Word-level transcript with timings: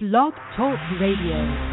Blog 0.00 0.32
Talk 0.54 0.78
Radio. 1.00 1.68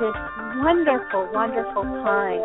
This 0.00 0.14
wonderful, 0.56 1.28
wonderful 1.32 1.82
time. 1.82 2.42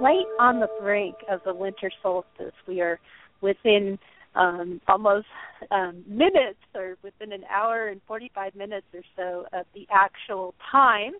Right 0.00 0.26
on 0.38 0.60
the 0.60 0.68
brink 0.80 1.16
of 1.28 1.40
the 1.44 1.52
winter 1.52 1.90
solstice, 2.02 2.52
we 2.68 2.80
are 2.80 3.00
within 3.40 3.98
um, 4.36 4.80
almost 4.86 5.26
um, 5.70 6.04
minutes 6.06 6.60
or 6.74 6.96
within 7.02 7.32
an 7.32 7.42
hour 7.50 7.88
and 7.88 8.00
45 8.06 8.54
minutes 8.54 8.86
or 8.94 9.02
so 9.16 9.46
of 9.52 9.66
the 9.74 9.86
actual 9.90 10.54
time 10.70 11.12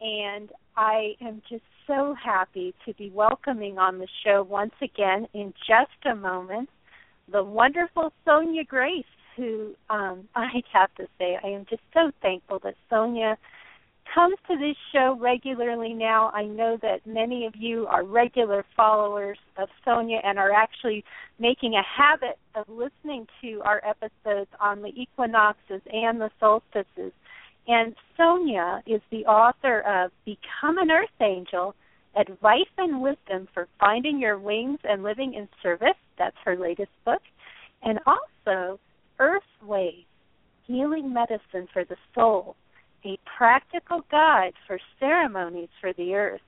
and 0.00 0.50
I 0.76 1.12
am 1.20 1.42
just 1.48 1.64
so 1.86 2.14
happy 2.22 2.74
to 2.86 2.94
be 2.94 3.10
welcoming 3.10 3.78
on 3.78 3.98
the 3.98 4.08
show 4.24 4.42
once 4.42 4.72
again 4.80 5.26
in 5.34 5.52
just 5.68 6.06
a 6.10 6.14
moment 6.14 6.70
the 7.30 7.44
wonderful 7.44 8.12
Sonja 8.26 8.66
Grace, 8.66 9.04
who 9.36 9.74
um, 9.90 10.28
I 10.34 10.62
have 10.72 10.94
to 10.96 11.06
say 11.18 11.38
I 11.42 11.48
am 11.48 11.66
just 11.68 11.82
so 11.92 12.10
thankful 12.22 12.60
that 12.64 12.76
Sonja 12.90 13.36
comes 14.14 14.36
to 14.48 14.56
this 14.56 14.76
show 14.92 15.16
regularly 15.20 15.92
now. 15.92 16.30
I 16.34 16.44
know 16.44 16.78
that 16.82 17.06
many 17.06 17.46
of 17.46 17.54
you 17.56 17.86
are 17.86 18.04
regular 18.04 18.64
followers 18.76 19.38
of 19.56 19.68
Sonja 19.86 20.18
and 20.24 20.38
are 20.38 20.52
actually 20.52 21.04
making 21.38 21.74
a 21.74 21.82
habit 21.82 22.38
of 22.54 22.68
listening 22.68 23.26
to 23.42 23.60
our 23.62 23.82
episodes 23.84 24.50
on 24.60 24.82
the 24.82 24.88
equinoxes 24.88 25.82
and 25.92 26.20
the 26.20 26.30
solstices. 26.40 27.12
And 27.68 27.94
Sonja 28.18 28.80
is 28.86 29.00
the 29.10 29.26
author 29.26 29.80
of 29.80 30.10
Become 30.24 30.78
an 30.78 30.90
Earth 30.90 31.08
Angel 31.20 31.74
Advice 32.16 32.70
and 32.78 33.00
Wisdom 33.00 33.46
for 33.54 33.68
Finding 33.78 34.18
Your 34.18 34.38
Wings 34.38 34.80
and 34.84 35.02
Living 35.02 35.34
in 35.34 35.48
Service. 35.62 35.98
That's 36.18 36.36
her 36.44 36.56
latest 36.56 36.90
book. 37.04 37.22
And 37.82 38.00
also 38.06 38.80
Earth 39.18 39.42
Ways 39.64 40.04
Healing 40.66 41.12
Medicine 41.12 41.68
for 41.72 41.84
the 41.84 41.96
Soul, 42.14 42.56
a 43.04 43.18
practical 43.36 44.04
guide 44.10 44.52
for 44.66 44.78
ceremonies 44.98 45.68
for 45.80 45.92
the 45.92 46.14
earth. 46.14 46.40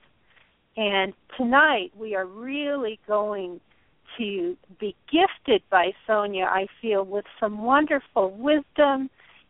And 0.75 1.13
tonight 1.37 1.91
we 1.97 2.15
are 2.15 2.25
really 2.25 2.99
going 3.07 3.59
to 4.17 4.57
be 4.79 4.95
gifted 5.11 5.63
by 5.69 5.93
Sonja, 6.07 6.45
I 6.45 6.67
feel, 6.81 7.03
with 7.03 7.25
some 7.39 7.63
wonderful 7.63 8.31
wisdom 8.31 9.09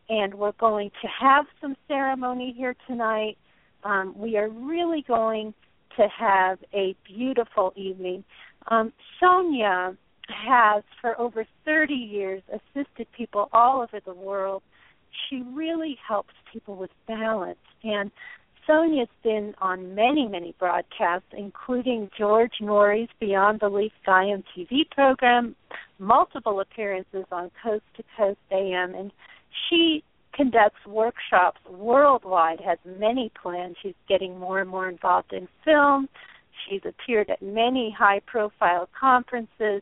and 0.10 0.34
we're 0.36 0.52
going 0.54 0.92
to 1.02 1.08
have 1.08 1.46
some 1.62 1.76
ceremony 1.88 2.54
here 2.56 2.76
tonight. 2.88 3.38
Um, 3.84 4.14
we 4.18 4.38
are 4.38 4.50
really 4.50 5.04
going 5.08 5.54
to 5.98 6.08
have 6.08 6.60
a 6.74 6.96
beautiful 7.06 7.74
evening. 7.76 8.24
Um, 8.68 8.92
Sonja 9.22 9.96
has, 10.30 10.84
for 11.02 11.20
over 11.20 11.46
30 11.66 11.94
years, 11.94 12.42
assisted 12.52 13.08
people 13.16 13.50
all 13.54 13.82
over 13.82 14.00
the 14.06 14.14
world. 14.14 14.64
She 15.30 15.44
really 15.54 15.98
helps 16.06 16.34
people 16.54 16.76
with 16.76 16.92
balance. 17.08 17.58
And 17.84 18.12
Sonja's 18.68 19.10
been 19.24 19.56
on 19.60 19.94
many, 19.96 20.28
many 20.28 20.56
broadcasts, 20.58 21.28
including 21.36 22.10
George 22.18 22.54
Noory's 22.62 23.10
Beyond 23.20 23.60
Belief 23.60 23.92
Gaiam 24.08 24.44
TV 24.56 24.90
program, 24.90 25.56
multiple 26.00 26.62
appearances 26.62 27.26
on 27.32 27.52
Coast 27.62 27.84
to 27.98 28.04
Coast 28.16 28.40
AM, 28.52 28.96
and 28.96 29.12
she 29.68 30.04
conducts 30.34 30.86
workshops 30.88 31.60
worldwide, 31.70 32.60
has 32.62 32.78
many 32.86 33.32
plans. 33.42 33.76
She's 33.82 33.94
getting 34.08 34.40
more 34.40 34.62
and 34.62 34.70
more 34.70 34.90
involved 34.90 35.34
in 35.34 35.48
film. 35.66 36.08
She's 36.68 36.82
appeared 36.86 37.30
at 37.30 37.42
many 37.42 37.92
high 37.98 38.22
profile 38.26 38.88
conferences 38.98 39.82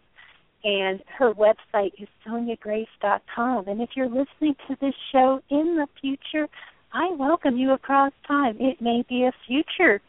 and 0.63 1.01
her 1.17 1.33
website 1.33 1.91
is 1.99 2.07
sonjagrace.com. 2.27 3.67
And 3.67 3.81
if 3.81 3.91
you're 3.95 4.07
listening 4.07 4.55
to 4.67 4.77
this 4.79 4.93
show 5.11 5.41
in 5.49 5.77
the 5.77 5.87
future, 5.99 6.47
I 6.93 7.09
welcome 7.17 7.57
you 7.57 7.71
across 7.71 8.11
time. 8.27 8.57
It 8.59 8.81
may 8.81 9.03
be 9.07 9.23
a 9.23 9.31
future 9.47 10.01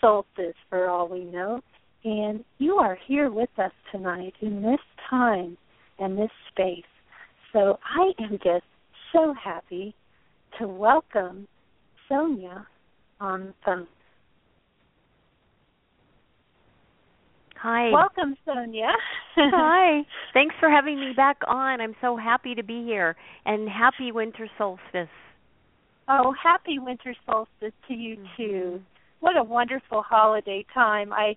solstice 0.00 0.54
for 0.68 0.88
all 0.88 1.08
we 1.08 1.24
know. 1.24 1.60
And 2.04 2.44
you 2.58 2.76
are 2.76 2.96
here 3.06 3.30
with 3.30 3.50
us 3.58 3.72
tonight 3.92 4.34
in 4.40 4.62
this 4.62 4.80
time 5.08 5.56
and 5.98 6.16
this 6.16 6.30
space. 6.50 6.84
So 7.52 7.78
I 7.84 8.12
am 8.22 8.38
just 8.42 8.64
so 9.12 9.34
happy 9.34 9.94
to 10.58 10.66
welcome 10.66 11.46
Sonja 12.10 12.64
on 13.20 13.46
the 13.46 13.54
phone. 13.64 13.86
Hi. 17.62 17.90
Welcome, 17.90 18.36
Sonja. 18.46 18.90
Hi. 19.36 20.02
Thanks 20.32 20.54
for 20.58 20.70
having 20.70 20.98
me 20.98 21.12
back 21.14 21.38
on. 21.46 21.80
I'm 21.80 21.94
so 22.00 22.16
happy 22.16 22.54
to 22.54 22.62
be 22.62 22.84
here 22.84 23.16
and 23.44 23.68
happy 23.68 24.12
winter 24.12 24.48
solstice. 24.56 25.08
Oh, 26.08 26.34
happy 26.42 26.78
winter 26.78 27.14
solstice 27.26 27.74
to 27.88 27.94
you 27.94 28.16
too. 28.36 28.80
What 29.20 29.36
a 29.36 29.42
wonderful 29.42 30.02
holiday 30.02 30.64
time. 30.72 31.12
I 31.12 31.36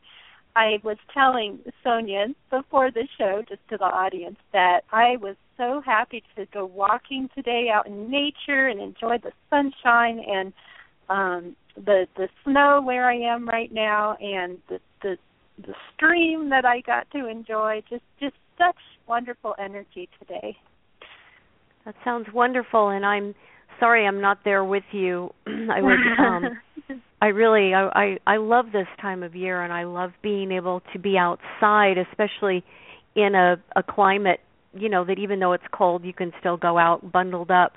I 0.56 0.79
was 0.84 0.97
telling 1.13 1.59
Sonja 1.85 2.34
before 2.50 2.90
the 2.90 3.07
show, 3.17 3.44
just 3.47 3.61
to 3.69 3.78
the 3.78 3.85
audience, 3.85 4.38
that 4.53 4.81
I 4.94 5.17
was 5.17 5.35
so 5.57 5.81
happy 5.85 6.23
to 6.38 6.45
go 6.53 6.66
walking 6.66 7.29
today 7.35 7.67
out 7.73 7.85
in 7.85 8.09
nature 8.09 8.67
and 8.67 8.79
enjoy 8.79 9.17
the 9.17 9.31
sunshine 9.50 10.23
and 10.25 10.53
um 11.09 11.55
the 11.75 12.07
the 12.16 12.29
snow 12.45 12.81
where 12.81 13.09
I 13.09 13.16
am 13.16 13.45
right 13.47 13.72
now 13.73 14.16
and 14.22 14.59
the 14.69 14.79
the 15.01 15.17
the 15.58 15.74
stream 15.96 16.50
that 16.50 16.66
I 16.66 16.81
got 16.81 17.09
to 17.12 17.28
enjoy. 17.28 17.81
Just 17.90 18.03
just 18.19 18.36
such 18.58 18.75
wonderful 19.08 19.56
energy 19.59 20.09
today. 20.19 20.58
That 21.86 21.96
sounds 22.03 22.28
wonderful 22.34 22.90
and 22.90 23.06
I'm 23.06 23.36
sorry 23.80 24.06
I'm 24.08 24.22
not 24.22 24.40
there 24.46 24.64
with 24.64 24.84
you. 24.91 25.31
I 25.47 25.81
would. 25.81 26.00
um 26.19 26.44
I 27.22 27.28
really 27.28 27.73
I, 27.73 27.90
I 27.94 28.34
I 28.34 28.38
love 28.38 28.67
this 28.73 28.88
time 29.02 29.23
of 29.23 29.35
year 29.35 29.64
and 29.64 29.72
I 29.73 29.84
love 29.85 30.11
being 30.22 30.52
able 30.52 30.82
to 30.94 31.00
be 31.00 31.17
outside 31.17 31.97
especially 31.97 32.64
in 33.16 33.35
a 33.35 33.56
a 33.76 33.84
climate 33.84 34.40
you 34.73 34.90
know 34.90 35.03
that 35.06 35.20
even 35.20 35.40
though 35.40 35.53
it's 35.53 35.64
cold 35.73 36.03
you 36.03 36.14
can 36.14 36.32
still 36.40 36.58
go 36.58 36.78
out 36.78 37.11
bundled 37.11 37.52
up. 37.52 37.73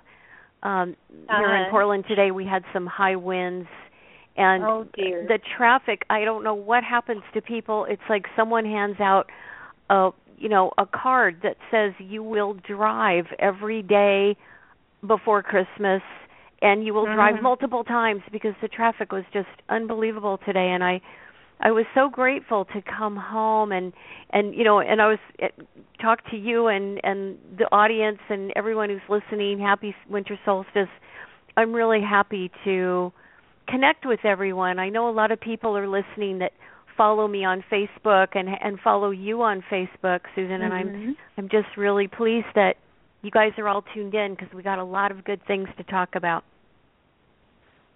Um 0.62 0.96
here 1.10 1.46
Uh-huh. 1.46 1.64
in 1.66 1.70
Portland 1.70 2.04
today 2.08 2.30
we 2.30 2.44
had 2.46 2.62
some 2.72 2.86
high 2.86 3.16
winds 3.16 3.68
and 4.36 4.62
oh 4.64 4.86
dear. 4.94 5.24
the 5.28 5.38
traffic 5.56 6.02
I 6.10 6.24
don't 6.24 6.44
know 6.44 6.54
what 6.54 6.84
happens 6.84 7.22
to 7.34 7.40
people. 7.40 7.86
It's 7.88 8.02
like 8.08 8.26
someone 8.36 8.64
hands 8.64 9.00
out 9.00 9.30
a 9.90 10.10
you 10.38 10.48
know 10.48 10.72
a 10.78 10.86
card 10.86 11.38
that 11.42 11.56
says 11.70 11.92
you 11.98 12.22
will 12.22 12.54
drive 12.54 13.26
every 13.38 13.82
day 13.82 14.36
before 15.06 15.42
Christmas 15.42 16.02
and 16.62 16.84
you 16.84 16.94
will 16.94 17.04
drive 17.06 17.36
Mhm. 17.36 17.42
multiple 17.42 17.84
times 17.84 18.22
because 18.32 18.54
the 18.60 18.68
traffic 18.68 19.12
was 19.12 19.24
just 19.32 19.48
unbelievable 19.68 20.38
today 20.38 20.70
and 20.70 20.82
I 20.82 21.00
I 21.60 21.70
was 21.70 21.86
so 21.94 22.10
grateful 22.10 22.66
to 22.66 22.82
come 22.82 23.16
home 23.16 23.72
and 23.72 23.92
and 24.30 24.54
you 24.54 24.64
know 24.64 24.80
and 24.80 25.00
I 25.00 25.06
was 25.08 25.18
eh, 25.38 25.48
talk 26.00 26.28
to 26.30 26.36
you 26.36 26.66
and 26.66 27.00
and 27.04 27.38
the 27.56 27.66
audience 27.72 28.20
and 28.28 28.52
everyone 28.56 28.90
who's 28.90 29.08
listening 29.08 29.58
happy 29.58 29.94
winter 30.08 30.38
solstice 30.44 30.88
I'm 31.56 31.72
really 31.72 32.02
happy 32.02 32.50
to 32.64 33.12
connect 33.68 34.06
with 34.06 34.20
everyone. 34.24 34.78
I 34.78 34.88
know 34.88 35.08
a 35.08 35.12
lot 35.12 35.30
of 35.30 35.40
people 35.40 35.76
are 35.76 35.88
listening 35.88 36.38
that 36.38 36.52
follow 36.96 37.28
me 37.28 37.44
on 37.44 37.62
Facebook 37.70 38.28
and 38.34 38.48
and 38.48 38.78
follow 38.80 39.10
you 39.10 39.42
on 39.42 39.62
Facebook, 39.70 40.20
Susan, 40.34 40.62
and 40.62 40.72
mm-hmm. 40.72 41.08
I'm 41.08 41.16
I'm 41.38 41.48
just 41.48 41.76
really 41.76 42.08
pleased 42.08 42.46
that 42.54 42.76
you 43.22 43.30
guys 43.30 43.52
are 43.58 43.68
all 43.68 43.84
tuned 43.94 44.14
in 44.14 44.34
because 44.34 44.52
we 44.54 44.62
got 44.62 44.78
a 44.78 44.84
lot 44.84 45.10
of 45.10 45.24
good 45.24 45.40
things 45.46 45.68
to 45.76 45.84
talk 45.84 46.14
about. 46.14 46.44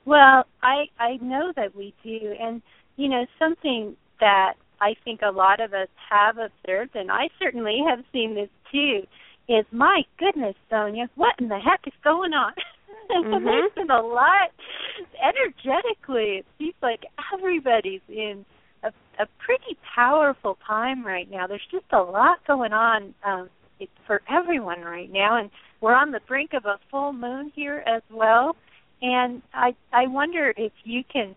Well, 0.04 0.44
I 0.62 0.86
I 0.98 1.18
know 1.20 1.52
that 1.56 1.74
we 1.74 1.94
do, 2.02 2.34
and 2.40 2.62
you 2.96 3.08
know 3.08 3.26
something 3.38 3.96
that 4.20 4.54
I 4.80 4.94
think 5.04 5.20
a 5.22 5.30
lot 5.30 5.60
of 5.60 5.72
us 5.72 5.88
have 6.10 6.36
observed, 6.38 6.94
and 6.94 7.10
I 7.10 7.28
certainly 7.38 7.80
have 7.88 8.00
seen 8.12 8.34
this 8.34 8.48
too, 8.72 9.02
is 9.48 9.66
my 9.72 10.02
goodness, 10.18 10.54
Sonja, 10.70 11.08
what 11.16 11.34
in 11.38 11.48
the 11.48 11.58
heck 11.58 11.80
is 11.86 11.92
going 12.02 12.32
on? 12.32 12.52
Mm-hmm. 13.24 13.80
Been 13.80 13.90
a 13.90 14.02
lot 14.02 14.50
energetically. 15.22 16.38
It 16.38 16.46
seems 16.58 16.74
like 16.82 17.00
everybody's 17.34 18.00
in 18.08 18.44
a, 18.82 18.88
a 19.18 19.26
pretty 19.44 19.76
powerful 19.94 20.58
time 20.66 21.04
right 21.04 21.30
now. 21.30 21.46
There's 21.46 21.66
just 21.70 21.86
a 21.92 22.00
lot 22.00 22.38
going 22.46 22.72
on 22.72 23.14
um, 23.24 23.50
it, 23.78 23.88
for 24.06 24.22
everyone 24.30 24.82
right 24.82 25.10
now, 25.12 25.38
and 25.38 25.50
we're 25.80 25.94
on 25.94 26.12
the 26.12 26.20
brink 26.28 26.50
of 26.54 26.66
a 26.66 26.78
full 26.90 27.12
moon 27.12 27.50
here 27.54 27.82
as 27.86 28.02
well. 28.12 28.56
And 29.02 29.42
I 29.54 29.74
I 29.92 30.06
wonder 30.06 30.52
if 30.56 30.72
you 30.84 31.02
can 31.10 31.34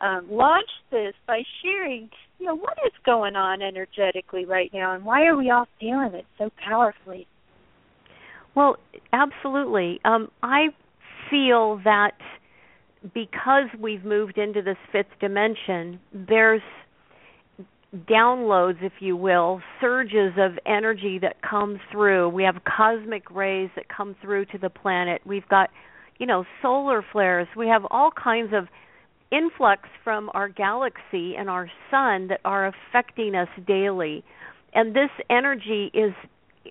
um, 0.00 0.26
launch 0.30 0.68
this 0.90 1.14
by 1.26 1.42
sharing, 1.62 2.10
you 2.38 2.46
know, 2.46 2.54
what 2.56 2.78
is 2.86 2.92
going 3.04 3.36
on 3.36 3.62
energetically 3.62 4.44
right 4.44 4.70
now, 4.72 4.94
and 4.94 5.04
why 5.04 5.24
are 5.26 5.36
we 5.36 5.50
all 5.50 5.66
feeling 5.80 6.14
it 6.14 6.26
so 6.38 6.50
powerfully? 6.64 7.26
Well, 8.54 8.76
absolutely. 9.12 10.00
Um, 10.04 10.30
I 10.42 10.68
feel 11.30 11.80
that 11.84 12.12
because 13.14 13.68
we've 13.80 14.04
moved 14.04 14.38
into 14.38 14.62
this 14.62 14.76
fifth 14.92 15.18
dimension, 15.20 16.00
there's 16.12 16.62
downloads, 17.94 18.82
if 18.82 18.92
you 19.00 19.16
will, 19.16 19.60
surges 19.80 20.32
of 20.36 20.58
energy 20.66 21.18
that 21.20 21.36
come 21.48 21.80
through. 21.90 22.28
We 22.28 22.42
have 22.42 22.56
cosmic 22.64 23.30
rays 23.30 23.70
that 23.76 23.86
come 23.88 24.14
through 24.20 24.46
to 24.46 24.58
the 24.58 24.68
planet. 24.68 25.22
We've 25.24 25.48
got, 25.48 25.70
you 26.18 26.26
know, 26.26 26.44
solar 26.60 27.04
flares. 27.12 27.48
We 27.56 27.68
have 27.68 27.82
all 27.90 28.10
kinds 28.10 28.52
of 28.52 28.68
influx 29.30 29.88
from 30.04 30.30
our 30.34 30.48
galaxy 30.48 31.34
and 31.36 31.48
our 31.48 31.70
sun 31.90 32.28
that 32.28 32.40
are 32.44 32.66
affecting 32.66 33.34
us 33.34 33.48
daily. 33.66 34.24
And 34.74 34.94
this 34.94 35.10
energy 35.30 35.90
is 35.94 36.12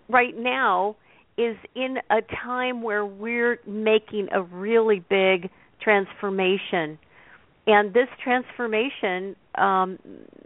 right 0.09 0.37
now 0.37 0.95
is 1.37 1.55
in 1.75 1.97
a 2.09 2.21
time 2.43 2.81
where 2.81 3.05
we're 3.05 3.59
making 3.65 4.29
a 4.31 4.41
really 4.41 5.03
big 5.09 5.49
transformation. 5.81 6.97
And 7.65 7.93
this 7.93 8.07
transformation 8.23 9.35
um 9.55 9.99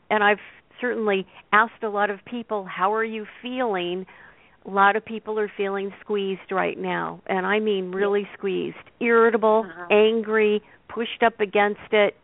and 0.10 0.24
I've 0.24 0.40
certainly 0.80 1.26
asked 1.54 1.84
a 1.84 1.90
lot 1.90 2.10
of 2.10 2.20
people 2.26 2.66
how 2.66 2.94
are 2.94 3.06
you 3.06 3.26
feeling? 3.42 4.06
A 4.66 4.70
lot 4.70 4.96
of 4.96 5.04
people 5.04 5.40
are 5.40 5.52
feeling 5.58 5.92
squeezed 6.02 6.52
right 6.52 6.78
now, 6.78 7.20
and 7.26 7.48
I 7.48 7.60
mean 7.60 7.92
really 7.92 8.28
squeezed, 8.38 8.78
irritable, 9.00 9.66
uh-huh. 9.68 9.88
angry, 9.90 10.62
pushed 10.88 11.24
up 11.26 11.40
against 11.40 11.92
it, 11.92 12.16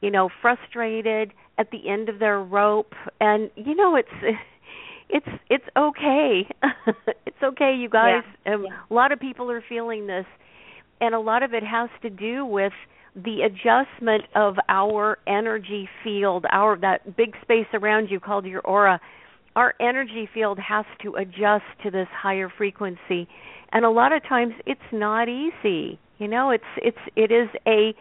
you 0.00 0.10
know, 0.10 0.28
frustrated 0.40 1.32
at 1.58 1.70
the 1.70 1.88
end 1.88 2.08
of 2.08 2.18
their 2.18 2.40
rope 2.40 2.94
and 3.20 3.50
you 3.56 3.74
know 3.74 3.96
it's 3.96 4.08
it's 5.12 5.26
it's 5.48 5.64
okay. 5.76 6.48
it's 7.26 7.42
okay 7.42 7.76
you 7.78 7.88
guys. 7.88 8.24
Yeah. 8.44 8.54
Um, 8.54 8.64
yeah. 8.64 8.70
A 8.90 8.94
lot 8.94 9.12
of 9.12 9.20
people 9.20 9.50
are 9.50 9.62
feeling 9.68 10.06
this 10.06 10.26
and 11.02 11.16
a 11.16 11.20
lot 11.20 11.42
of 11.42 11.52
it 11.52 11.64
has 11.64 11.90
to 12.00 12.08
do 12.10 12.46
with 12.46 12.72
the 13.14 13.42
adjustment 13.42 14.22
of 14.34 14.54
our 14.68 15.18
energy 15.26 15.88
field, 16.02 16.46
our 16.50 16.78
that 16.78 17.16
big 17.16 17.34
space 17.42 17.66
around 17.74 18.08
you 18.08 18.20
called 18.20 18.46
your 18.46 18.60
aura. 18.62 19.00
Our 19.54 19.74
energy 19.80 20.28
field 20.32 20.58
has 20.60 20.86
to 21.02 21.16
adjust 21.16 21.64
to 21.82 21.90
this 21.90 22.06
higher 22.10 22.50
frequency. 22.56 23.28
And 23.72 23.84
a 23.84 23.90
lot 23.90 24.12
of 24.12 24.22
times 24.22 24.54
it's 24.64 24.80
not 24.92 25.28
easy. 25.28 25.98
You 26.18 26.28
know, 26.28 26.50
it's 26.50 26.64
it's 26.76 26.96
it 27.16 27.32
is 27.32 27.48
a 27.66 27.94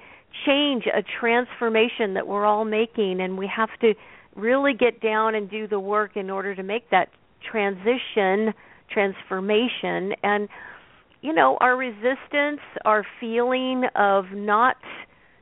change, 0.45 0.85
a 0.85 1.03
transformation 1.19 2.13
that 2.13 2.27
we're 2.27 2.45
all 2.45 2.65
making, 2.65 3.19
and 3.19 3.37
we 3.37 3.49
have 3.53 3.69
to 3.81 3.95
really 4.35 4.73
get 4.73 5.01
down 5.01 5.35
and 5.35 5.49
do 5.49 5.67
the 5.67 5.79
work 5.79 6.15
in 6.15 6.29
order 6.29 6.55
to 6.55 6.63
make 6.63 6.89
that 6.91 7.09
transition, 7.49 8.53
transformation. 8.91 10.13
And, 10.23 10.47
you 11.21 11.33
know, 11.33 11.57
our 11.59 11.75
resistance, 11.75 12.61
our 12.85 13.05
feeling 13.19 13.83
of 13.95 14.25
not 14.33 14.77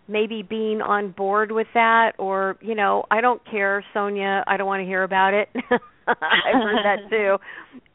maybe 0.07 0.41
being 0.41 0.81
on 0.81 1.11
board 1.11 1.51
with 1.51 1.67
that, 1.75 2.13
or, 2.17 2.57
you 2.61 2.73
know, 2.73 3.03
I 3.11 3.21
don't 3.21 3.41
care, 3.49 3.85
Sonja, 3.95 4.43
I 4.47 4.57
don't 4.57 4.67
want 4.67 4.81
to 4.81 4.85
hear 4.85 5.03
about 5.03 5.33
it. 5.33 5.49
I've 6.07 6.55
heard 6.55 6.83
that 6.83 6.97
too. 7.09 7.37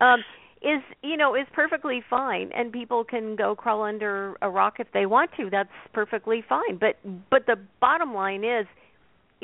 Um, 0.00 0.20
is 0.64 0.82
you 1.02 1.17
know 1.17 1.35
is 1.35 1.47
perfectly 1.52 2.02
fine 2.08 2.50
and 2.55 2.73
people 2.73 3.05
can 3.05 3.37
go 3.37 3.55
crawl 3.55 3.82
under 3.82 4.35
a 4.40 4.49
rock 4.49 4.76
if 4.79 4.87
they 4.94 5.05
want 5.05 5.31
to 5.37 5.50
that's 5.50 5.69
perfectly 5.93 6.43
fine 6.49 6.79
but 6.81 6.97
but 7.31 7.44
the 7.47 7.56
bottom 7.81 8.14
line 8.14 8.43
is 8.43 8.67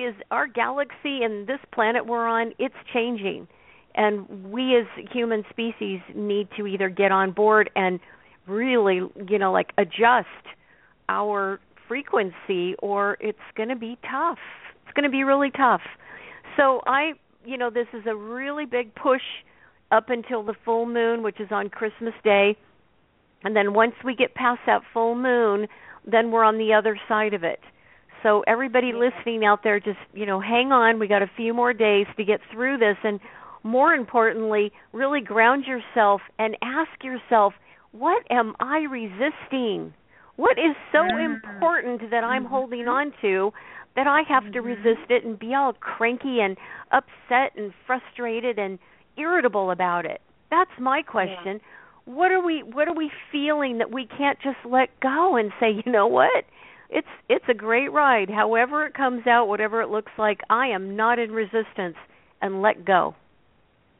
is 0.03 0.15
our 0.31 0.47
galaxy 0.47 1.23
and 1.23 1.47
this 1.47 1.61
planet 1.73 2.07
we're 2.07 2.27
on 2.27 2.53
it's 2.59 2.75
changing 2.93 3.47
and 3.95 4.51
we 4.51 4.77
as 4.77 4.87
human 5.13 5.45
species 5.51 6.01
need 6.15 6.49
to 6.57 6.67
either 6.67 6.89
get 6.89 7.13
on 7.13 7.33
board 7.33 7.71
and 7.77 8.01
really 8.47 9.01
you 9.29 9.39
know 9.39 9.53
like 9.53 9.73
adjust 9.79 10.29
our 11.09 11.61
frequency 11.89 12.75
or 12.81 13.17
it's 13.21 13.39
going 13.57 13.69
to 13.69 13.77
be 13.77 13.99
tough 14.11 14.39
it's 14.85 14.95
going 14.95 15.05
to 15.05 15.11
be 15.11 15.25
really 15.25 15.51
tough 15.51 15.83
so 16.57 16.81
i 16.87 17.13
you 17.45 17.57
know 17.57 17.71
this 17.71 17.89
is 17.93 18.03
a 18.07 18.15
really 18.15 18.65
big 18.65 18.95
push 18.95 19.23
up 19.91 20.09
until 20.09 20.43
the 20.43 20.55
full 20.65 20.87
moon, 20.87 21.23
which 21.23 21.41
is 21.41 21.49
on 21.51 21.69
Christmas 21.69 22.15
Day. 22.23 22.57
And 23.43 23.57
then 23.57 23.75
once 23.75 23.95
we 24.05 24.15
get 24.15 24.35
past 24.35 24.61
that 24.67 24.83
full 24.93 25.15
moon, 25.15 25.67
then 26.07 26.31
we're 26.31 26.45
on 26.45 26.59
the 26.59 26.73
other 26.75 26.99
side 27.09 27.35
of 27.35 27.43
it. 27.43 27.61
So 28.23 28.45
everybody 28.47 28.93
listening 28.93 29.45
out 29.45 29.61
there 29.65 29.81
just, 29.81 29.99
you 30.13 30.27
know, 30.27 30.41
hang 30.41 30.73
on, 30.73 30.99
we 30.99 31.09
got 31.09 31.23
a 31.23 31.31
few 31.37 31.55
more 31.55 31.73
days 31.73 32.07
to 32.17 32.25
get 32.25 32.41
through 32.53 32.79
this 32.79 32.97
and 33.03 33.21
more 33.63 33.93
importantly, 33.93 34.73
really 34.93 35.21
ground 35.21 35.65
yourself 35.67 36.21
and 36.39 36.57
ask 36.63 37.03
yourself, 37.03 37.55
what 37.93 38.23
am 38.31 38.55
I 38.61 38.81
resisting? 38.81 39.93
What 40.37 40.59
is 40.59 40.77
so 40.93 40.99
mm-hmm. 40.99 41.35
important 41.35 42.11
that 42.11 42.25
I'm 42.25 42.45
holding 42.45 42.89
on 42.89 43.13
to 43.21 43.53
that 43.97 44.07
I 44.07 44.23
have 44.29 44.53
to 44.53 44.61
mm-hmm. 44.61 44.67
resist 44.67 45.11
it 45.11 45.25
and 45.25 45.39
be 45.39 45.55
all 45.55 45.75
cranky 45.75 46.41
and 46.41 46.57
upset 46.93 47.53
and 47.57 47.73
frustrated 47.87 48.59
and 48.59 48.79
irritable 49.17 49.71
about 49.71 50.07
it? 50.07 50.21
That's 50.51 50.71
my 50.81 51.03
question. 51.03 51.61
Yeah. 51.61 52.15
What 52.15 52.33
are 52.33 52.45
we 52.45 52.63
what 52.63 52.89
are 52.89 52.95
we 52.95 53.11
feeling 53.31 53.79
that 53.79 53.93
we 53.93 54.07
can't 54.07 54.39
just 54.43 54.57
let 54.65 54.89
go 55.01 55.37
and 55.37 55.53
say, 55.61 55.71
you 55.85 55.93
know 55.93 56.07
what? 56.07 56.45
It's 56.91 57.09
it's 57.29 57.45
a 57.49 57.55
great 57.55 57.93
ride. 57.93 58.29
However 58.29 58.85
it 58.85 58.95
comes 58.95 59.27
out, 59.27 59.47
whatever 59.47 59.81
it 59.81 59.91
looks 59.91 60.13
like, 60.19 60.41
I 60.51 60.69
am 60.69 60.97
not 60.97 61.19
in 61.19 61.31
resistance 61.31 61.97
and 62.43 62.63
let 62.63 62.85
go. 62.85 63.15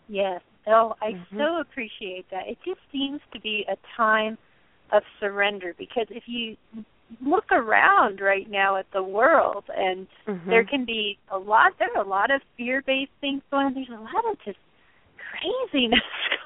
Yes. 0.09 0.41
Oh, 0.67 0.95
I 1.01 1.13
mm-hmm. 1.13 1.39
so 1.39 1.61
appreciate 1.61 2.27
that. 2.31 2.49
It 2.49 2.59
just 2.65 2.81
seems 2.93 3.21
to 3.33 3.41
be 3.41 3.65
a 3.71 3.77
time 3.97 4.37
of 4.93 5.03
surrender 5.21 5.75
because 5.79 6.07
if 6.11 6.25
you 6.27 6.57
look 7.25 7.51
around 7.53 8.21
right 8.21 8.49
now 8.51 8.77
at 8.77 8.87
the 8.93 9.03
world 9.03 9.65
and 9.77 10.07
mm-hmm. 10.27 10.51
there 10.51 10.65
can 10.65 10.85
be 10.85 11.19
a 11.33 11.39
lot 11.39 11.73
there 11.79 11.89
are 11.97 12.05
a 12.05 12.09
lot 12.09 12.31
of 12.31 12.41
fear 12.57 12.83
based 12.87 13.11
things 13.21 13.43
going 13.51 13.67
on. 13.67 13.75
There's 13.75 13.89
a 13.89 14.01
lot 14.01 14.25
of 14.31 14.37
just 14.45 14.59
craziness 15.31 16.01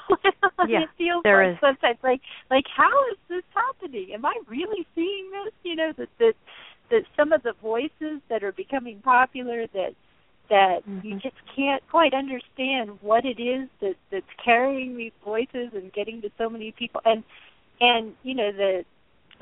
on. 0.58 0.68
Yeah, 0.68 0.82
it 0.82 0.88
feels 0.96 1.23
there 1.23 1.46
like 1.46 1.54
is. 1.54 1.61
sometimes 1.61 1.99
like 2.02 2.20
like 2.50 2.64
how 2.75 3.08
is 3.12 3.18
this 3.28 3.44
happening? 3.54 4.12
Am 4.14 4.25
I 4.25 4.34
really 4.49 4.87
seeing 4.94 5.30
this? 5.30 5.52
You 5.62 5.76
know 5.76 5.92
that 5.96 6.08
that 6.18 6.34
that 6.90 7.02
some 7.16 7.32
of 7.32 7.42
the 7.42 7.54
voices 7.62 8.20
that 8.28 8.42
are 8.44 8.52
becoming 8.52 9.00
popular 9.00 9.66
that 9.68 9.94
that 10.50 10.80
mm-hmm. 10.88 11.06
you 11.06 11.14
just 11.14 11.37
can't 11.56 11.82
quite 11.90 12.12
understand 12.14 12.99
what 13.00 13.25
it 13.25 13.40
is 13.40 13.68
that 13.80 13.94
that's 14.11 14.26
carrying 14.44 14.96
these 14.96 15.12
voices 15.25 15.70
and 15.73 15.92
getting 15.92 16.20
to 16.23 16.30
so 16.37 16.49
many 16.50 16.73
people 16.73 17.00
and 17.04 17.25
and 17.80 18.12
you 18.23 18.34
know 18.34 18.52
the 18.52 18.84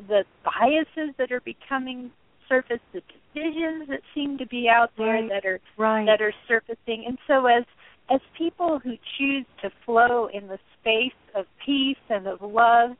the 0.09 0.25
biases 0.45 1.15
that 1.19 1.33
are 1.33 1.41
becoming 1.41 2.11
surface 2.49 2.81
the 2.93 3.03
divisions 3.35 3.89
that 3.89 4.01
seem 4.15 4.39
to 4.39 4.47
be 4.47 4.69
out 4.69 4.91
there 4.97 5.15
right. 5.15 5.29
that 5.29 5.45
are 5.45 5.61
right. 5.77 6.07
that 6.07 6.21
are 6.21 6.33
surfacing 6.47 7.05
and 7.07 7.19
so 7.27 7.47
as 7.47 7.65
as 8.11 8.21
people 8.37 8.79
who 8.79 8.95
choose 9.19 9.47
to 9.63 9.71
flow 9.85 10.29
in 10.33 10.49
the 10.49 10.59
space 10.81 11.13
of 11.35 11.47
peace 11.65 11.97
and 12.09 12.27
of 12.27 12.43
love 12.43 12.91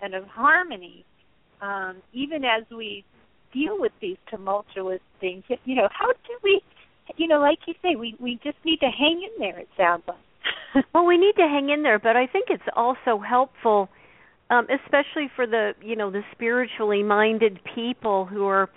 and 0.00 0.14
of 0.14 0.24
harmony, 0.26 1.04
um, 1.60 1.96
even 2.12 2.44
as 2.44 2.64
we 2.70 3.04
deal 3.52 3.78
with 3.78 3.92
these 4.00 4.16
tumultuous 4.30 5.00
things, 5.20 5.44
you 5.64 5.74
know, 5.74 5.88
how 5.92 6.08
do 6.08 6.38
we, 6.42 6.60
you 7.16 7.28
know, 7.28 7.40
like 7.40 7.58
you 7.66 7.74
say, 7.82 7.96
we 7.96 8.16
we 8.18 8.38
just 8.42 8.56
need 8.64 8.80
to 8.80 8.88
hang 8.88 9.22
in 9.22 9.40
there. 9.40 9.58
It 9.58 9.68
sounds 9.76 10.02
like. 10.06 10.16
well, 10.94 11.04
we 11.04 11.18
need 11.18 11.34
to 11.36 11.42
hang 11.42 11.70
in 11.70 11.82
there, 11.82 11.98
but 11.98 12.16
I 12.16 12.26
think 12.26 12.46
it's 12.48 12.62
also 12.74 13.18
helpful, 13.18 13.88
um, 14.50 14.66
especially 14.70 15.30
for 15.36 15.46
the 15.46 15.72
you 15.82 15.96
know 15.96 16.10
the 16.10 16.22
spiritually 16.32 17.02
minded 17.02 17.60
people 17.74 18.26
who 18.26 18.46
are 18.46 18.70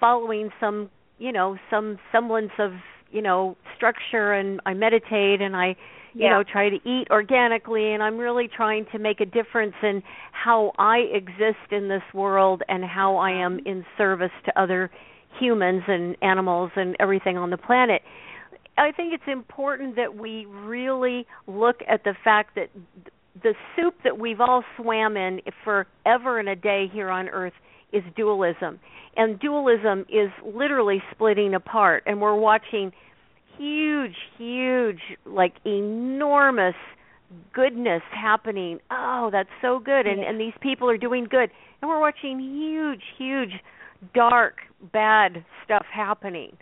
following 0.00 0.50
some 0.58 0.90
you 1.18 1.32
know 1.32 1.56
some 1.70 1.98
semblance 2.10 2.52
of 2.58 2.72
you 3.12 3.22
know 3.22 3.56
structure 3.76 4.32
and 4.32 4.60
I 4.66 4.74
meditate 4.74 5.40
and 5.40 5.56
I 5.56 5.68
you 6.14 6.24
Yeah. 6.26 6.30
know 6.30 6.42
try 6.42 6.68
to 6.68 6.76
eat 6.88 7.08
organically 7.10 7.92
and 7.92 8.02
I'm 8.02 8.18
really 8.18 8.48
trying 8.48 8.86
to 8.92 8.98
make 8.98 9.20
a 9.20 9.26
difference 9.26 9.74
in 9.82 10.02
how 10.32 10.72
I 10.78 10.98
exist 11.12 11.70
in 11.70 11.88
this 11.88 12.02
world 12.12 12.62
and 12.68 12.84
how 12.84 13.16
I 13.16 13.30
am 13.30 13.60
in 13.64 13.84
service 13.96 14.32
to 14.46 14.60
other 14.60 14.90
humans 15.38 15.82
and 15.86 16.16
animals 16.22 16.70
and 16.76 16.96
everything 17.00 17.38
on 17.38 17.50
the 17.50 17.56
planet. 17.56 18.02
I 18.76 18.92
think 18.92 19.12
it's 19.12 19.28
important 19.28 19.96
that 19.96 20.14
we 20.16 20.46
really 20.46 21.26
look 21.46 21.76
at 21.88 22.04
the 22.04 22.14
fact 22.24 22.54
that 22.56 22.70
the 23.42 23.54
soup 23.76 23.94
that 24.04 24.18
we've 24.18 24.40
all 24.40 24.62
swam 24.76 25.16
in 25.16 25.40
forever 25.64 26.38
and 26.38 26.48
a 26.48 26.56
day 26.56 26.88
here 26.92 27.08
on 27.10 27.28
earth 27.28 27.52
is 27.92 28.02
dualism. 28.16 28.80
And 29.16 29.38
dualism 29.38 30.06
is 30.08 30.30
literally 30.44 31.02
splitting 31.12 31.54
apart 31.54 32.02
and 32.06 32.20
we're 32.20 32.38
watching 32.38 32.92
huge 33.58 34.16
huge 34.38 35.00
like 35.26 35.54
enormous 35.66 36.74
goodness 37.52 38.02
happening. 38.10 38.78
Oh, 38.90 39.28
that's 39.30 39.48
so 39.60 39.78
good 39.78 40.06
and 40.06 40.20
Yeah. 40.20 40.30
and 40.30 40.40
these 40.40 40.54
people 40.60 40.88
are 40.90 40.98
doing 40.98 41.24
good. 41.24 41.50
And 41.80 41.88
we're 41.90 42.00
watching 42.00 42.38
huge 42.40 43.02
huge 43.18 43.52
dark 44.14 44.56
bad 44.92 45.44
stuff 45.64 45.86
happening 45.92 46.56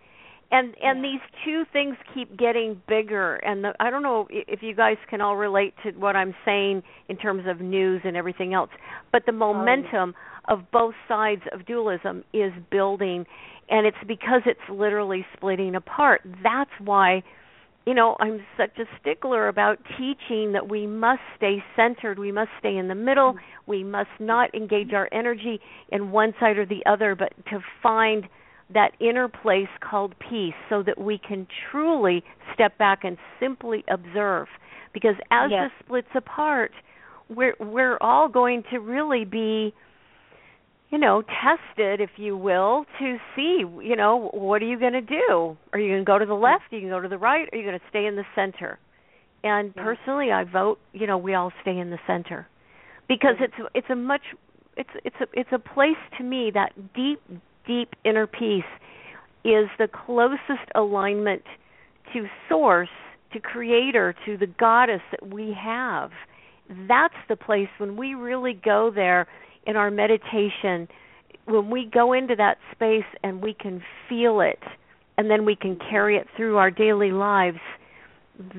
and 0.51 0.75
and 0.83 0.99
Yeah. 0.99 1.03
these 1.13 1.21
two 1.45 1.65
things 1.73 1.97
keep 2.15 2.37
getting 2.37 2.83
bigger 2.87 3.37
and 3.37 3.65
the, 3.65 3.75
i 3.81 3.89
don't 3.91 4.03
know 4.03 4.27
if 4.31 4.63
you 4.63 4.75
guys 4.75 4.97
can 5.09 5.21
all 5.21 5.37
relate 5.37 5.75
to 5.83 5.93
what 5.93 6.17
i'm 6.17 6.35
saying 6.45 6.83
in 7.09 7.17
terms 7.17 7.47
of 7.47 7.61
news 7.61 8.03
and 8.05 8.17
everything 8.17 8.53
else 8.53 8.71
but 9.13 9.25
the 9.27 9.33
oh, 9.33 9.37
momentum 9.37 10.15
of 10.51 10.71
both 10.73 10.95
sides 11.09 11.43
of 11.53 11.65
dualism 11.65 12.25
is 12.35 12.53
building 12.71 13.25
and 13.71 13.87
it's 13.87 13.97
because 14.07 14.43
it's 14.47 14.61
literally 14.69 15.25
splitting 15.37 15.75
apart 15.77 16.21
that's 16.43 16.71
why 16.85 17.23
you 17.87 17.95
know 17.95 18.17
i'm 18.21 18.41
such 18.59 18.77
a 18.79 18.85
stickler 19.01 19.49
about 19.49 19.79
teaching 19.97 20.53
that 20.53 20.69
we 20.69 20.87
must 20.87 21.21
stay 21.37 21.63
centered 21.77 22.19
we 22.19 22.33
must 22.33 22.51
stay 22.59 22.77
in 22.77 22.89
the 22.89 22.95
middle 22.95 23.37
we 23.67 23.85
must 23.85 24.11
not 24.19 24.53
engage 24.55 24.93
our 24.93 25.09
energy 25.13 25.61
in 25.91 26.11
one 26.11 26.35
side 26.41 26.59
or 26.59 26.67
the 26.67 26.83
other 26.85 27.15
but 27.15 27.33
to 27.49 27.61
find 27.83 28.25
that 28.73 28.91
inner 29.01 29.29
place 29.29 29.69
called 29.81 30.15
peace 30.19 30.55
so 30.69 30.83
that 30.83 30.99
we 31.01 31.19
can 31.19 31.47
truly 31.71 32.23
step 32.55 32.77
back 32.79 33.01
and 33.05 33.17
simply 33.39 33.85
observe 33.89 34.47
because 34.93 35.15
as 35.31 35.51
Yes. 35.51 35.71
this 35.71 35.87
splits 35.87 36.09
apart 36.15 36.73
we're 37.29 37.55
we're 37.61 37.99
all 38.01 38.29
going 38.29 38.63
to 38.71 38.79
really 38.79 39.25
be 39.25 39.73
you 40.91 40.99
know 40.99 41.23
tested 41.23 42.01
if 42.01 42.11
you 42.17 42.37
will 42.37 42.85
to 42.99 43.17
see 43.37 43.59
you 43.83 43.97
know 43.97 44.31
what 44.33 44.63
are 44.63 44.67
you 44.67 44.79
going 44.79 44.93
to 44.95 45.01
do? 45.01 45.57
Are 45.73 45.79
you 45.79 45.91
going 45.93 46.01
to 46.01 46.05
go 46.05 46.19
to 46.19 46.27
the 46.27 46.35
left? 46.35 46.65
Are 46.73 46.77
you 46.77 46.83
going 46.83 46.93
to 46.93 46.99
go 46.99 47.03
to 47.03 47.09
the 47.09 47.19
right? 47.19 47.49
Are 47.53 47.57
you 47.57 47.65
going 47.65 47.79
to 47.79 47.87
stay 47.91 48.07
in 48.07 48.17
the 48.17 48.25
center? 48.35 48.79
And 49.43 49.73
Yeah. 49.77 49.83
personally 49.85 50.33
i 50.33 50.45
vote 50.45 50.79
you 50.93 51.07
know 51.07 51.17
we 51.19 51.35
all 51.35 51.53
stay 51.63 51.79
in 51.79 51.91
the 51.91 51.99
center. 52.07 52.47
Because 53.09 53.37
it's 53.41 53.55
it's 53.75 53.91
a 53.91 53.97
much 53.97 54.23
it's 54.77 54.91
it's 55.05 55.17
a 55.21 55.27
it's 55.33 55.53
a 55.53 55.59
place 55.59 55.97
to 56.19 56.25
me 56.25 56.51
that 56.55 56.73
deep 56.95 57.21
deep 57.67 57.91
inner 58.05 58.27
peace 58.27 58.65
is 59.45 59.69
the 59.79 59.89
closest 59.89 60.69
alignment 60.75 61.43
to 62.13 62.27
source 62.49 62.89
to 63.33 63.41
creator 63.41 64.15
to 64.27 64.37
the 64.37 64.47
goddess 64.47 65.01
that 65.13 65.29
we 65.33 65.57
have. 65.59 66.11
That's 66.89 67.15
the 67.29 67.37
place 67.37 67.69
when 67.79 67.97
we 67.97 68.15
really 68.15 68.53
go 68.55 68.91
there 68.95 69.27
in 69.67 69.77
our 69.77 69.91
meditation 69.91 70.89
when 71.47 71.71
we 71.71 71.85
go 71.93 72.13
into 72.13 72.37
that 72.37 72.59
space 72.73 73.05
and 73.23 73.43
we 73.43 73.55
can 73.55 73.83
feel 74.09 74.41
it 74.41 74.61
and 75.19 75.31
then 75.31 75.45
we 75.45 75.57
can 75.57 75.77
carry 75.77 76.17
it 76.17 76.27
through 76.37 76.57
our 76.57 76.71
daily 76.71 77.13
lives 77.13 77.59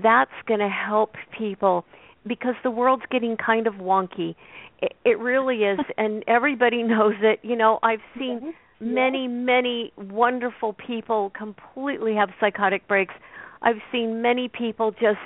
that's 0.02 0.32
going 0.48 0.60
to 0.60 0.70
help 0.70 1.16
people 1.38 1.86
because 2.28 2.56
the 2.64 2.72
world's 2.72 3.04
getting 3.10 3.36
kind 3.36 3.66
of 3.68 3.76
wonky. 3.76 4.36
It, 4.82 4.94
it 5.06 5.20
really 5.20 5.64
is 5.64 5.80
and 5.98 6.24
everybody 6.28 6.84
knows 6.84 7.16
it. 7.22 7.40
You 7.44 7.56
know 7.56 7.80
i've 7.84 8.02
seen 8.18 8.54
many 8.80 9.28
many 9.28 9.94
wonderful 9.98 10.74
people 10.74 11.32
completely 11.38 12.16
have 12.16 12.30
psychotic 12.40 12.88
breaks. 12.88 13.14
I've 13.62 13.82
seen 13.92 14.22
many 14.22 14.48
people 14.48 14.92
just 14.92 15.20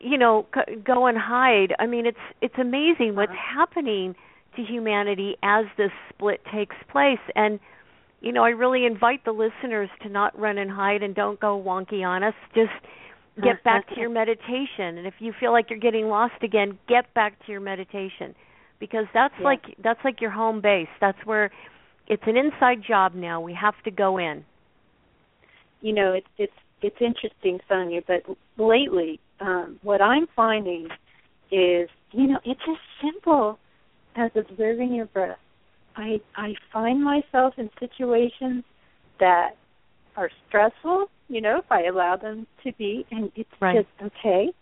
you 0.00 0.18
know 0.18 0.46
go 0.84 1.06
and 1.06 1.18
hide. 1.18 1.74
I 1.78 1.86
mean 1.86 2.06
it's 2.06 2.18
it's 2.40 2.58
amazing 2.58 3.14
what's 3.14 3.32
happening 3.32 4.14
to 4.58 4.62
humanity 4.62 5.36
as 5.42 5.64
this 5.78 5.90
split 6.10 6.40
takes 6.52 6.76
place. 6.92 7.22
And 7.34 7.58
you 8.20 8.32
know 8.32 8.44
i 8.44 8.50
really 8.50 8.84
invite 8.84 9.24
the 9.24 9.30
listeners 9.30 9.88
to 10.02 10.08
not 10.08 10.38
run 10.38 10.58
and 10.58 10.70
hide 10.70 11.02
and 11.04 11.14
don't 11.14 11.40
go 11.40 11.60
wonky 11.64 12.02
on 12.04 12.22
us. 12.22 12.34
Just 12.54 12.72
get 13.42 13.62
back 13.70 13.88
to 13.88 14.00
your 14.00 14.10
meditation. 14.10 14.98
And 14.98 15.06
if 15.06 15.14
you 15.20 15.32
feel 15.38 15.52
like 15.52 15.70
you're 15.70 15.78
getting 15.78 16.08
lost 16.08 16.42
again 16.42 16.78
get 16.88 17.12
back 17.14 17.38
to 17.46 17.52
your 17.52 17.60
meditation. 17.62 18.34
Because 18.80 19.06
that's 19.14 19.34
Yeah. 19.38 19.44
like 19.44 19.62
that's 19.82 20.00
like 20.04 20.20
your 20.20 20.30
home 20.30 20.60
base. 20.60 20.88
That's 21.00 21.18
where 21.24 21.50
it's 22.06 22.22
an 22.26 22.36
inside 22.36 22.82
job 22.86 23.14
now. 23.14 23.40
We 23.40 23.54
have 23.54 23.74
to 23.84 23.90
go 23.90 24.18
in. 24.18 24.44
You 25.80 25.92
know 25.94 26.12
it's 26.12 26.26
it's 26.36 26.52
it's 26.82 26.96
interesting 27.00 27.60
sonja 27.70 28.02
but 28.06 28.22
lately 28.56 29.20
um 29.40 29.78
what 29.82 30.00
i'm 30.00 30.26
finding 30.36 30.86
is 31.50 31.88
you 32.12 32.26
know 32.28 32.38
it's 32.44 32.60
as 32.68 32.76
simple 33.02 33.58
as 34.18 34.30
observing 34.34 34.94
your 34.94 35.06
breath 35.06 35.38
i 35.96 36.20
i 36.36 36.54
find 36.72 37.02
myself 37.02 37.54
in 37.58 37.70
situations 37.78 38.64
that 39.20 39.50
are 40.16 40.30
stressful 40.48 41.06
you 41.28 41.40
know 41.40 41.58
if 41.58 41.70
i 41.70 41.84
allow 41.84 42.16
them 42.16 42.46
to 42.62 42.72
be 42.74 43.06
and 43.10 43.30
it's 43.36 43.50
Right. 43.60 43.76
just 43.76 43.88
okay 44.02 44.52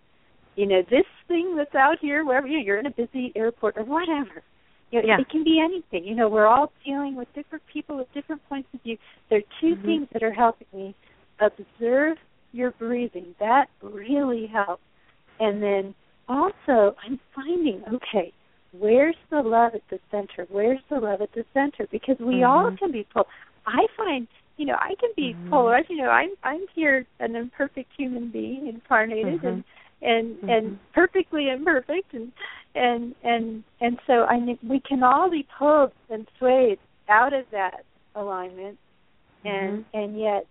you 0.56 0.66
know 0.66 0.82
this 0.90 1.04
thing 1.28 1.56
that's 1.56 1.74
out 1.74 1.98
here 2.00 2.24
wherever 2.24 2.46
you're, 2.46 2.60
you're 2.60 2.78
in 2.78 2.86
a 2.86 2.90
busy 2.90 3.32
airport 3.34 3.76
or 3.76 3.84
whatever 3.84 4.42
you 4.92 5.02
know, 5.02 5.08
Yeah. 5.08 5.20
it 5.20 5.28
can 5.28 5.44
be 5.44 5.60
anything 5.60 6.04
you 6.04 6.14
know 6.14 6.28
we're 6.28 6.46
all 6.46 6.72
dealing 6.84 7.16
with 7.16 7.32
different 7.34 7.62
people 7.72 7.96
with 7.96 8.12
different 8.12 8.46
points 8.48 8.68
of 8.74 8.80
view 8.82 8.96
there 9.30 9.38
are 9.38 9.60
2 9.60 9.76
Mhm. 9.76 9.84
things 9.84 10.08
that 10.12 10.22
are 10.22 10.32
helping 10.32 10.68
me 10.72 10.94
observe 11.40 12.18
your 12.52 12.70
breathing 12.72 13.34
that 13.38 13.68
really 13.82 14.46
helps 14.46 14.82
and 15.40 15.62
then 15.62 15.94
also 16.28 16.94
i'm 17.04 17.18
finding 17.34 17.82
okay 17.92 18.32
where's 18.78 19.16
the 19.30 19.40
love 19.42 19.74
at 19.74 19.82
the 19.90 19.98
center 20.10 20.46
where's 20.50 20.80
the 20.90 20.98
love 20.98 21.20
at 21.20 21.32
the 21.32 21.44
center 21.54 21.86
because 21.90 22.18
we 22.18 22.42
all 22.42 22.70
Mhm. 22.70 22.78
can 22.78 22.92
be 22.92 23.04
pulled 23.04 23.26
i 23.66 23.86
find 23.96 24.26
you 24.56 24.66
know 24.66 24.76
i 24.80 24.94
can 25.00 25.10
be 25.16 25.34
Mhm. 25.34 25.50
polarized 25.50 25.90
you 25.90 25.96
know 25.96 26.10
i'm 26.10 26.30
i'm 26.44 26.66
here 26.74 27.06
an 27.20 27.36
imperfect 27.36 27.90
human 27.96 28.28
being 28.28 28.66
incarnated 28.66 29.42
and 29.42 29.64
and 30.02 30.36
Mhm. 30.36 30.48
and 30.48 30.78
perfectly 30.92 31.48
imperfect 31.50 32.12
and 32.12 32.32
and 32.74 33.14
and 33.22 33.64
and 33.80 33.98
so 34.06 34.24
i 34.24 34.38
we 34.62 34.80
can 34.80 35.02
all 35.02 35.30
be 35.30 35.46
pulled 35.58 35.92
and 36.10 36.26
swayed 36.38 36.78
out 37.08 37.32
of 37.32 37.48
that 37.50 37.84
alignment 38.14 38.78
and 39.44 39.84
Mhm. 39.84 39.84
and 39.94 40.18
yet 40.18 40.46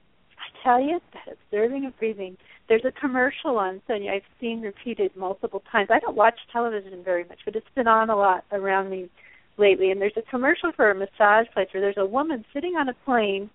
i 0.46 0.64
tell 0.64 0.80
you 0.82 1.00
that 1.14 1.34
observing 1.34 1.86
and 1.86 1.98
breathing 1.98 2.38
there's 2.68 2.86
a 2.86 2.92
commercial 2.92 3.58
on 3.58 3.82
sonja 3.90 4.10
i've 4.12 4.22
seen 4.40 4.62
repeated 4.62 5.12
multiple 5.16 5.62
times. 5.72 5.90
I 5.92 6.00
don't 6.00 6.16
watch 6.16 6.40
television 6.52 7.04
very 7.04 7.24
much 7.24 7.40
but 7.46 7.56
it's 7.56 7.68
been 7.76 7.88
on 7.88 8.10
a 8.10 8.16
lot 8.16 8.44
around 8.52 8.90
me 8.90 9.10
lately. 9.58 9.92
And 9.92 10.02
there's 10.02 10.18
a 10.18 10.22
commercial 10.30 10.72
for 10.76 10.92
a 10.92 10.96
massage 10.96 11.48
place 11.54 11.70
where 11.74 11.80
there's 11.82 11.96
a 11.98 12.06
woman 12.06 12.44
sitting 12.54 12.76
on 12.76 12.90
a 12.90 12.94
plane 13.06 13.50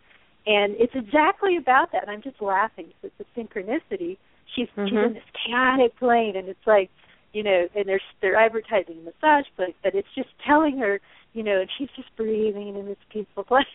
and 0.47 0.75
it's 0.78 0.94
exactly 0.94 1.56
about 1.56 1.92
that. 1.92 2.02
And 2.02 2.11
i'm 2.11 2.23
just 2.23 2.40
laughing. 2.40 2.87
Because 3.02 3.14
it's 3.18 3.28
a 3.37 3.38
synchronicity. 3.38 4.16
She's 4.54 4.68
she's 4.75 4.94
Mhm. 4.99 5.06
in 5.09 5.12
this 5.14 5.23
chaotic 5.44 5.97
plane 5.97 6.37
and 6.37 6.49
it's 6.49 6.66
like 6.66 6.90
you 7.32 7.42
know 7.42 7.68
and 7.75 7.87
they're 7.87 8.00
they're 8.20 8.37
advertising 8.37 8.97
a 9.00 9.02
massage 9.02 9.47
place 9.56 9.75
but 9.82 9.94
it's 9.94 10.09
just 10.14 10.30
telling 10.47 10.78
her 10.78 11.00
you 11.35 11.42
know 11.42 11.61
and 11.61 11.70
she's 11.76 11.90
just 11.94 12.09
breathing 12.16 12.75
in 12.76 12.87
this 12.87 12.99
peaceful 13.11 13.44
place 13.44 13.66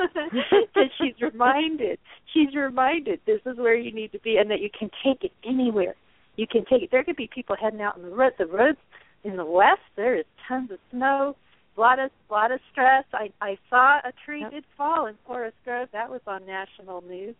because 0.32 0.90
she's 0.98 1.20
reminded. 1.20 1.98
She's 2.32 2.54
reminded 2.54 3.20
this 3.26 3.40
is 3.46 3.56
where 3.56 3.74
you 3.76 3.92
need 3.92 4.12
to 4.12 4.18
be 4.20 4.36
and 4.38 4.50
that 4.50 4.60
you 4.60 4.70
can 4.76 4.90
take 5.04 5.24
it 5.24 5.32
anywhere. 5.44 5.94
You 6.36 6.46
can 6.46 6.64
take 6.64 6.82
it. 6.82 6.90
There 6.90 7.04
could 7.04 7.16
be 7.16 7.28
people 7.32 7.56
heading 7.60 7.80
out 7.82 7.96
on 7.96 8.02
the 8.02 8.08
road 8.14 8.32
the 8.38 8.46
roads 8.46 8.78
in 9.24 9.36
the 9.36 9.44
west. 9.44 9.80
There 9.96 10.16
is 10.16 10.24
tons 10.48 10.70
of 10.70 10.78
snow 10.90 11.36
a 11.76 11.80
lot 11.80 11.98
of 11.98 12.10
lot 12.30 12.52
of 12.52 12.60
stress. 12.72 13.04
I 13.14 13.30
i 13.40 13.56
saw 13.68 13.98
a 14.04 14.12
tree 14.24 14.40
Yep. 14.40 14.50
did 14.50 14.64
fall 14.76 15.06
in 15.06 15.14
forest 15.26 15.56
grove. 15.64 15.88
That 15.92 16.10
was 16.10 16.20
on 16.26 16.44
national 16.46 17.02
news. 17.02 17.34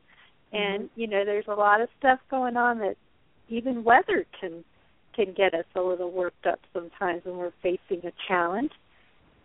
And 0.53 0.85
Mhm. 0.85 0.91
you 0.97 1.07
know 1.07 1.25
there's 1.25 1.49
a 1.49 1.55
lot 1.55 1.81
of 1.81 1.89
stuff 1.99 2.21
going 2.31 2.57
on 2.57 2.79
that 2.79 2.97
even 3.49 3.85
weather 3.85 4.25
can 4.39 4.65
can 5.13 5.33
get 5.33 5.55
us 5.55 5.67
a 5.75 5.81
little 5.81 6.11
worked 6.11 6.47
up 6.47 6.61
sometimes 6.73 7.25
when 7.25 7.37
we're 7.37 7.51
facing 7.63 8.05
a 8.07 8.13
challenge. 8.29 8.73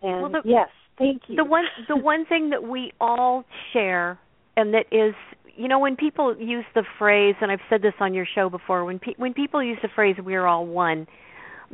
And 0.01 0.21
Well, 0.21 0.29
the- 0.29 0.49
yes 0.49 0.69
thank 0.97 1.23
you 1.27 1.35
the 1.35 1.43
one 1.45 1.65
the 1.87 1.95
one 1.95 2.25
thing 2.25 2.49
that 2.49 2.63
we 2.63 2.91
all 2.99 3.43
share 3.73 4.19
and 4.57 4.73
that 4.73 4.85
is 4.91 5.13
you 5.55 5.67
know 5.67 5.79
when 5.79 5.95
people 5.95 6.35
use 6.37 6.65
the 6.73 6.83
phrase 6.99 7.35
and 7.41 7.51
I've 7.51 7.59
said 7.69 7.81
this 7.81 7.93
on 7.99 8.13
your 8.13 8.25
show 8.35 8.49
before 8.49 8.85
when 8.85 8.99
pe- 8.99 9.15
when 9.17 9.33
people 9.33 9.63
use 9.63 9.77
the 9.81 9.89
phrase 9.93 10.15
we're 10.23 10.45
all 10.45 10.65
one 10.65 11.07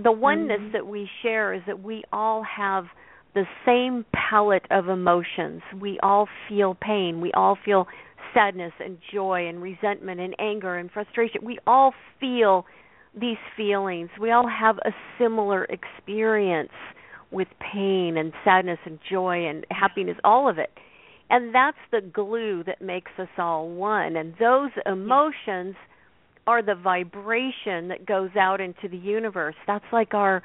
the 0.01 0.11
oneness 0.11 0.61
Mhm. 0.61 0.71
that 0.73 0.87
we 0.87 1.09
share 1.21 1.53
is 1.53 1.61
that 1.65 1.81
we 1.81 2.03
all 2.13 2.43
have 2.43 2.87
the 3.33 3.45
same 3.65 4.05
palette 4.13 4.65
of 4.71 4.89
emotions. 4.89 5.61
We 5.79 5.99
all 6.01 6.27
feel 6.47 6.75
pain. 6.75 7.21
We 7.21 7.31
all 7.33 7.55
feel 7.55 7.87
sadness 8.33 8.73
and 8.79 8.97
joy 9.13 9.47
and 9.47 9.61
resentment 9.61 10.19
and 10.19 10.35
anger 10.39 10.75
and 10.75 10.89
frustration. 10.91 11.41
We 11.43 11.59
all 11.67 11.93
feel 12.19 12.65
these 13.13 13.37
feelings. 13.55 14.09
We 14.19 14.31
all 14.31 14.47
have 14.47 14.77
a 14.79 14.93
similar 15.17 15.65
experience 15.65 16.71
with 17.31 17.47
pain 17.59 18.17
and 18.17 18.33
sadness 18.43 18.79
and 18.85 18.99
joy 19.09 19.47
and 19.47 19.65
happiness, 19.71 20.17
all 20.23 20.49
of 20.49 20.57
it. 20.57 20.71
And 21.29 21.55
that's 21.55 21.77
the 21.91 22.01
glue 22.01 22.63
that 22.65 22.81
makes 22.81 23.11
us 23.17 23.29
all 23.37 23.69
one. 23.69 24.17
And 24.17 24.33
those 24.37 24.71
emotions 24.85 25.75
are 26.45 26.61
the 26.61 26.75
vibration 26.75 27.87
that 27.87 28.05
goes 28.05 28.31
out 28.37 28.59
into 28.59 28.89
the 28.89 28.97
universe. 28.97 29.55
That's 29.65 29.85
like 29.91 30.13
our 30.13 30.43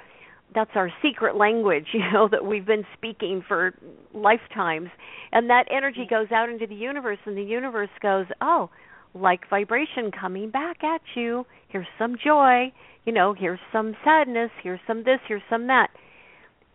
that's 0.55 0.71
our 0.77 0.91
secret 1.03 1.37
language, 1.37 1.87
you 1.93 2.01
know, 2.13 2.29
that 2.31 2.45
we've 2.45 2.65
been 2.67 2.85
speaking 2.97 3.43
for 3.47 3.75
lifetimes. 4.15 4.89
And 5.33 5.51
that 5.51 5.65
energy 5.71 6.07
goes 6.09 6.29
out 6.31 6.49
into 6.49 6.69
the 6.69 6.75
universe 6.75 7.19
and 7.27 7.37
the 7.37 7.43
universe 7.43 7.91
goes, 8.01 8.27
"Oh, 8.41 8.71
like 9.13 9.49
vibration 9.51 10.13
coming 10.13 10.51
back 10.51 10.85
at 10.85 11.01
you. 11.17 11.47
Here's 11.69 11.87
some 11.99 12.17
joy, 12.23 12.73
you 13.05 13.13
know, 13.13 13.35
here's 13.37 13.59
some 13.73 13.97
sadness, 14.05 14.51
here's 14.63 14.81
some 14.87 14.99
this, 15.03 15.19
here's 15.27 15.43
some 15.51 15.67
that." 15.67 15.89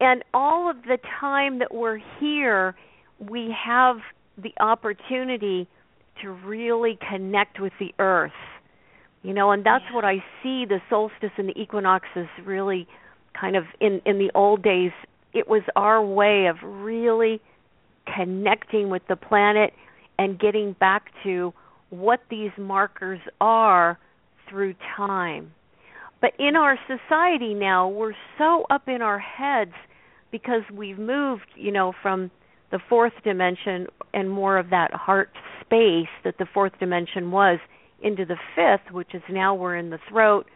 And 0.01 0.23
all 0.33 0.69
of 0.69 0.77
the 0.83 0.97
time 1.19 1.59
that 1.59 1.73
we're 1.73 1.99
here, 2.19 2.75
we 3.19 3.55
have 3.65 3.97
the 4.35 4.51
opportunity 4.59 5.67
to 6.21 6.31
really 6.31 6.97
connect 7.07 7.59
with 7.61 7.71
the 7.79 7.93
earth. 7.99 8.31
You 9.21 9.33
know, 9.33 9.51
and 9.51 9.63
that's 9.63 9.85
what 9.93 10.03
I 10.03 10.15
see 10.41 10.65
the 10.65 10.79
solstice 10.89 11.29
and 11.37 11.47
the 11.47 11.57
equinoxes 11.57 12.27
really 12.43 12.87
kind 13.39 13.55
of 13.55 13.63
in 13.79 14.01
in 14.05 14.17
the 14.17 14.31
old 14.33 14.63
days 14.63 14.91
it 15.33 15.47
was 15.47 15.61
our 15.75 16.03
way 16.03 16.47
of 16.47 16.57
really 16.63 17.39
connecting 18.15 18.89
with 18.89 19.03
the 19.07 19.15
planet 19.15 19.73
and 20.17 20.39
getting 20.39 20.73
back 20.73 21.11
to 21.23 21.53
what 21.91 22.21
these 22.29 22.51
markers 22.57 23.19
are 23.39 23.97
through 24.49 24.73
time. 24.97 25.51
But 26.19 26.33
in 26.39 26.55
our 26.55 26.77
society 26.87 27.53
now, 27.53 27.87
we're 27.87 28.13
so 28.37 28.65
up 28.69 28.87
in 28.87 29.01
our 29.01 29.19
heads 29.19 29.73
because 30.31 30.61
we've 30.73 30.99
moved, 30.99 31.47
you 31.55 31.71
know, 31.71 31.93
from 32.01 32.31
the 32.71 32.79
fourth 32.89 33.13
dimension 33.23 33.87
and 34.13 34.29
more 34.29 34.57
of 34.57 34.69
that 34.69 34.93
heart 34.93 35.29
space 35.61 36.09
that 36.23 36.37
the 36.39 36.45
fourth 36.53 36.73
dimension 36.79 37.31
was 37.31 37.59
into 38.01 38.25
the 38.25 38.37
fifth, 38.55 38.93
which 38.93 39.13
is 39.13 39.21
now 39.29 39.53
we're 39.53 39.75
in 39.75 39.89
the 39.89 39.99
throat, 40.09 40.47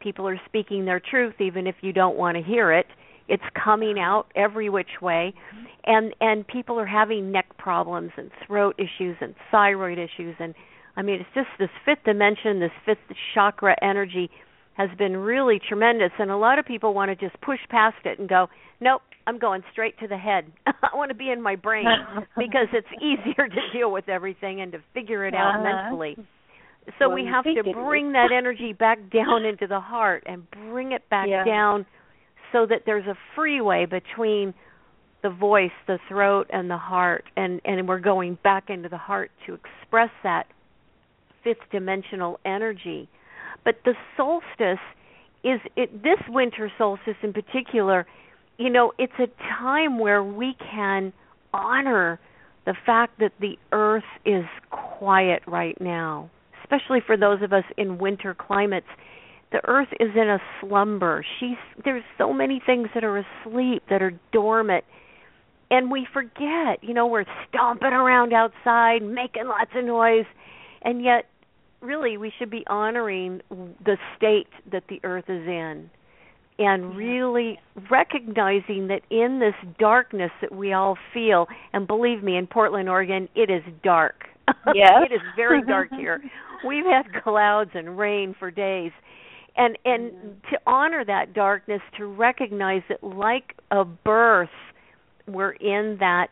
people 0.00 0.26
are 0.28 0.40
speaking 0.46 0.84
their 0.84 1.00
truth 1.00 1.34
even 1.40 1.66
if 1.66 1.76
you 1.80 1.92
don't 1.92 2.16
want 2.16 2.36
to 2.36 2.42
hear 2.42 2.72
it. 2.72 2.86
It's 3.28 3.42
coming 3.64 3.98
out 3.98 4.26
every 4.34 4.68
which 4.68 5.00
way. 5.00 5.32
And 5.84 6.14
and 6.20 6.46
people 6.46 6.78
are 6.78 6.86
having 6.86 7.32
neck 7.32 7.56
problems 7.56 8.10
and 8.16 8.30
throat 8.46 8.78
issues 8.78 9.16
and 9.20 9.34
thyroid 9.50 9.98
issues. 9.98 10.36
And 10.38 10.54
i 10.96 11.02
mean 11.02 11.20
it's 11.20 11.30
just 11.34 11.48
this 11.58 11.70
fifth 11.84 12.04
dimension 12.04 12.60
this 12.60 12.72
fifth 12.84 13.16
chakra 13.32 13.76
energy 13.82 14.30
has 14.74 14.90
been 14.98 15.16
really 15.16 15.60
tremendous. 15.66 16.10
And 16.18 16.30
a 16.30 16.36
lot 16.36 16.58
of 16.58 16.64
people 16.66 16.94
want 16.94 17.10
to 17.10 17.28
just 17.28 17.40
push 17.40 17.60
past 17.68 18.04
it 18.04 18.18
and 18.18 18.28
go 18.28 18.48
nope 18.80 19.02
i'm 19.26 19.38
going 19.38 19.62
straight 19.72 19.98
to 19.98 20.08
the 20.08 20.16
head 20.16 20.44
i 20.66 20.94
want 20.94 21.10
to 21.10 21.14
be 21.14 21.30
in 21.30 21.40
my 21.40 21.56
brain 21.56 21.86
because 22.36 22.68
it's 22.72 22.86
easier 22.98 23.48
to 23.48 23.60
deal 23.72 23.90
with 23.90 24.08
everything 24.08 24.60
and 24.60 24.72
to 24.72 24.78
figure 24.94 25.26
it 25.26 25.34
out 25.34 25.56
uh-huh. 25.56 25.62
mentally 25.62 26.16
so 26.98 27.08
well, 27.08 27.14
we 27.14 27.26
have 27.26 27.44
to 27.44 27.72
bring 27.72 28.12
that 28.12 28.30
energy 28.36 28.72
back 28.72 28.98
down 29.12 29.44
into 29.44 29.66
the 29.66 29.80
heart 29.80 30.24
and 30.26 30.50
bring 30.50 30.92
it 30.92 31.08
back 31.08 31.28
yeah. 31.28 31.44
down 31.44 31.86
so 32.52 32.66
that 32.66 32.82
there's 32.86 33.06
a 33.06 33.16
freeway 33.34 33.86
between 33.86 34.52
the 35.22 35.30
voice, 35.30 35.70
the 35.86 35.98
throat 36.08 36.48
and 36.52 36.68
the 36.68 36.76
heart 36.76 37.24
and 37.36 37.60
and 37.64 37.86
we're 37.86 38.00
going 38.00 38.36
back 38.42 38.68
into 38.68 38.88
the 38.88 38.98
heart 38.98 39.30
to 39.46 39.54
express 39.54 40.10
that 40.24 40.46
fifth 41.44 41.70
dimensional 41.70 42.40
energy. 42.44 43.08
But 43.64 43.76
the 43.84 43.94
solstice 44.16 44.82
is 45.44 45.60
it 45.76 46.02
this 46.02 46.18
winter 46.28 46.70
solstice 46.76 47.16
in 47.22 47.32
particular, 47.32 48.06
you 48.58 48.70
know, 48.70 48.92
it's 48.98 49.12
a 49.18 49.28
time 49.58 49.98
where 49.98 50.22
we 50.22 50.56
can 50.70 51.12
honor 51.52 52.20
the 52.64 52.74
fact 52.86 53.18
that 53.18 53.32
the 53.40 53.58
earth 53.72 54.04
is 54.24 54.44
quiet 54.70 55.42
right 55.46 55.80
now 55.80 56.30
especially 56.72 57.00
for 57.06 57.16
those 57.16 57.42
of 57.42 57.52
us 57.52 57.64
in 57.76 57.98
winter 57.98 58.34
climates. 58.34 58.86
The 59.52 59.60
earth 59.68 59.88
is 60.00 60.10
in 60.14 60.28
a 60.28 60.38
slumber. 60.60 61.24
She's 61.38 61.56
there's 61.84 62.04
so 62.16 62.32
many 62.32 62.60
things 62.64 62.88
that 62.94 63.04
are 63.04 63.18
asleep 63.18 63.82
that 63.90 64.02
are 64.02 64.18
dormant. 64.32 64.84
And 65.70 65.90
we 65.90 66.06
forget 66.12 66.82
you 66.82 66.94
know 66.94 67.06
we're 67.06 67.24
stomping 67.48 67.92
around 67.92 68.32
outside 68.32 69.02
making 69.02 69.46
lots 69.46 69.70
of 69.74 69.84
noise. 69.84 70.24
And 70.82 71.02
yet 71.02 71.26
really 71.80 72.16
we 72.16 72.32
should 72.38 72.50
be 72.50 72.64
honoring 72.66 73.42
the 73.50 73.98
state 74.16 74.48
that 74.70 74.84
the 74.88 75.00
earth 75.04 75.24
is 75.28 75.46
in 75.46 75.90
and 76.58 76.96
really 76.96 77.58
recognizing 77.90 78.88
that 78.88 79.00
in 79.10 79.40
this 79.40 79.54
darkness 79.78 80.30
that 80.40 80.54
we 80.54 80.72
all 80.72 80.96
feel 81.14 81.46
and 81.72 81.86
believe 81.86 82.22
me 82.22 82.36
in 82.36 82.46
Portland 82.46 82.88
Oregon 82.88 83.28
it 83.34 83.50
is 83.50 83.62
dark 83.82 84.26
Yes. 84.74 84.90
it 85.10 85.14
is 85.14 85.20
very 85.36 85.62
dark 85.62 85.88
here. 85.96 86.22
We've 86.66 86.84
had 86.84 87.22
clouds 87.22 87.70
and 87.74 87.98
rain 87.98 88.34
for 88.38 88.50
days. 88.50 88.92
And 89.56 89.78
and 89.84 90.12
mm-hmm. 90.12 90.28
to 90.50 90.60
honor 90.66 91.04
that 91.04 91.34
darkness, 91.34 91.82
to 91.98 92.06
recognize 92.06 92.82
that 92.88 93.04
like 93.04 93.54
a 93.70 93.84
birth, 93.84 94.48
we're 95.26 95.52
in 95.52 95.98
that 96.00 96.30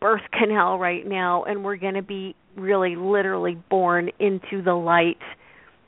birth 0.00 0.22
canal 0.38 0.78
right 0.78 1.06
now 1.06 1.44
and 1.44 1.64
we're 1.64 1.76
going 1.76 1.94
to 1.94 2.02
be 2.02 2.36
really 2.56 2.96
literally 2.96 3.56
born 3.70 4.10
into 4.18 4.62
the 4.62 4.74
light 4.74 5.18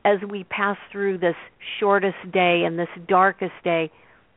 as 0.05 0.19
we 0.29 0.45
pass 0.45 0.77
through 0.91 1.19
this 1.19 1.37
shortest 1.81 2.17
day 2.33 2.65
and 2.67 2.79
this 2.79 2.89
darkest 3.09 3.53
day 3.65 3.91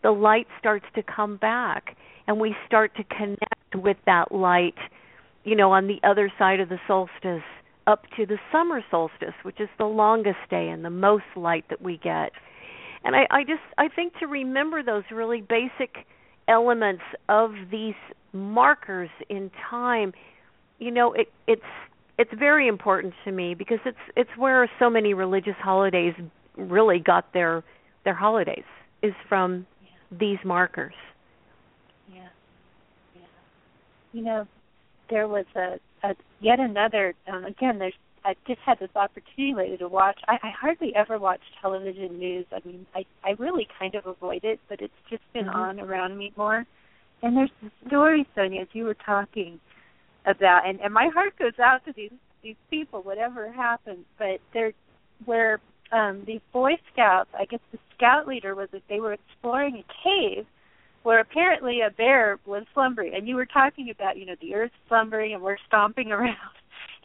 the 0.03 0.11
light 0.11 0.47
starts 0.59 0.85
to 0.95 1.03
come 1.03 1.37
back 1.37 1.95
and 2.27 2.39
we 2.39 2.55
start 2.65 2.95
to 2.95 3.03
connect 3.03 3.75
with 3.75 3.97
that 4.05 4.31
light 4.31 4.75
you 5.43 5.55
know, 5.55 5.71
on 5.71 5.87
the 5.87 5.99
other 6.07 6.31
side 6.37 6.59
of 6.59 6.69
the 6.69 6.79
solstice 6.87 7.43
up 7.87 8.03
to 8.15 8.25
the 8.25 8.37
summer 8.51 8.83
solstice, 8.91 9.33
which 9.43 9.59
is 9.59 9.69
the 9.77 9.85
longest 9.85 10.37
day 10.49 10.69
and 10.69 10.85
the 10.85 10.89
most 10.89 11.23
light 11.35 11.65
that 11.69 11.81
we 11.81 11.97
get. 11.97 12.31
And 13.03 13.15
I, 13.15 13.27
I 13.31 13.43
just 13.43 13.61
I 13.77 13.87
think 13.87 14.13
to 14.19 14.27
remember 14.27 14.83
those 14.83 15.03
really 15.11 15.41
basic 15.41 16.05
elements 16.47 17.01
of 17.27 17.51
these 17.71 17.95
markers 18.33 19.09
in 19.29 19.49
time, 19.69 20.13
you 20.77 20.91
know, 20.91 21.13
it 21.13 21.31
it's 21.47 21.61
it's 22.17 22.31
very 22.37 22.67
important 22.67 23.13
to 23.25 23.31
me 23.31 23.53
because 23.53 23.79
it's 23.85 23.97
it's 24.15 24.29
where 24.37 24.69
so 24.79 24.89
many 24.89 25.13
religious 25.13 25.55
holidays 25.59 26.13
really 26.57 26.99
got 26.99 27.33
their 27.33 27.63
their 28.05 28.13
holidays 28.13 28.63
is 29.01 29.13
from 29.27 29.65
yeah. 29.81 30.17
these 30.19 30.37
markers. 30.45 30.93
Yeah. 32.13 32.27
Yeah. 33.15 33.21
You 34.13 34.21
know, 34.23 34.47
there 35.09 35.27
was 35.27 35.45
a, 35.55 35.79
a 36.07 36.15
yet 36.39 36.59
another. 36.59 37.13
Um, 37.31 37.45
again, 37.45 37.79
there's 37.79 37.93
I 38.23 38.35
just 38.45 38.59
had 38.63 38.77
this 38.79 38.89
opportunity 38.95 39.53
lately 39.55 39.77
to 39.77 39.87
watch. 39.87 40.19
I, 40.27 40.33
I 40.43 40.51
hardly 40.59 40.93
ever 40.95 41.17
watch 41.17 41.41
television 41.59 42.19
news. 42.19 42.45
I 42.51 42.67
mean, 42.67 42.85
I 42.93 43.05
I 43.23 43.31
really 43.39 43.67
kind 43.79 43.95
of 43.95 44.05
avoid 44.05 44.43
it, 44.43 44.59
but 44.69 44.81
it's 44.81 44.93
just 45.09 45.23
been 45.33 45.45
mm-hmm. 45.45 45.59
on 45.59 45.79
around 45.79 46.17
me 46.17 46.31
more. 46.37 46.65
And 47.23 47.37
there's 47.37 47.51
the 47.61 47.69
story, 47.87 48.27
Sonja, 48.35 48.63
as 48.63 48.67
you 48.73 48.83
were 48.83 48.95
talking 48.95 49.59
about, 50.25 50.67
and 50.67 50.79
and 50.81 50.93
my 50.93 51.09
heart 51.13 51.37
goes 51.37 51.57
out 51.59 51.85
to 51.85 51.93
these 51.93 52.11
these 52.43 52.55
people, 52.69 53.01
whatever 53.01 53.51
happens. 53.51 54.05
But 54.17 54.39
they're 54.53 54.73
where 55.25 55.59
um 55.91 56.23
these 56.25 56.41
Boy 56.51 56.77
Scouts, 56.93 57.29
I 57.37 57.45
guess 57.45 57.59
the 57.71 57.79
scout 57.95 58.27
leader 58.27 58.55
was 58.55 58.69
that 58.71 58.83
they 58.89 58.99
were 58.99 59.13
exploring 59.13 59.83
a 59.83 59.85
cave 60.03 60.45
where 61.03 61.19
apparently 61.19 61.81
a 61.81 61.89
bear 61.89 62.39
was 62.45 62.63
slumbering 62.73 63.13
and 63.13 63.27
you 63.27 63.35
were 63.35 63.45
talking 63.45 63.89
about 63.89 64.17
you 64.17 64.25
know 64.25 64.35
the 64.41 64.53
earth 64.55 64.71
slumbering 64.87 65.33
and 65.33 65.41
we're 65.41 65.57
stomping 65.67 66.11
around 66.11 66.37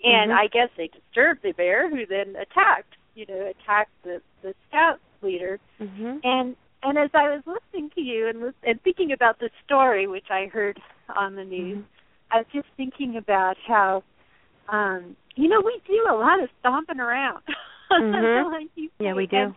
and 0.05 0.31
mm-hmm. 0.31 0.39
i 0.39 0.47
guess 0.49 0.69
they 0.77 0.89
disturbed 0.89 1.43
the 1.43 1.53
bear 1.53 1.89
who 1.89 2.07
then 2.07 2.35
attacked 2.37 2.95
you 3.15 3.27
know 3.27 3.51
attacked 3.51 3.91
the 4.05 4.21
the 4.43 4.55
scout 4.69 4.99
leader 5.23 5.59
mm-hmm. 5.81 6.19
and 6.25 6.57
and 6.83 6.99
as 6.99 7.11
i 7.15 7.35
was 7.35 7.43
listening 7.47 7.91
to 7.95 8.01
you 8.01 8.29
and 8.29 8.55
and 8.63 8.83
thinking 8.83 9.13
about 9.13 9.39
the 9.39 9.51
story 9.65 10.07
which 10.07 10.31
i 10.31 10.47
heard 10.47 10.81
on 11.17 11.35
the 11.35 11.45
news 11.45 11.79
mm-hmm. 11.79 11.87
I 12.31 12.39
was 12.39 12.47
just 12.53 12.69
thinking 12.77 13.17
about 13.17 13.57
how 13.67 14.03
um 14.69 15.17
you 15.35 15.49
know 15.49 15.61
we 15.65 15.81
do 15.87 16.05
a 16.11 16.15
lot 16.15 16.43
of 16.43 16.49
stomping 16.61 17.01
around 17.01 17.43
mm-hmm. 17.91 18.53
like 18.53 18.91
yeah 18.99 19.15
we 19.15 19.27
do 19.27 19.37
and, 19.37 19.55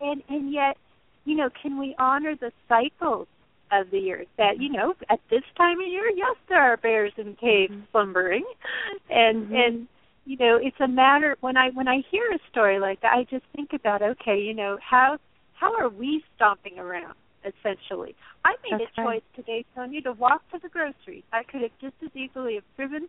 and 0.00 0.22
and 0.28 0.52
yet 0.52 0.76
you 1.24 1.36
know 1.36 1.48
can 1.62 1.78
we 1.78 1.94
honor 1.98 2.34
the 2.40 2.52
cycles 2.68 3.26
of 3.72 3.90
the 3.90 3.98
year. 3.98 4.24
That 4.38 4.60
you 4.60 4.70
know, 4.70 4.94
at 5.08 5.20
this 5.30 5.42
time 5.56 5.80
of 5.80 5.86
year, 5.86 6.08
yes, 6.14 6.36
there 6.48 6.60
are 6.60 6.76
bears 6.76 7.12
in 7.16 7.36
caves 7.36 7.72
mm-hmm. 7.72 7.84
slumbering, 7.92 8.44
and 9.08 9.44
mm-hmm. 9.44 9.54
and 9.54 9.88
you 10.26 10.36
know, 10.36 10.58
it's 10.60 10.76
a 10.80 10.88
matter 10.88 11.36
when 11.40 11.56
I 11.56 11.70
when 11.70 11.88
I 11.88 12.02
hear 12.10 12.30
a 12.32 12.38
story 12.50 12.78
like 12.78 13.00
that, 13.02 13.12
I 13.14 13.24
just 13.30 13.44
think 13.54 13.70
about 13.72 14.02
okay, 14.02 14.38
you 14.38 14.54
know, 14.54 14.78
how 14.80 15.18
how 15.54 15.74
are 15.76 15.88
we 15.88 16.24
stomping 16.36 16.78
around? 16.78 17.14
Essentially. 17.40 18.14
I 18.44 18.56
made 18.62 18.80
That's 18.80 18.92
a 18.92 19.00
choice 19.00 19.06
right. 19.06 19.22
today, 19.34 19.64
Sonja, 19.76 20.04
to 20.04 20.12
walk 20.12 20.42
to 20.52 20.58
the 20.62 20.68
grocery. 20.68 21.24
I 21.32 21.42
could 21.42 21.62
have 21.62 21.70
just 21.80 21.94
as 22.04 22.10
easily 22.14 22.56
have 22.56 22.64
driven. 22.76 23.08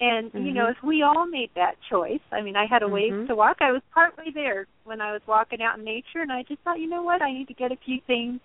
And 0.00 0.32
mm-hmm. 0.32 0.46
you 0.46 0.52
know, 0.52 0.68
if 0.68 0.76
we 0.84 1.02
all 1.02 1.26
made 1.26 1.50
that 1.56 1.76
choice, 1.90 2.20
I 2.30 2.42
mean, 2.42 2.54
I 2.54 2.66
had 2.66 2.82
a 2.82 2.88
ways 2.88 3.12
mm-hmm. 3.12 3.28
to 3.28 3.34
walk. 3.34 3.58
I 3.60 3.72
was 3.72 3.82
partway 3.94 4.30
there 4.32 4.66
when 4.84 5.00
I 5.00 5.12
was 5.12 5.22
walking 5.26 5.62
out 5.62 5.78
in 5.78 5.84
nature, 5.84 6.20
and 6.20 6.30
I 6.30 6.42
just 6.42 6.60
thought, 6.62 6.78
you 6.78 6.88
know 6.88 7.02
what, 7.02 7.22
I 7.22 7.32
need 7.32 7.48
to 7.48 7.54
get 7.54 7.72
a 7.72 7.78
few 7.84 7.98
things, 8.06 8.40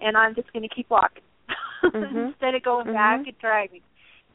and 0.00 0.16
I'm 0.16 0.34
just 0.34 0.52
going 0.52 0.68
to 0.68 0.74
keep 0.74 0.90
walking 0.90 1.22
mm-hmm. 1.84 2.18
instead 2.18 2.54
of 2.54 2.62
going 2.62 2.92
back 2.92 3.26
and 3.26 3.38
driving. 3.40 3.80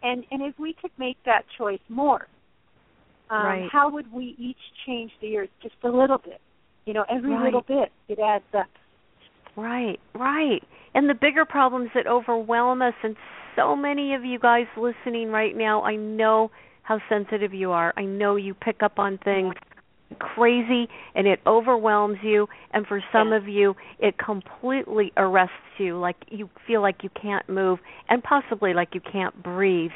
And 0.01 0.25
and 0.31 0.41
if 0.41 0.57
we 0.59 0.75
could 0.79 0.91
make 0.97 1.17
that 1.25 1.45
choice 1.57 1.79
more, 1.87 2.27
um, 3.29 3.45
right. 3.45 3.69
how 3.71 3.89
would 3.91 4.11
we 4.11 4.35
each 4.37 4.57
change 4.85 5.11
the 5.21 5.37
earth 5.37 5.49
just 5.61 5.75
a 5.83 5.89
little 5.89 6.17
bit? 6.17 6.41
You 6.85 6.93
know, 6.93 7.05
every 7.09 7.31
right. 7.31 7.43
little 7.43 7.61
bit 7.61 7.91
it 8.07 8.19
adds 8.19 8.43
up. 8.57 8.69
Right, 9.55 9.99
right. 10.13 10.61
And 10.93 11.09
the 11.09 11.13
bigger 11.13 11.45
problems 11.45 11.89
that 11.95 12.07
overwhelm 12.07 12.81
us, 12.81 12.93
and 13.03 13.15
so 13.55 13.75
many 13.75 14.13
of 14.13 14.23
you 14.25 14.39
guys 14.39 14.65
listening 14.77 15.29
right 15.29 15.55
now, 15.55 15.83
I 15.83 15.95
know 15.95 16.51
how 16.83 16.99
sensitive 17.09 17.53
you 17.53 17.71
are. 17.71 17.93
I 17.97 18.03
know 18.03 18.35
you 18.35 18.53
pick 18.53 18.83
up 18.83 18.99
on 18.99 19.17
things 19.17 19.55
crazy 20.19 20.87
and 21.15 21.27
it 21.27 21.39
overwhelms 21.47 22.17
you 22.23 22.47
and 22.71 22.85
for 22.85 23.03
some 23.11 23.33
of 23.33 23.47
you 23.47 23.75
it 23.99 24.15
completely 24.17 25.11
arrests 25.17 25.53
you 25.77 25.97
like 25.97 26.15
you 26.29 26.49
feel 26.67 26.81
like 26.81 26.97
you 27.03 27.09
can't 27.19 27.49
move 27.49 27.79
and 28.07 28.23
possibly 28.23 28.73
like 28.73 28.89
you 28.93 29.01
can't 29.01 29.41
breathe 29.43 29.91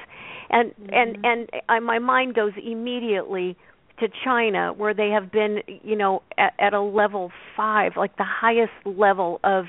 and 0.50 0.72
mm-hmm. 0.72 0.93
and 0.93 1.17
and 1.24 1.50
I, 1.69 1.80
my 1.80 2.00
mind 2.00 2.34
goes 2.34 2.54
immediately 2.62 3.56
to 4.00 4.08
China 4.24 4.74
where 4.74 4.94
they 4.94 5.10
have 5.10 5.32
been 5.32 5.62
you 5.84 5.96
know 5.96 6.22
at, 6.38 6.54
at 6.60 6.74
a 6.74 6.82
level 6.82 7.32
5 7.56 7.94
like 7.98 8.16
the 8.18 8.26
highest 8.26 8.72
level 8.86 9.40
of 9.44 9.66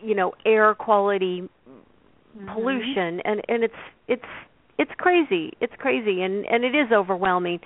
you 0.00 0.14
know 0.14 0.32
air 0.44 0.74
quality 0.74 1.42
mm-hmm. 1.42 2.52
pollution 2.52 3.20
and 3.24 3.42
and 3.48 3.64
it's 3.64 3.74
it's 4.08 4.22
it's 4.78 4.90
crazy 4.98 5.52
it's 5.60 5.74
crazy 5.78 6.22
and 6.22 6.44
and 6.46 6.64
it 6.64 6.74
is 6.74 6.90
overwhelming 6.92 7.60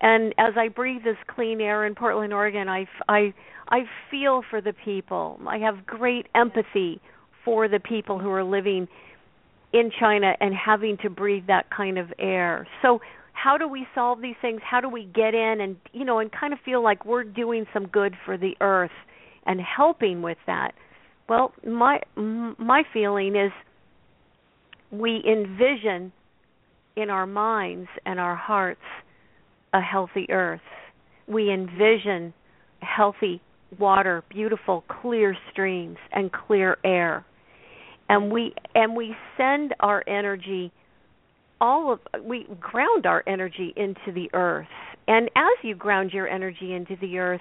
and 0.00 0.34
as 0.38 0.54
I 0.56 0.68
breathe 0.68 1.04
this 1.04 1.16
clean 1.26 1.60
air 1.60 1.84
in 1.84 1.94
Portland, 1.94 2.32
Oregon, 2.32 2.68
I, 2.68 2.86
I, 3.08 3.34
I 3.68 3.80
feel 4.10 4.42
for 4.48 4.60
the 4.60 4.72
people. 4.72 5.38
I 5.46 5.58
have 5.58 5.86
great 5.86 6.26
empathy 6.34 7.00
for 7.44 7.68
the 7.68 7.80
people 7.80 8.18
who 8.18 8.30
are 8.30 8.44
living 8.44 8.88
in 9.72 9.90
China 9.98 10.34
and 10.40 10.54
having 10.54 10.96
to 11.02 11.10
breathe 11.10 11.46
that 11.48 11.66
kind 11.70 11.98
of 11.98 12.12
air. 12.18 12.66
So, 12.82 13.00
how 13.42 13.56
do 13.56 13.66
we 13.66 13.86
solve 13.94 14.20
these 14.20 14.34
things? 14.42 14.60
How 14.68 14.80
do 14.80 14.88
we 14.88 15.04
get 15.04 15.34
in 15.34 15.60
and 15.60 15.76
you 15.92 16.04
know 16.04 16.18
and 16.18 16.30
kind 16.30 16.52
of 16.52 16.58
feel 16.64 16.82
like 16.82 17.04
we're 17.04 17.24
doing 17.24 17.64
some 17.72 17.86
good 17.86 18.14
for 18.24 18.36
the 18.36 18.52
earth 18.60 18.90
and 19.46 19.60
helping 19.60 20.22
with 20.22 20.38
that? 20.46 20.72
Well, 21.28 21.52
my 21.66 22.00
my 22.16 22.82
feeling 22.92 23.36
is 23.36 23.52
we 24.90 25.22
envision 25.26 26.12
in 26.96 27.08
our 27.08 27.26
minds 27.26 27.88
and 28.04 28.20
our 28.20 28.36
hearts 28.36 28.80
a 29.72 29.80
healthy 29.80 30.26
earth. 30.30 30.60
We 31.26 31.52
envision 31.52 32.34
healthy 32.82 33.40
water, 33.78 34.24
beautiful 34.28 34.84
clear 35.00 35.36
streams 35.52 35.98
and 36.12 36.30
clear 36.32 36.76
air. 36.84 37.24
And 38.08 38.32
we 38.32 38.54
and 38.74 38.96
we 38.96 39.14
send 39.36 39.74
our 39.80 40.04
energy 40.08 40.72
all 41.60 41.92
of 41.92 42.00
we 42.24 42.46
ground 42.58 43.06
our 43.06 43.22
energy 43.26 43.72
into 43.76 44.12
the 44.12 44.28
earth. 44.34 44.66
And 45.08 45.30
as 45.36 45.62
you 45.62 45.74
ground 45.74 46.12
your 46.12 46.28
energy 46.28 46.72
into 46.72 46.96
the 47.00 47.18
earth, 47.18 47.40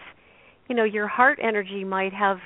you 0.68 0.76
know, 0.76 0.84
your 0.84 1.08
heart 1.08 1.40
energy 1.42 1.84
might 1.84 2.14
have 2.14 2.38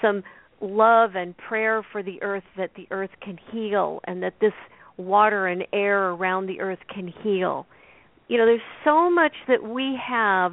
some 0.00 0.22
love 0.60 1.14
and 1.14 1.36
prayer 1.36 1.84
for 1.90 2.02
the 2.02 2.22
earth 2.22 2.44
that 2.56 2.70
the 2.76 2.86
earth 2.90 3.10
can 3.20 3.38
heal 3.50 4.00
and 4.04 4.22
that 4.22 4.34
this 4.40 4.52
water 4.96 5.46
and 5.46 5.64
air 5.72 6.10
around 6.10 6.46
the 6.46 6.60
earth 6.60 6.78
can 6.92 7.12
heal. 7.22 7.66
You 8.28 8.38
know 8.38 8.46
there's 8.46 8.60
so 8.84 9.10
much 9.10 9.32
that 9.48 9.62
we 9.62 9.98
have 10.08 10.52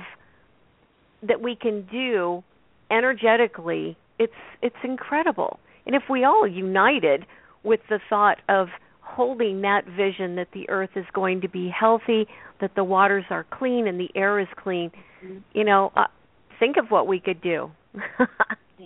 that 1.22 1.42
we 1.42 1.56
can 1.56 1.86
do 1.92 2.44
energetically. 2.92 3.98
It's 4.18 4.34
it's 4.62 4.76
incredible. 4.84 5.60
And 5.86 5.96
if 5.96 6.04
we 6.10 6.24
all 6.24 6.48
united 6.48 7.26
with 7.64 7.82
the 7.90 8.00
thought 8.10 8.38
of 8.50 8.68
holding 9.10 9.62
that 9.62 9.86
vision 9.86 10.36
that 10.36 10.48
the 10.54 10.70
earth 10.70 10.92
is 10.96 11.06
going 11.14 11.42
to 11.42 11.50
be 11.50 11.70
healthy 11.70 12.28
that 12.62 12.72
the 12.76 12.84
waters 12.84 13.26
are 13.30 13.46
clean 13.52 13.88
and 13.88 14.00
the 14.00 14.10
air 14.16 14.40
is 14.40 14.48
clean. 14.62 14.92
Mm-hmm. 15.24 15.40
you 15.54 15.66
know 15.66 15.92
uh, 15.98 16.06
think 16.60 16.78
of 16.78 16.90
what 16.90 17.08
we 17.08 17.20
could 17.20 17.42
do. 17.42 17.72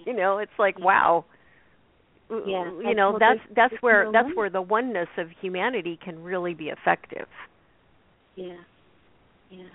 You 0.06 0.14
know 0.14 0.40
it's 0.40 0.52
like 0.58 0.80
wow. 0.80 1.26
Yeah, 2.30 2.66
you 2.82 2.96
know 2.96 3.18
that's 3.20 3.40
that's 3.56 3.74
where 3.82 4.12
that's 4.12 4.30
where 4.34 4.50
the 4.50 4.62
oneness 4.62 5.10
of 5.18 5.28
humanity 5.40 6.00
can 6.04 6.24
really 6.24 6.54
be 6.56 6.70
effective. 6.70 7.28
Yeah. 8.36 8.58
Yeah. 9.52 9.70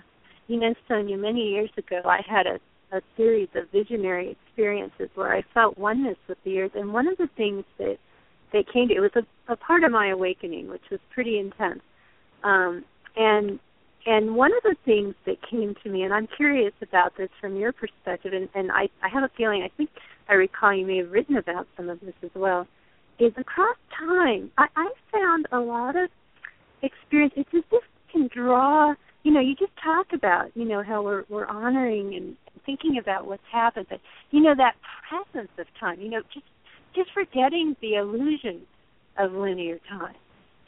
You 0.47 0.59
know, 0.59 0.73
Sonja, 0.89 1.17
many 1.17 1.49
years 1.51 1.69
ago 1.77 2.01
I 2.03 2.21
had 2.27 2.47
a, 2.47 2.97
a 2.97 3.01
series 3.15 3.47
of 3.55 3.69
visionary 3.71 4.31
experiences 4.45 5.09
where 5.15 5.33
I 5.33 5.43
felt 5.53 5.77
oneness 5.77 6.17
with 6.27 6.37
the 6.43 6.59
earth. 6.59 6.71
And 6.75 6.91
one 6.91 7.07
of 7.07 7.17
the 7.17 7.29
things 7.37 7.63
that 7.77 7.97
that 8.53 8.71
came 8.71 8.87
to 8.87 8.95
it 8.95 8.99
was 8.99 9.11
a, 9.15 9.53
a 9.53 9.55
part 9.55 9.83
of 9.83 9.91
my 9.91 10.09
awakening, 10.09 10.69
which 10.69 10.83
was 10.91 10.99
pretty 11.13 11.39
intense. 11.39 11.81
Um 12.43 12.83
and 13.15 13.59
and 14.05 14.35
one 14.35 14.51
of 14.53 14.63
the 14.63 14.75
things 14.85 15.13
that 15.25 15.35
came 15.49 15.75
to 15.83 15.89
me, 15.89 16.03
and 16.03 16.13
I'm 16.13 16.27
curious 16.37 16.73
about 16.81 17.17
this 17.17 17.29
from 17.41 17.57
your 17.57 17.73
perspective, 17.73 18.31
and, 18.33 18.47
and 18.55 18.71
I, 18.71 18.87
I 19.03 19.09
have 19.09 19.23
a 19.23 19.29
feeling, 19.35 19.61
I 19.61 19.69
think 19.75 19.89
I 20.29 20.33
recall 20.33 20.73
you 20.73 20.85
may 20.85 20.97
have 20.97 21.11
written 21.11 21.35
about 21.35 21.67
some 21.75 21.89
of 21.89 21.99
this 21.99 22.13
as 22.23 22.29
well, 22.33 22.65
is 23.19 23.33
across 23.37 23.75
time, 23.99 24.51
I, 24.57 24.67
I 24.77 24.89
found 25.11 25.47
a 25.51 25.59
lot 25.59 25.97
of 25.97 26.09
experience. 26.81 27.33
As 27.37 27.45
if 27.53 27.83
can 28.11 28.29
draw 28.33 28.95
you 29.23 29.33
know, 29.33 29.41
you 29.41 29.55
just 29.55 29.71
talked 29.83 30.13
about, 30.13 30.55
you 30.55 30.65
know, 30.65 30.81
how 30.83 31.03
we're 31.03 31.23
we're 31.29 31.45
honoring 31.45 32.15
and 32.15 32.35
thinking 32.65 32.97
about 32.97 33.27
what's 33.27 33.43
happened, 33.51 33.87
but 33.89 33.99
you 34.31 34.41
know 34.41 34.53
that 34.55 34.75
presence 35.07 35.51
of 35.57 35.65
time, 35.79 35.99
you 35.99 36.09
know, 36.09 36.21
just 36.33 36.45
just 36.95 37.11
forgetting 37.13 37.75
the 37.81 37.95
illusion 37.95 38.61
of 39.17 39.33
linear 39.33 39.79
time, 39.89 40.15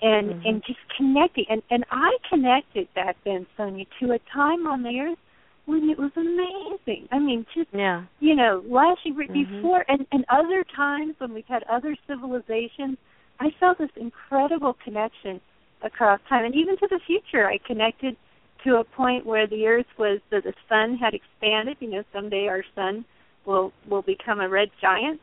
and 0.01 0.29
mm-hmm. 0.29 0.47
and 0.47 0.63
just 0.65 0.79
connecting, 0.97 1.45
and 1.49 1.61
and 1.69 1.85
I 1.91 2.11
connected 2.29 2.87
back 2.93 3.17
then, 3.25 3.47
Sonja, 3.57 3.87
to 3.99 4.11
a 4.11 4.19
time 4.33 4.67
on 4.67 4.83
the 4.83 4.99
earth 4.99 5.17
when 5.65 5.89
it 5.89 5.97
was 5.97 6.11
amazing. 6.15 7.07
I 7.11 7.19
mean, 7.19 7.45
just 7.55 7.69
yeah, 7.73 8.03
you 8.19 8.35
know, 8.35 8.63
lashing 8.65 9.15
right 9.15 9.29
mm-hmm. 9.29 9.57
before, 9.57 9.85
and 9.87 10.05
and 10.11 10.25
other 10.29 10.65
times 10.75 11.15
when 11.19 11.33
we've 11.33 11.45
had 11.45 11.63
other 11.63 11.95
civilizations, 12.07 12.97
I 13.39 13.49
felt 13.59 13.77
this 13.77 13.89
incredible 13.95 14.75
connection 14.83 15.39
across 15.83 16.19
time, 16.29 16.45
and 16.45 16.55
even 16.55 16.77
to 16.77 16.87
the 16.89 16.99
future. 17.05 17.47
I 17.47 17.59
connected 17.65 18.15
to 18.63 18.77
a 18.77 18.83
point 18.83 19.25
where 19.25 19.47
the 19.47 19.65
earth 19.65 19.87
was 19.97 20.19
that 20.29 20.43
the 20.43 20.53
sun 20.69 20.97
had 20.97 21.13
expanded 21.13 21.77
you 21.79 21.89
know 21.89 22.03
someday 22.13 22.47
our 22.47 22.63
sun 22.75 23.05
will 23.45 23.71
will 23.89 24.01
become 24.01 24.39
a 24.39 24.47
red 24.47 24.69
giant 24.79 25.19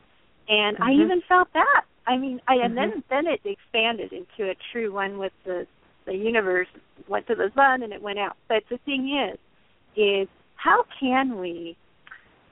and 0.49 0.75
mm-hmm. 0.75 0.83
i 0.83 0.91
even 0.91 1.21
felt 1.27 1.47
that 1.53 1.83
i 2.07 2.17
mean 2.17 2.41
i 2.47 2.55
and 2.55 2.75
mm-hmm. 2.75 2.91
then 2.91 3.03
then 3.09 3.27
it 3.27 3.39
expanded 3.45 4.11
into 4.11 4.49
a 4.49 4.55
true 4.71 4.91
one 4.91 5.17
with 5.17 5.33
the 5.45 5.65
the 6.05 6.13
universe 6.13 6.67
went 7.07 7.27
to 7.27 7.35
the 7.35 7.51
sun 7.55 7.83
and 7.83 7.93
it 7.93 8.01
went 8.01 8.19
out 8.19 8.35
but 8.47 8.63
the 8.69 8.77
thing 8.85 9.31
is 9.31 9.39
is 9.95 10.27
how 10.55 10.83
can 10.99 11.37
we 11.39 11.77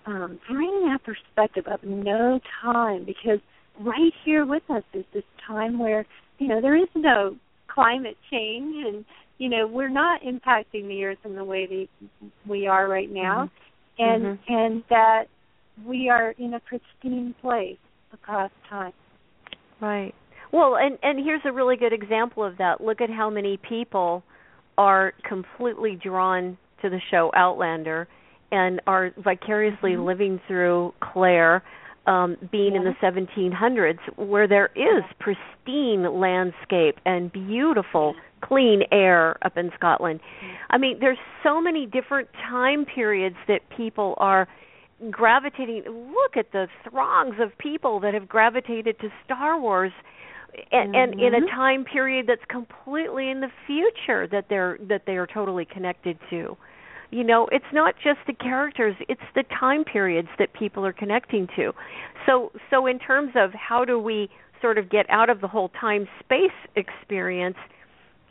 um 0.06 0.40
bring 0.50 0.86
that 0.86 1.00
perspective 1.04 1.66
of 1.68 1.84
no 1.84 2.40
time 2.62 3.04
because 3.04 3.40
right 3.80 4.14
here 4.24 4.46
with 4.46 4.64
us 4.70 4.84
is 4.94 5.06
this 5.14 5.24
time 5.46 5.78
where 5.80 6.06
you 6.40 6.48
know 6.48 6.62
there 6.62 6.76
is 6.76 6.90
no 6.96 7.36
climate 7.68 8.18
change 8.32 8.76
and 8.86 9.06
you 9.38 9.50
know 9.50 9.68
we're 9.68 9.90
not 9.90 10.22
impacting 10.22 10.88
the 10.88 11.04
earth 11.04 11.18
in 11.26 11.36
the 11.36 11.44
way 11.44 11.66
that 11.66 11.88
we 12.48 12.68
are 12.68 12.88
right 12.88 13.12
now 13.12 13.50
mm-hmm. 14.00 14.04
and 14.04 14.24
mm-hmm. 14.24 14.54
and 14.54 14.84
that 14.90 15.26
we 15.86 16.10
are 16.10 16.32
in 16.40 16.54
a 16.54 16.60
pristine 16.62 17.36
place 17.42 17.78
across 18.14 18.52
time 18.70 18.94
right 19.82 20.14
well 20.52 20.76
and 20.76 20.98
and 21.04 21.24
here's 21.24 21.42
a 21.46 21.52
really 21.52 21.76
good 21.76 21.94
example 21.94 22.44
of 22.44 22.58
that 22.58 22.82
look 22.82 23.02
at 23.02 23.10
how 23.10 23.30
many 23.30 23.58
people 23.58 24.24
are 24.78 25.14
completely 25.28 25.98
drawn 26.02 26.58
to 26.82 26.90
the 26.90 27.00
show 27.10 27.32
outlander 27.36 28.08
and 28.52 28.82
are 28.88 29.12
vicariously 29.18 29.92
mm-hmm. 29.92 30.06
living 30.06 30.40
through 30.48 30.94
claire 31.02 31.64
um, 32.08 32.38
being 32.52 32.74
yeah. 32.74 32.80
in 32.80 32.84
the 32.86 32.96
1700s, 33.04 34.00
where 34.16 34.48
there 34.48 34.70
is 34.76 35.04
pristine 35.20 36.20
landscape 36.20 36.96
and 37.06 37.32
beautiful, 37.32 38.16
clean 38.42 38.84
air 38.92 39.38
up 39.46 39.58
in 39.58 39.72
Scotland. 39.76 40.22
I 40.70 40.78
mean, 40.78 40.98
there's 41.00 41.18
so 41.44 41.62
many 41.62 41.86
different 41.86 42.30
time 42.50 42.86
periods 42.86 43.36
that 43.48 43.60
people 43.76 44.16
are 44.18 44.48
gravitating. 45.12 45.84
Look 45.88 46.38
at 46.38 46.52
the 46.52 46.68
throngs 46.90 47.36
of 47.40 47.58
people 47.58 48.00
that 48.02 48.14
have 48.14 48.28
gravitated 48.28 49.00
to 49.00 49.10
Star 49.26 49.60
Wars. 49.60 49.92
And, 50.72 50.96
mm-hmm. 50.96 51.20
and 51.20 51.36
in 51.36 51.44
a 51.44 51.46
time 51.48 51.86
period 51.86 52.26
that's 52.28 52.42
completely 52.50 53.30
in 53.30 53.42
the 53.42 53.50
future 53.68 54.28
that 54.28 54.46
they're 54.50 54.80
that 54.88 55.04
they 55.06 55.18
are 55.18 55.28
totally 55.28 55.66
connected 55.66 56.18
to 56.32 56.58
you 57.12 57.24
know 57.24 57.48
it's 57.52 57.66
not 57.74 57.96
just 58.04 58.20
the 58.26 58.34
characters 58.34 58.96
it's 59.08 59.22
the 59.36 59.44
time 59.60 59.84
periods 59.84 60.30
that 60.40 60.54
people 60.54 60.86
are 60.86 60.94
connecting 60.94 61.48
to 61.56 61.74
so 62.26 62.52
so 62.70 62.88
in 62.88 62.98
terms 62.98 63.34
of 63.36 63.52
how 63.54 63.86
do 63.86 64.00
we 64.00 64.30
sort 64.62 64.78
of 64.78 64.90
get 64.90 65.06
out 65.10 65.30
of 65.30 65.42
the 65.42 65.48
whole 65.48 65.70
time 65.80 66.08
space 66.20 66.50
experience 66.76 67.58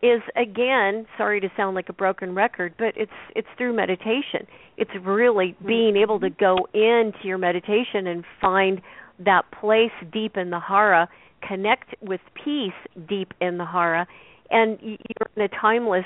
is 0.03 0.21
again 0.37 1.07
sorry 1.17 1.41
to 1.41 1.49
sound 1.57 1.75
like 1.75 1.89
a 1.89 1.93
broken 1.93 2.35
record 2.35 2.75
but 2.79 2.93
it's 2.97 3.11
it's 3.35 3.49
through 3.57 3.75
meditation. 3.75 4.47
It's 4.77 4.91
really 5.03 5.55
mm-hmm. 5.59 5.67
being 5.67 5.97
able 5.97 6.21
to 6.21 6.31
go 6.31 6.69
into 6.75 7.19
your 7.25 7.39
meditation 7.39 8.07
and 8.07 8.25
find 8.41 8.81
that 9.25 9.43
place 9.59 9.93
deep 10.13 10.37
in 10.37 10.51
the 10.51 10.61
hara 10.61 11.09
connect 11.47 11.95
with 12.03 12.21
peace 12.35 12.73
deep 13.09 13.33
in 13.41 13.59
the 13.59 13.65
hara 13.65 14.07
and 14.51 14.79
you're 14.83 15.31
in 15.37 15.43
a 15.43 15.49
timeless 15.49 16.05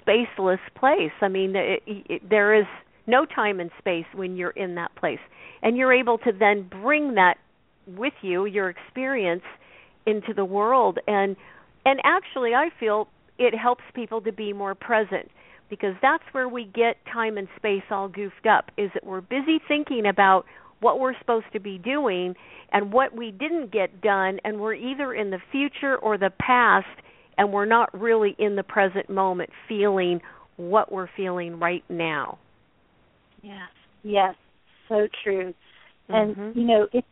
spaceless 0.00 0.58
place. 0.74 1.12
I 1.20 1.28
mean 1.28 1.54
it, 1.54 1.82
it, 1.86 2.28
there 2.28 2.58
is 2.58 2.66
no 3.06 3.24
time 3.24 3.60
and 3.60 3.70
space 3.78 4.06
when 4.14 4.36
you're 4.36 4.50
in 4.50 4.74
that 4.76 4.94
place. 4.96 5.18
And 5.62 5.76
you're 5.76 5.92
able 5.92 6.18
to 6.18 6.32
then 6.32 6.68
bring 6.68 7.14
that 7.14 7.36
with 7.86 8.12
you 8.22 8.46
your 8.46 8.68
experience 8.68 9.42
into 10.06 10.32
the 10.34 10.44
world. 10.44 10.98
And 11.06 11.36
and 11.84 12.00
actually 12.04 12.54
I 12.54 12.68
feel 12.78 13.08
it 13.38 13.54
helps 13.54 13.82
people 13.94 14.20
to 14.22 14.32
be 14.32 14.52
more 14.52 14.74
present 14.74 15.30
because 15.68 15.94
that's 16.00 16.22
where 16.32 16.48
we 16.48 16.64
get 16.64 16.96
time 17.12 17.36
and 17.36 17.48
space 17.56 17.82
all 17.90 18.08
goofed 18.08 18.46
up 18.46 18.70
is 18.76 18.90
that 18.94 19.04
we're 19.04 19.20
busy 19.20 19.58
thinking 19.66 20.06
about 20.06 20.44
what 20.80 21.00
we're 21.00 21.18
supposed 21.18 21.46
to 21.52 21.60
be 21.60 21.78
doing 21.78 22.34
and 22.72 22.92
what 22.92 23.14
we 23.16 23.30
didn't 23.30 23.72
get 23.72 24.00
done 24.00 24.38
and 24.44 24.60
we're 24.60 24.74
either 24.74 25.14
in 25.14 25.30
the 25.30 25.40
future 25.50 25.96
or 25.96 26.18
the 26.18 26.30
past 26.38 26.86
and 27.38 27.52
we're 27.52 27.66
not 27.66 27.92
really 27.98 28.34
in 28.38 28.56
the 28.56 28.62
present 28.62 29.08
moment 29.10 29.50
feeling 29.68 30.20
what 30.56 30.90
we're 30.90 31.08
feeling 31.16 31.58
right 31.58 31.84
now. 31.88 32.38
Yes. 33.42 33.68
Yes. 34.02 34.34
So 34.88 35.08
true. 35.22 35.54
And 36.08 36.36
mm-hmm. 36.36 36.58
you 36.58 36.66
know, 36.66 36.86
it's 36.92 37.06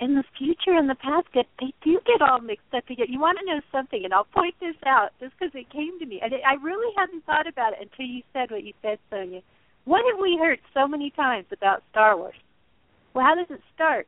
in 0.00 0.14
the 0.14 0.24
future 0.36 0.76
and 0.76 0.90
the 0.90 0.96
past 0.96 1.26
get 1.32 1.46
they 1.60 1.72
do 1.84 2.00
get 2.04 2.20
all 2.20 2.40
mixed 2.40 2.74
up 2.74 2.86
together. 2.86 3.10
You 3.10 3.20
want 3.20 3.38
to 3.38 3.44
know 3.46 3.60
something, 3.70 4.04
and 4.04 4.12
I'll 4.12 4.24
point 4.24 4.54
this 4.60 4.76
out 4.84 5.10
just 5.20 5.34
because 5.38 5.54
it 5.54 5.70
came 5.70 5.98
to 6.00 6.06
me, 6.06 6.20
and 6.22 6.34
I 6.34 6.54
really 6.62 6.92
hadn't 6.96 7.24
thought 7.24 7.46
about 7.46 7.74
it 7.74 7.78
until 7.80 8.06
you 8.06 8.22
said 8.32 8.50
what 8.50 8.64
you 8.64 8.72
said, 8.82 8.98
Sonja. 9.10 9.42
What 9.84 10.04
have 10.10 10.20
we 10.20 10.36
heard 10.40 10.58
so 10.74 10.86
many 10.86 11.10
times 11.10 11.46
about 11.52 11.82
Star 11.90 12.16
Wars? 12.16 12.34
Well, 13.14 13.24
how 13.24 13.34
does 13.34 13.50
it 13.50 13.60
start? 13.74 14.06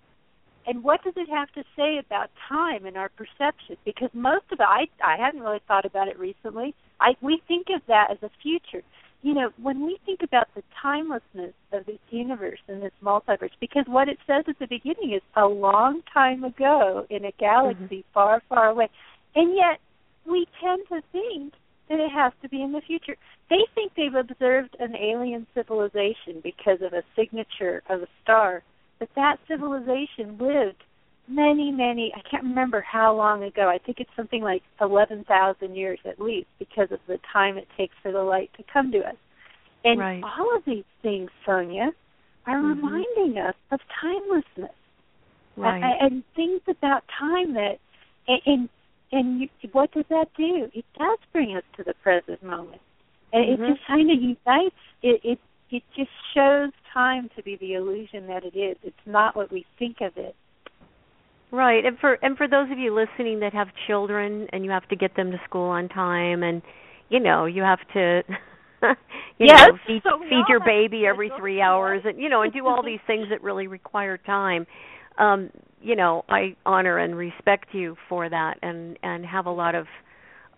And 0.66 0.82
what 0.82 1.02
does 1.04 1.14
it 1.16 1.28
have 1.28 1.50
to 1.52 1.64
say 1.76 1.98
about 1.98 2.30
time 2.48 2.86
and 2.86 2.96
our 2.96 3.10
perception? 3.10 3.76
Because 3.84 4.08
most 4.14 4.46
of 4.50 4.60
it, 4.60 4.66
I 4.66 4.86
I 5.04 5.16
hadn't 5.16 5.40
really 5.40 5.60
thought 5.68 5.84
about 5.84 6.08
it 6.08 6.18
recently. 6.18 6.74
I 7.00 7.14
we 7.20 7.42
think 7.46 7.66
of 7.74 7.82
that 7.86 8.10
as 8.10 8.18
a 8.22 8.30
future 8.42 8.82
you 9.24 9.32
know, 9.32 9.50
when 9.60 9.86
we 9.86 9.98
think 10.04 10.22
about 10.22 10.48
the 10.54 10.62
timelessness 10.82 11.54
of 11.72 11.86
this 11.86 11.98
universe 12.10 12.58
and 12.68 12.82
this 12.82 12.92
multiverse, 13.02 13.52
because 13.58 13.86
what 13.86 14.06
it 14.06 14.18
says 14.26 14.44
at 14.46 14.58
the 14.58 14.66
beginning 14.66 15.14
is 15.14 15.22
a 15.34 15.46
long 15.46 16.02
time 16.12 16.44
ago 16.44 17.06
in 17.08 17.24
a 17.24 17.32
galaxy 17.40 17.80
mm-hmm. 17.82 18.12
far, 18.12 18.42
far 18.50 18.68
away, 18.68 18.90
and 19.34 19.56
yet 19.56 19.80
we 20.30 20.46
tend 20.62 20.82
to 20.90 21.00
think 21.10 21.54
that 21.88 22.00
it 22.00 22.10
has 22.10 22.34
to 22.42 22.50
be 22.50 22.62
in 22.62 22.72
the 22.72 22.82
future. 22.82 23.16
They 23.48 23.64
think 23.74 23.92
they've 23.96 24.14
observed 24.14 24.76
an 24.78 24.94
alien 24.94 25.46
civilization 25.54 26.40
because 26.42 26.82
of 26.82 26.92
a 26.92 27.02
signature 27.16 27.82
of 27.88 28.02
a 28.02 28.08
star, 28.22 28.62
but 28.98 29.08
that 29.16 29.38
civilization 29.48 30.36
lived 30.38 30.84
many, 31.28 31.70
many, 31.70 32.12
I 32.14 32.20
can't 32.28 32.44
remember 32.44 32.80
how 32.80 33.14
long 33.14 33.42
ago. 33.42 33.68
I 33.68 33.78
think 33.78 33.98
it's 34.00 34.10
something 34.16 34.42
like 34.42 34.62
11,000 34.80 35.74
years 35.74 35.98
at 36.04 36.20
least 36.20 36.48
because 36.58 36.88
of 36.90 37.00
the 37.06 37.18
time 37.32 37.56
it 37.56 37.68
takes 37.76 37.94
for 38.02 38.12
the 38.12 38.22
light 38.22 38.50
to 38.56 38.64
come 38.72 38.92
to 38.92 38.98
us. 38.98 39.16
And 39.84 40.00
right. 40.00 40.22
all 40.22 40.56
of 40.56 40.62
these 40.66 40.84
things, 41.02 41.30
Sonja, 41.46 41.88
are 42.46 42.56
mm-hmm. 42.56 42.84
reminding 42.84 43.38
us 43.38 43.54
of 43.70 43.80
timelessness. 44.00 44.76
Right. 45.56 45.98
and 46.00 46.24
things 46.34 46.62
about 46.66 47.04
time 47.16 47.54
that, 47.54 47.78
and, 48.26 48.40
and, 48.44 48.68
and 49.12 49.40
you, 49.40 49.48
what 49.70 49.92
does 49.92 50.04
that 50.10 50.26
do? 50.36 50.68
It 50.74 50.84
does 50.98 51.18
bring 51.32 51.56
us 51.56 51.62
to 51.76 51.84
the 51.84 51.94
present 52.02 52.42
moment. 52.42 52.82
And 53.32 53.44
mm-hmm. 53.44 53.62
it 53.62 53.68
just 53.68 53.86
kind 53.86 54.10
of 54.10 54.20
unites, 54.20 54.74
it, 55.02 55.20
it, 55.22 55.38
it 55.70 55.82
just 55.96 56.10
shows 56.34 56.70
time 56.92 57.30
to 57.36 57.42
be 57.42 57.56
the 57.56 57.74
illusion 57.74 58.26
that 58.26 58.44
it 58.44 58.58
is. 58.58 58.76
It's 58.82 58.96
not 59.06 59.36
what 59.36 59.52
we 59.52 59.64
think 59.78 59.98
of 60.00 60.16
it 60.16 60.34
Right. 61.54 61.84
And 61.84 61.96
for 62.00 62.14
and 62.14 62.36
for 62.36 62.48
those 62.48 62.68
of 62.72 62.78
you 62.78 62.92
listening 62.92 63.38
that 63.40 63.52
have 63.52 63.68
children 63.86 64.48
and 64.52 64.64
you 64.64 64.72
have 64.72 64.88
to 64.88 64.96
get 64.96 65.14
them 65.14 65.30
to 65.30 65.40
school 65.44 65.68
on 65.68 65.88
time 65.88 66.42
and 66.42 66.62
you 67.10 67.20
know, 67.20 67.46
you 67.46 67.62
have 67.62 67.78
to 67.92 68.22
you 69.38 69.46
yes, 69.46 69.68
know, 69.68 69.78
feed, 69.86 70.02
so 70.02 70.18
feed 70.18 70.42
your 70.48 70.58
baby 70.58 71.06
every 71.06 71.30
3 71.38 71.60
hours 71.60 72.02
and 72.04 72.20
you 72.20 72.28
know, 72.28 72.42
and 72.42 72.52
do 72.52 72.66
all 72.66 72.82
these 72.84 72.98
things 73.06 73.28
that 73.30 73.40
really 73.40 73.68
require 73.68 74.18
time. 74.18 74.66
Um, 75.16 75.50
you 75.80 75.94
know, 75.94 76.24
I 76.28 76.56
honor 76.66 76.98
and 76.98 77.16
respect 77.16 77.68
you 77.70 77.94
for 78.08 78.28
that 78.28 78.54
and 78.60 78.98
and 79.04 79.24
have 79.24 79.46
a 79.46 79.52
lot 79.52 79.76
of 79.76 79.86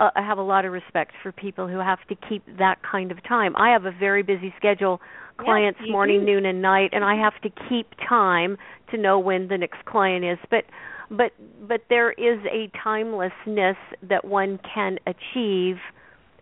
uh, 0.01 0.09
I 0.17 0.23
have 0.23 0.39
a 0.39 0.43
lot 0.43 0.65
of 0.65 0.73
respect 0.73 1.13
for 1.23 1.31
people 1.31 1.69
who 1.69 1.79
have 1.79 1.99
to 2.09 2.15
keep 2.27 2.43
that 2.59 2.77
kind 2.91 3.13
of 3.13 3.23
time. 3.29 3.55
I 3.57 3.71
have 3.73 3.85
a 3.85 3.93
very 3.93 4.23
busy 4.23 4.55
schedule 4.57 5.03
clients 5.39 5.79
yes, 5.83 5.91
morning, 5.93 6.21
do. 6.21 6.27
noon, 6.27 6.47
and 6.47 6.63
night, 6.63 6.91
and 6.93 7.05
I 7.05 7.17
have 7.17 7.35
to 7.43 7.51
keep 7.69 7.89
time 8.09 8.57
to 8.90 8.99
know 8.99 9.18
when 9.18 9.49
the 9.49 9.59
next 9.59 9.85
client 9.85 10.25
is. 10.25 10.38
But 10.51 10.64
but 11.11 11.33
but 11.66 11.83
there 11.88 12.12
is 12.12 12.40
a 12.51 12.70
timelessness 12.83 13.77
that 14.09 14.25
one 14.25 14.59
can 14.75 14.99
achieve 15.07 15.77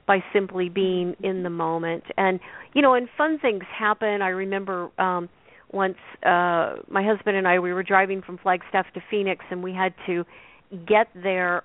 by 0.06 0.22
simply 0.32 0.68
being 0.68 1.16
in 1.22 1.42
the 1.42 1.50
moment. 1.50 2.04
And 2.16 2.40
you 2.74 2.82
know, 2.82 2.94
and 2.94 3.08
fun 3.16 3.38
things 3.38 3.64
happen. 3.76 4.22
I 4.22 4.28
remember 4.28 4.90
um 4.98 5.28
once 5.72 5.98
uh 6.24 6.76
my 6.88 7.04
husband 7.04 7.36
and 7.36 7.48
I 7.48 7.58
we 7.58 7.72
were 7.72 7.82
driving 7.82 8.22
from 8.22 8.38
Flagstaff 8.38 8.86
to 8.94 9.00
Phoenix 9.10 9.44
and 9.50 9.62
we 9.62 9.72
had 9.72 9.94
to 10.06 10.24
get 10.86 11.08
there 11.14 11.62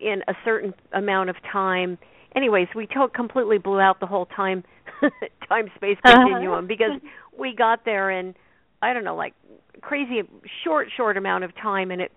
in 0.00 0.22
a 0.28 0.32
certain 0.44 0.74
amount 0.92 1.30
of 1.30 1.36
time. 1.52 1.98
Anyways, 2.34 2.68
we 2.74 2.86
to- 2.88 3.08
completely 3.14 3.58
blew 3.58 3.80
out 3.80 4.00
the 4.00 4.06
whole 4.06 4.26
time 4.26 4.64
time 5.48 5.70
space 5.76 5.98
continuum 6.04 6.66
because 6.66 7.00
we 7.38 7.54
got 7.56 7.84
there 7.84 8.10
in 8.10 8.34
I 8.82 8.92
don't 8.92 9.04
know 9.04 9.16
like 9.16 9.34
crazy 9.80 10.22
short 10.64 10.88
short 10.96 11.16
amount 11.16 11.44
of 11.44 11.54
time 11.56 11.90
and 11.90 12.00
it 12.00 12.12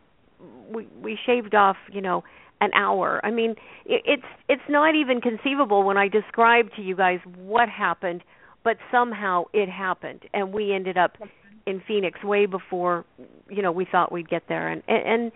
we 0.72 0.88
we 1.02 1.17
shaved 1.26 1.56
off 1.56 1.78
you 1.91 2.02
know 2.02 2.24
an 2.62 2.72
hour. 2.74 3.22
I 3.24 3.32
mean 3.32 3.52
it, 3.86 4.02
it's 4.06 4.24
it's 4.48 4.69
not 4.69 4.95
even 4.95 5.22
conceivable 5.22 5.84
when 5.84 5.98
i 5.98 6.08
describe 6.08 6.67
to 6.76 6.82
you 6.82 6.95
guys 6.95 7.19
what 7.38 7.69
happened 7.69 8.24
but 8.63 8.78
somehow 8.91 9.45
it 9.54 9.69
happened 9.69 10.24
and 10.34 10.54
we 10.54 10.74
ended 10.74 10.98
up 10.98 11.17
in 11.65 11.82
phoenix 11.88 12.24
way 12.24 12.45
before 12.45 13.06
you 13.50 13.62
know 13.62 13.72
we 13.72 13.86
thought 13.89 14.12
we'd 14.12 14.30
get 14.30 14.43
there 14.48 14.67
and 14.67 14.84
and, 14.88 15.08
and 15.08 15.32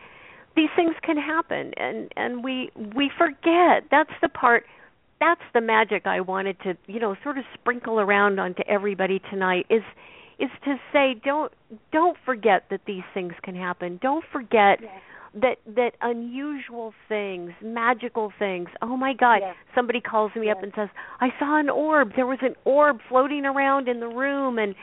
these 0.56 0.70
things 0.76 0.96
can 1.04 1.18
happen 1.18 1.72
and 1.78 2.12
and 2.16 2.44
we 2.44 2.70
we 2.96 3.12
forget. 3.18 3.86
That's 3.90 4.12
the 4.22 4.30
part 4.30 4.66
that's 5.20 5.42
the 5.54 5.62
magic 5.62 6.06
I 6.06 6.20
wanted 6.20 6.60
to, 6.64 6.76
you 6.88 7.00
know, 7.00 7.16
sort 7.24 7.38
of 7.38 7.46
sprinkle 7.54 8.00
around 8.00 8.40
onto 8.40 8.62
everybody 8.68 9.22
tonight 9.32 9.66
is 9.70 9.82
is 10.44 10.50
to 10.66 10.76
say 10.92 11.16
don't 11.24 11.52
don't 11.92 12.18
forget 12.26 12.66
that 12.70 12.82
these 12.86 13.04
things 13.14 13.34
can 13.44 13.56
happen. 13.56 14.00
Don't 14.02 14.26
forget 14.32 14.80
yes. 14.82 14.92
that 15.42 15.58
that 15.76 15.92
unusual 16.02 16.94
things, 17.08 17.52
magical 17.62 18.32
things. 18.38 18.68
Oh 18.82 18.98
my 18.98 19.14
god, 19.14 19.40
yes. 19.42 19.56
somebody 19.74 20.02
calls 20.02 20.32
me 20.36 20.48
yes. 20.48 20.58
up 20.58 20.64
and 20.64 20.74
says, 20.76 20.90
"I 21.22 21.30
saw 21.40 21.60
an 21.60 21.70
orb. 21.70 22.12
There 22.16 22.26
was 22.26 22.40
an 22.42 22.56
orb 22.66 23.00
floating 23.08 23.46
around 23.46 23.88
in 23.88 24.00
the 24.00 24.08
room." 24.08 24.60
And 24.60 24.76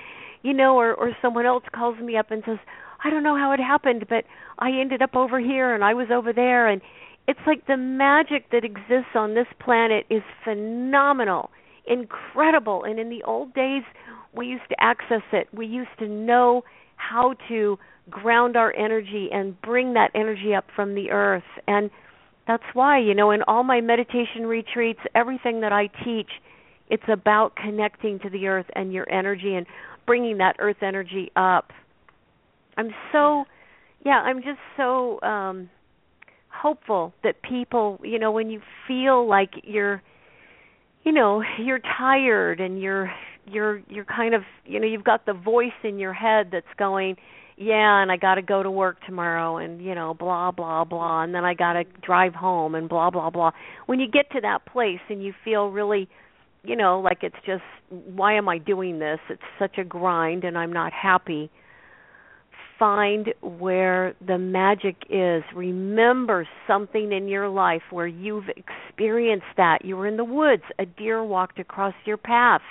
you 0.42 0.54
know, 0.54 0.76
or 0.76 0.94
or 0.94 1.16
someone 1.20 1.46
else 1.46 1.64
calls 1.74 1.98
me 1.98 2.16
up 2.16 2.30
and 2.30 2.42
says, 2.46 2.58
"I 3.04 3.10
don't 3.10 3.22
know 3.22 3.36
how 3.36 3.52
it 3.52 3.60
happened, 3.60 4.06
but 4.08 4.24
I 4.58 4.70
ended 4.72 5.02
up 5.02 5.14
over 5.14 5.38
here 5.38 5.74
and 5.74 5.84
I 5.84 5.94
was 5.94 6.08
over 6.10 6.32
there." 6.32 6.68
And 6.68 6.80
it's 7.28 7.40
like 7.46 7.66
the 7.66 7.76
magic 7.76 8.50
that 8.50 8.64
exists 8.64 9.14
on 9.14 9.34
this 9.34 9.46
planet 9.58 10.06
is 10.08 10.22
phenomenal, 10.42 11.50
incredible. 11.86 12.84
And 12.84 12.98
in 12.98 13.10
the 13.10 13.22
old 13.24 13.52
days, 13.52 13.82
we 14.34 14.46
used 14.46 14.68
to 14.68 14.76
access 14.80 15.22
it. 15.32 15.48
We 15.52 15.66
used 15.66 15.90
to 15.98 16.08
know 16.08 16.62
how 16.96 17.34
to 17.48 17.78
ground 18.08 18.56
our 18.56 18.74
energy 18.74 19.28
and 19.32 19.60
bring 19.62 19.94
that 19.94 20.10
energy 20.14 20.54
up 20.54 20.66
from 20.74 20.94
the 20.94 21.10
earth. 21.10 21.42
And 21.66 21.90
that's 22.46 22.64
why, 22.74 22.98
you 22.98 23.14
know, 23.14 23.30
in 23.30 23.42
all 23.46 23.62
my 23.62 23.80
meditation 23.80 24.46
retreats, 24.46 25.00
everything 25.14 25.60
that 25.60 25.72
I 25.72 25.88
teach, 26.04 26.30
it's 26.88 27.04
about 27.08 27.54
connecting 27.56 28.18
to 28.20 28.30
the 28.30 28.48
earth 28.48 28.66
and 28.74 28.92
your 28.92 29.08
energy 29.10 29.54
and 29.54 29.66
bringing 30.06 30.38
that 30.38 30.56
earth 30.58 30.82
energy 30.82 31.30
up. 31.36 31.70
I'm 32.76 32.90
so 33.12 33.44
yeah, 34.04 34.20
I'm 34.22 34.38
just 34.38 34.58
so 34.76 35.20
um 35.20 35.70
hopeful 36.48 37.12
that 37.22 37.42
people, 37.42 38.00
you 38.02 38.18
know, 38.18 38.32
when 38.32 38.50
you 38.50 38.60
feel 38.88 39.28
like 39.28 39.50
you're 39.62 40.02
you 41.04 41.12
know, 41.12 41.42
you're 41.58 41.80
tired 41.98 42.60
and 42.60 42.80
you're 42.80 43.12
you're 43.46 43.82
you're 43.88 44.04
kind 44.04 44.34
of, 44.34 44.42
you 44.64 44.80
know, 44.80 44.86
you've 44.86 45.04
got 45.04 45.26
the 45.26 45.34
voice 45.34 45.72
in 45.84 45.98
your 45.98 46.12
head 46.12 46.50
that's 46.52 46.66
going, 46.78 47.16
yeah, 47.56 48.02
and 48.02 48.10
I 48.10 48.16
got 48.16 48.36
to 48.36 48.42
go 48.42 48.62
to 48.62 48.70
work 48.70 48.96
tomorrow 49.06 49.58
and, 49.58 49.82
you 49.82 49.94
know, 49.94 50.14
blah 50.14 50.50
blah 50.50 50.84
blah 50.84 51.22
and 51.22 51.34
then 51.34 51.44
I 51.44 51.54
got 51.54 51.74
to 51.74 51.84
drive 52.02 52.34
home 52.34 52.74
and 52.74 52.88
blah 52.88 53.10
blah 53.10 53.30
blah. 53.30 53.52
When 53.86 54.00
you 54.00 54.08
get 54.10 54.30
to 54.32 54.40
that 54.40 54.66
place 54.66 55.00
and 55.08 55.22
you 55.22 55.34
feel 55.44 55.68
really 55.68 56.08
you 56.62 56.76
know, 56.76 57.00
like 57.00 57.18
it's 57.22 57.36
just 57.46 57.62
why 57.88 58.34
am 58.34 58.48
I 58.48 58.58
doing 58.58 58.98
this? 58.98 59.18
It's 59.28 59.42
such 59.58 59.78
a 59.78 59.84
grind 59.84 60.44
and 60.44 60.56
I'm 60.56 60.72
not 60.72 60.92
happy. 60.92 61.50
Find 62.78 63.34
where 63.42 64.14
the 64.26 64.38
magic 64.38 64.96
is. 65.10 65.42
Remember 65.54 66.48
something 66.66 67.12
in 67.12 67.28
your 67.28 67.48
life 67.48 67.82
where 67.90 68.06
you've 68.06 68.46
experienced 68.48 69.46
that. 69.56 69.84
You 69.84 69.96
were 69.96 70.06
in 70.06 70.16
the 70.16 70.24
woods, 70.24 70.62
a 70.78 70.86
deer 70.86 71.22
walked 71.22 71.58
across 71.58 71.94
your 72.06 72.16
path. 72.16 72.62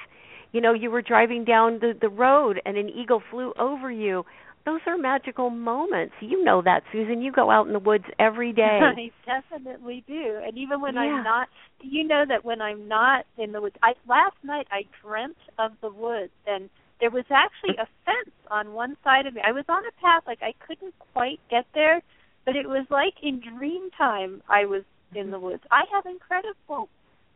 You 0.52 0.62
know, 0.62 0.74
you 0.74 0.90
were 0.90 1.02
driving 1.02 1.46
down 1.46 1.80
the 1.80 1.94
the 2.00 2.10
road 2.10 2.62
and 2.66 2.78
an 2.78 2.90
eagle 2.90 3.22
flew 3.32 3.54
over 3.58 3.92
you 3.92 4.26
those 4.66 4.82
are 4.86 4.98
magical 4.98 5.50
moments. 5.50 6.14
You 6.20 6.44
know 6.44 6.62
that, 6.62 6.84
susan 6.92 7.22
You 7.22 7.32
go 7.32 7.50
out 7.50 7.68
in 7.68 7.74
the 7.74 7.80
woods 7.80 8.06
every 8.20 8.54
day. 8.66 8.80
I 8.82 9.12
definitely 9.26 10.04
do. 10.08 10.40
And 10.46 10.58
even 10.58 10.82
when 10.82 10.96
yeah. 10.96 11.02
I'm 11.02 11.24
not, 11.24 11.48
you 11.82 12.04
know 12.04 12.24
that 12.28 12.46
when 12.46 12.62
I'm 12.62 12.88
not 12.88 13.26
in 13.38 13.52
the 13.52 13.62
woods. 13.62 13.76
I 13.82 13.94
last 14.08 14.36
night 14.44 14.68
I 14.72 14.84
dreamt 15.02 15.38
of 15.58 15.72
the 15.82 15.90
woods 15.90 16.32
and 16.46 16.70
there 17.00 17.10
was 17.10 17.26
actually 17.32 17.78
a 17.78 17.88
fence 18.06 18.36
on 18.52 18.74
one 18.74 18.98
side 19.04 19.26
of 19.26 19.34
me. 19.34 19.42
I 19.46 19.54
was 19.54 19.64
on 19.70 19.84
a 19.86 20.02
path 20.02 20.24
like 20.28 20.44
I 20.44 20.54
couldn't 20.68 20.94
quite 21.14 21.40
get 21.50 21.66
there, 21.74 22.02
but 22.46 22.56
it 22.56 22.68
was 22.68 22.86
like 22.90 23.14
in 23.24 23.40
dream 23.40 23.90
time 23.98 24.44
I 24.50 24.66
was 24.66 24.84
in 25.16 25.32
the 25.32 25.40
woods. 25.40 25.64
I 25.72 25.84
have 25.94 26.06
incredible 26.06 26.90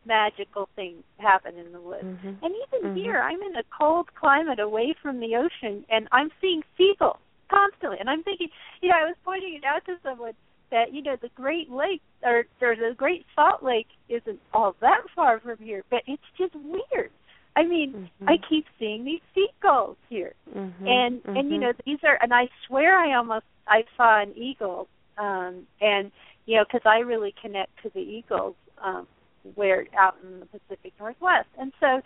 magical 0.06 0.68
things 0.76 1.02
happen 1.18 1.56
in 1.56 1.72
the 1.72 1.80
woods. 1.80 2.04
Mm-hmm. 2.04 2.44
And 2.44 2.54
even 2.68 2.90
mm-hmm. 2.90 2.96
here, 2.96 3.18
I'm 3.18 3.42
in 3.42 3.56
a 3.56 3.64
cold 3.76 4.08
climate 4.14 4.58
away 4.58 4.94
from 5.02 5.20
the 5.20 5.36
ocean, 5.36 5.84
and 5.88 6.08
I'm 6.12 6.30
seeing 6.40 6.62
seagulls 6.76 7.18
constantly. 7.50 7.98
And 8.00 8.10
I'm 8.10 8.22
thinking, 8.22 8.48
you 8.80 8.88
know, 8.88 8.96
I 8.96 9.04
was 9.04 9.16
pointing 9.24 9.54
it 9.54 9.64
out 9.64 9.84
to 9.86 9.96
someone 10.02 10.34
that 10.70 10.92
you 10.92 11.02
know 11.02 11.16
the 11.20 11.30
Great 11.36 11.70
Lake 11.70 12.02
or, 12.22 12.44
or 12.60 12.74
the 12.74 12.94
Great 12.96 13.24
Salt 13.34 13.62
Lake 13.62 13.86
isn't 14.08 14.40
all 14.52 14.74
that 14.80 15.02
far 15.14 15.40
from 15.40 15.58
here, 15.58 15.84
but 15.90 16.02
it's 16.06 16.22
just 16.36 16.54
weird. 16.54 17.10
I 17.56 17.64
mean, 17.64 17.92
mm-hmm. 17.92 18.28
I 18.28 18.36
keep 18.48 18.66
seeing 18.78 19.04
these 19.04 19.20
seagulls 19.34 19.96
here, 20.08 20.34
mm-hmm. 20.50 20.86
and 20.86 21.22
mm-hmm. 21.22 21.36
and 21.36 21.50
you 21.50 21.58
know 21.58 21.72
these 21.86 21.98
are, 22.02 22.18
and 22.20 22.34
I 22.34 22.48
swear 22.66 22.98
I 22.98 23.16
almost 23.16 23.44
I 23.68 23.84
saw 23.96 24.20
an 24.20 24.36
eagle, 24.36 24.88
um, 25.18 25.66
and 25.80 26.10
you 26.46 26.56
know 26.56 26.64
because 26.64 26.84
I 26.84 26.98
really 26.98 27.34
connect 27.40 27.70
to 27.84 27.90
the 27.94 28.00
eagles. 28.00 28.56
Um, 28.82 29.06
where 29.54 29.86
out 29.98 30.16
in 30.22 30.40
the 30.40 30.46
Pacific 30.46 30.92
Northwest. 30.98 31.48
And 31.58 31.72
so 31.80 32.00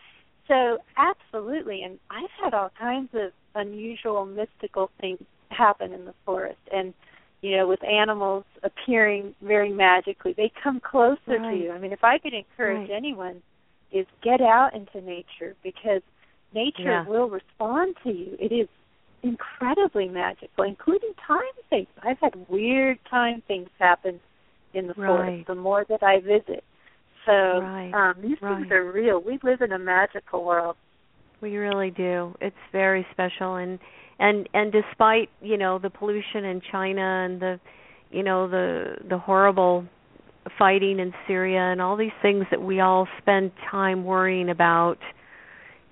so 0.48 0.78
absolutely 0.96 1.82
and 1.82 1.98
I've 2.11 2.30
had 2.42 2.54
all 2.54 2.72
kinds 2.78 3.11
of 3.12 3.32
unusual 3.54 4.26
mystical 4.26 4.90
things 5.00 5.20
happen 5.50 5.92
in 5.92 6.04
the 6.04 6.14
forest 6.24 6.58
and 6.72 6.92
you 7.42 7.56
know 7.56 7.68
with 7.68 7.82
animals 7.84 8.44
appearing 8.62 9.34
very 9.42 9.72
magically 9.72 10.34
they 10.37 10.50
come 10.62 10.80
closer 10.80 11.18
right. 11.28 11.50
to 11.50 11.56
you 11.56 11.70
i 11.70 11.78
mean 11.78 11.92
if 11.92 12.02
i 12.02 12.18
could 12.18 12.34
encourage 12.34 12.88
right. 12.88 12.96
anyone 12.96 13.42
is 13.92 14.06
get 14.22 14.40
out 14.40 14.74
into 14.74 15.00
nature 15.00 15.54
because 15.62 16.02
nature 16.54 16.82
yeah. 16.82 17.06
will 17.06 17.28
respond 17.28 17.94
to 18.02 18.11
you 18.11 18.37
it 18.38 18.52
is 18.52 18.68
incredibly 19.22 20.08
magical 20.08 20.64
including 20.64 21.12
time 21.26 21.40
things 21.70 21.88
i've 22.02 22.18
had 22.18 22.34
weird 22.48 22.98
time 23.11 23.42
things 23.48 23.68
happen 23.78 24.20
in 24.74 24.87
the 24.87 24.94
right. 24.94 25.06
forest 25.06 25.46
the 25.46 25.54
more 25.54 25.84
that 25.88 26.02
i 26.02 26.20
visit 26.20 26.62
so 27.28 27.60
right. 27.60 27.92
um, 27.92 28.22
these 28.22 28.38
right. 28.40 28.60
things 28.60 28.72
are 28.72 28.90
real. 28.90 29.20
We 29.20 29.38
live 29.42 29.60
in 29.60 29.72
a 29.72 29.78
magical 29.78 30.44
world. 30.44 30.76
We 31.40 31.56
really 31.56 31.90
do. 31.90 32.34
It's 32.40 32.56
very 32.72 33.06
special 33.12 33.56
and 33.56 33.78
and 34.18 34.48
and 34.54 34.72
despite, 34.72 35.28
you 35.40 35.56
know, 35.56 35.78
the 35.78 35.90
pollution 35.90 36.44
in 36.44 36.60
China 36.72 37.00
and 37.00 37.40
the 37.40 37.60
you 38.10 38.22
know, 38.22 38.48
the 38.48 38.96
the 39.08 39.18
horrible 39.18 39.84
fighting 40.58 40.98
in 40.98 41.12
Syria 41.26 41.60
and 41.60 41.80
all 41.80 41.96
these 41.96 42.10
things 42.22 42.46
that 42.50 42.62
we 42.62 42.80
all 42.80 43.06
spend 43.18 43.52
time 43.70 44.04
worrying 44.04 44.48
about, 44.48 44.96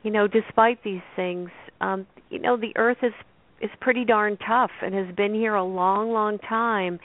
you 0.02 0.10
know, 0.10 0.26
despite 0.26 0.82
these 0.82 1.02
things, 1.14 1.50
um, 1.80 2.06
you 2.30 2.38
know, 2.38 2.56
the 2.56 2.72
earth 2.76 2.98
is 3.02 3.12
is 3.60 3.70
pretty 3.80 4.04
darn 4.04 4.36
tough 4.38 4.70
and 4.82 4.94
has 4.94 5.14
been 5.14 5.34
here 5.34 5.54
a 5.54 5.64
long, 5.64 6.10
long 6.10 6.38
time 6.38 6.98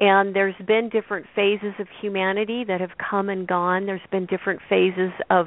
and 0.00 0.34
there's 0.34 0.54
been 0.66 0.88
different 0.88 1.26
phases 1.34 1.74
of 1.78 1.86
humanity 2.00 2.64
that 2.66 2.80
have 2.80 2.92
come 2.98 3.28
and 3.28 3.46
gone 3.46 3.86
there's 3.86 4.00
been 4.10 4.26
different 4.26 4.60
phases 4.68 5.10
of 5.30 5.46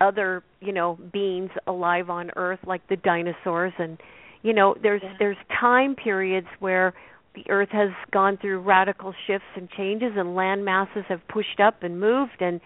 other 0.00 0.42
you 0.60 0.72
know 0.72 0.98
beings 1.12 1.50
alive 1.66 2.10
on 2.10 2.30
earth 2.36 2.60
like 2.66 2.86
the 2.88 2.96
dinosaurs 2.96 3.72
and 3.78 3.98
you 4.42 4.52
know 4.52 4.74
there's 4.82 5.02
yeah. 5.02 5.14
there's 5.18 5.36
time 5.60 5.94
periods 5.94 6.46
where 6.58 6.94
the 7.34 7.48
earth 7.50 7.68
has 7.70 7.90
gone 8.12 8.38
through 8.38 8.58
radical 8.60 9.14
shifts 9.26 9.46
and 9.56 9.68
changes 9.70 10.12
and 10.16 10.34
land 10.34 10.64
masses 10.64 11.04
have 11.08 11.20
pushed 11.28 11.60
up 11.60 11.82
and 11.82 12.00
moved 12.00 12.40
and 12.40 12.60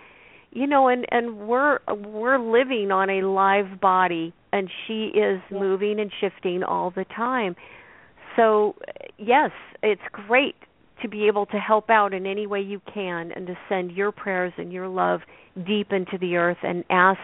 you 0.52 0.66
know 0.66 0.88
and 0.88 1.06
and 1.10 1.38
we're 1.38 1.78
we're 1.88 2.38
living 2.38 2.90
on 2.90 3.08
a 3.10 3.22
live 3.26 3.80
body 3.80 4.32
and 4.52 4.68
she 4.86 5.06
is 5.06 5.40
yeah. 5.50 5.58
moving 5.58 6.00
and 6.00 6.10
shifting 6.20 6.62
all 6.62 6.90
the 6.90 7.04
time 7.16 7.54
so 8.36 8.74
yes 9.18 9.50
it's 9.82 10.02
great 10.12 10.56
to 11.02 11.08
be 11.08 11.26
able 11.26 11.46
to 11.46 11.56
help 11.56 11.90
out 11.90 12.12
in 12.12 12.26
any 12.26 12.46
way 12.46 12.60
you 12.60 12.80
can 12.92 13.32
and 13.32 13.46
to 13.46 13.56
send 13.68 13.92
your 13.92 14.12
prayers 14.12 14.52
and 14.58 14.72
your 14.72 14.88
love 14.88 15.20
deep 15.66 15.92
into 15.92 16.18
the 16.20 16.36
earth 16.36 16.58
and 16.62 16.84
ask 16.90 17.20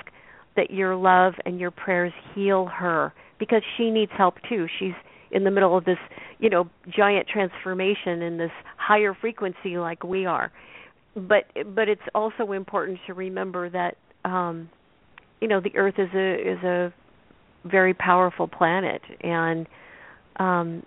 that 0.56 0.70
your 0.70 0.96
love 0.96 1.34
and 1.44 1.60
your 1.60 1.70
prayers 1.70 2.12
heal 2.34 2.66
her 2.66 3.12
because 3.38 3.62
she 3.76 3.90
needs 3.90 4.12
help 4.16 4.34
too. 4.48 4.66
She's 4.78 4.94
in 5.30 5.44
the 5.44 5.50
middle 5.50 5.76
of 5.76 5.84
this, 5.84 5.98
you 6.38 6.48
know, 6.48 6.68
giant 6.88 7.28
transformation 7.28 8.22
in 8.22 8.38
this 8.38 8.50
higher 8.76 9.16
frequency 9.20 9.76
like 9.76 10.02
we 10.02 10.26
are. 10.26 10.52
But 11.14 11.44
but 11.74 11.88
it's 11.88 12.02
also 12.14 12.52
important 12.52 12.98
to 13.06 13.14
remember 13.14 13.70
that 13.70 13.96
um 14.24 14.70
you 15.40 15.48
know, 15.48 15.60
the 15.60 15.76
earth 15.76 15.94
is 15.98 16.08
a 16.14 16.34
is 16.34 16.64
a 16.64 16.92
very 17.64 17.94
powerful 17.94 18.48
planet 18.48 19.02
and 19.20 19.66
um 20.38 20.82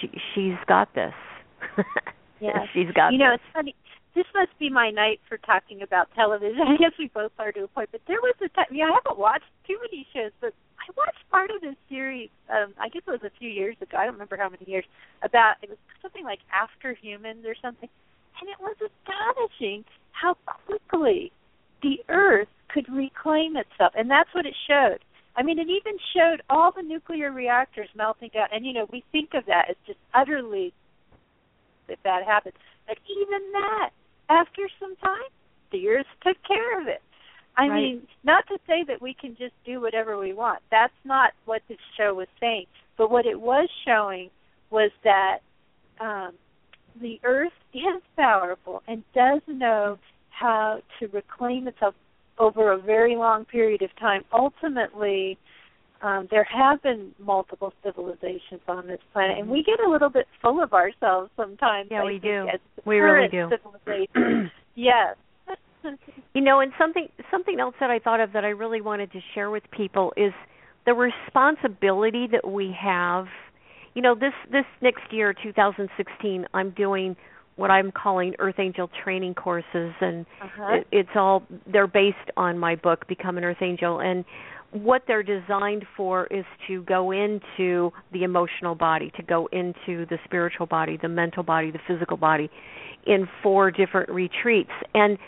she 0.00 0.10
she's 0.34 0.56
got 0.66 0.94
this 0.94 1.14
yeah, 2.40 2.64
she's 2.72 2.90
got. 2.94 3.12
You 3.12 3.18
know, 3.18 3.32
this. 3.32 3.40
it's 3.44 3.54
funny. 3.54 3.74
This 4.14 4.26
must 4.34 4.50
be 4.58 4.70
my 4.70 4.90
night 4.90 5.20
for 5.28 5.38
talking 5.38 5.82
about 5.82 6.08
television. 6.14 6.60
I 6.66 6.76
guess 6.76 6.92
we 6.98 7.10
both 7.12 7.32
are 7.38 7.52
to 7.52 7.64
a 7.64 7.68
point. 7.68 7.90
But 7.92 8.02
there 8.06 8.20
was 8.20 8.34
a 8.44 8.48
time. 8.48 8.66
Yeah, 8.70 8.90
I 8.90 8.98
haven't 9.02 9.18
watched 9.18 9.50
too 9.66 9.78
many 9.82 10.06
shows, 10.12 10.32
but 10.40 10.52
I 10.78 10.90
watched 10.96 11.22
part 11.30 11.50
of 11.50 11.60
this 11.60 11.76
series. 11.88 12.30
Um, 12.50 12.74
I 12.80 12.88
guess 12.88 13.02
it 13.06 13.10
was 13.10 13.24
a 13.24 13.38
few 13.38 13.50
years 13.50 13.76
ago. 13.80 13.96
I 13.96 14.04
don't 14.04 14.14
remember 14.14 14.36
how 14.36 14.48
many 14.48 14.64
years. 14.66 14.84
About 15.22 15.56
it 15.62 15.68
was 15.68 15.78
something 16.02 16.24
like 16.24 16.40
After 16.50 16.94
Humans 16.94 17.44
or 17.46 17.54
something, 17.60 17.88
and 18.40 18.48
it 18.48 18.58
was 18.58 18.76
astonishing 18.80 19.84
how 20.12 20.36
quickly 20.66 21.32
the 21.82 21.98
Earth 22.08 22.48
could 22.68 22.88
reclaim 22.88 23.56
itself, 23.56 23.92
and 23.96 24.10
that's 24.10 24.30
what 24.34 24.46
it 24.46 24.54
showed. 24.68 24.98
I 25.36 25.42
mean, 25.42 25.58
it 25.58 25.68
even 25.68 25.96
showed 26.14 26.42
all 26.50 26.72
the 26.74 26.82
nuclear 26.82 27.30
reactors 27.32 27.88
melting 27.96 28.30
down, 28.34 28.48
and 28.52 28.66
you 28.66 28.72
know, 28.72 28.86
we 28.92 29.04
think 29.12 29.30
of 29.34 29.46
that 29.46 29.66
as 29.70 29.76
just 29.86 29.98
utterly 30.14 30.72
if 31.90 32.02
that 32.04 32.24
happens. 32.24 32.54
But 32.86 32.98
even 33.08 33.40
that, 33.52 33.90
after 34.28 34.68
some 34.78 34.96
time, 34.96 35.30
the 35.72 35.88
earth 35.88 36.06
took 36.22 36.36
care 36.46 36.80
of 36.80 36.88
it. 36.88 37.02
I 37.56 37.68
right. 37.68 37.82
mean, 37.82 38.02
not 38.24 38.46
to 38.48 38.58
say 38.66 38.84
that 38.88 39.02
we 39.02 39.14
can 39.14 39.36
just 39.36 39.54
do 39.64 39.80
whatever 39.80 40.18
we 40.18 40.32
want. 40.32 40.60
That's 40.70 40.92
not 41.04 41.32
what 41.44 41.62
this 41.68 41.78
show 41.96 42.14
was 42.14 42.28
saying. 42.40 42.66
But 42.96 43.10
what 43.10 43.26
it 43.26 43.40
was 43.40 43.68
showing 43.84 44.30
was 44.70 44.90
that 45.04 45.38
um, 46.00 46.32
the 47.00 47.20
earth 47.24 47.52
is 47.74 48.02
powerful 48.16 48.82
and 48.86 49.02
does 49.14 49.40
know 49.46 49.98
how 50.30 50.80
to 50.98 51.06
reclaim 51.08 51.68
itself 51.68 51.94
over 52.38 52.72
a 52.72 52.78
very 52.78 53.16
long 53.16 53.44
period 53.44 53.82
of 53.82 53.94
time. 53.96 54.24
Ultimately, 54.32 55.38
um, 56.02 56.28
there 56.30 56.44
have 56.44 56.82
been 56.82 57.12
multiple 57.18 57.72
civilizations 57.84 58.60
on 58.68 58.86
this 58.86 59.00
planet, 59.12 59.38
and 59.38 59.48
we 59.48 59.62
get 59.62 59.80
a 59.84 59.90
little 59.90 60.08
bit 60.08 60.26
full 60.40 60.62
of 60.62 60.72
ourselves 60.72 61.30
sometimes. 61.36 61.88
Yeah, 61.90 62.02
I 62.02 62.04
we 62.04 62.18
do. 62.18 62.46
We 62.86 62.98
really 62.98 63.28
do. 63.28 63.50
do. 63.86 64.48
yes. 64.74 65.16
you 66.34 66.40
know, 66.40 66.60
and 66.60 66.72
something 66.78 67.08
something 67.30 67.60
else 67.60 67.74
that 67.80 67.90
I 67.90 67.98
thought 67.98 68.20
of 68.20 68.32
that 68.32 68.44
I 68.44 68.48
really 68.48 68.80
wanted 68.80 69.12
to 69.12 69.20
share 69.34 69.50
with 69.50 69.62
people 69.70 70.12
is 70.16 70.32
the 70.86 70.94
responsibility 70.94 72.26
that 72.32 72.48
we 72.48 72.74
have. 72.80 73.26
You 73.94 74.02
know, 74.02 74.14
this 74.14 74.32
this 74.50 74.64
next 74.80 75.12
year, 75.12 75.34
2016, 75.34 76.46
I'm 76.54 76.70
doing 76.70 77.16
what 77.56 77.70
I'm 77.70 77.92
calling 77.92 78.34
Earth 78.38 78.58
Angel 78.58 78.88
training 79.04 79.34
courses, 79.34 79.92
and 80.00 80.24
uh-huh. 80.40 80.76
it, 80.76 80.86
it's 80.92 81.10
all 81.14 81.42
they're 81.70 81.86
based 81.86 82.16
on 82.36 82.58
my 82.58 82.76
book, 82.76 83.06
Become 83.08 83.36
an 83.36 83.44
Earth 83.44 83.60
Angel, 83.60 84.00
and 84.00 84.24
what 84.72 85.02
they're 85.06 85.22
designed 85.22 85.84
for 85.96 86.26
is 86.26 86.44
to 86.68 86.82
go 86.82 87.10
into 87.10 87.90
the 88.12 88.22
emotional 88.22 88.74
body, 88.74 89.12
to 89.16 89.22
go 89.22 89.48
into 89.52 90.06
the 90.06 90.18
spiritual 90.24 90.66
body, 90.66 90.98
the 91.00 91.08
mental 91.08 91.42
body, 91.42 91.70
the 91.70 91.80
physical 91.88 92.16
body 92.16 92.50
in 93.06 93.28
four 93.42 93.70
different 93.70 94.08
retreats. 94.10 94.70
And 94.94 95.18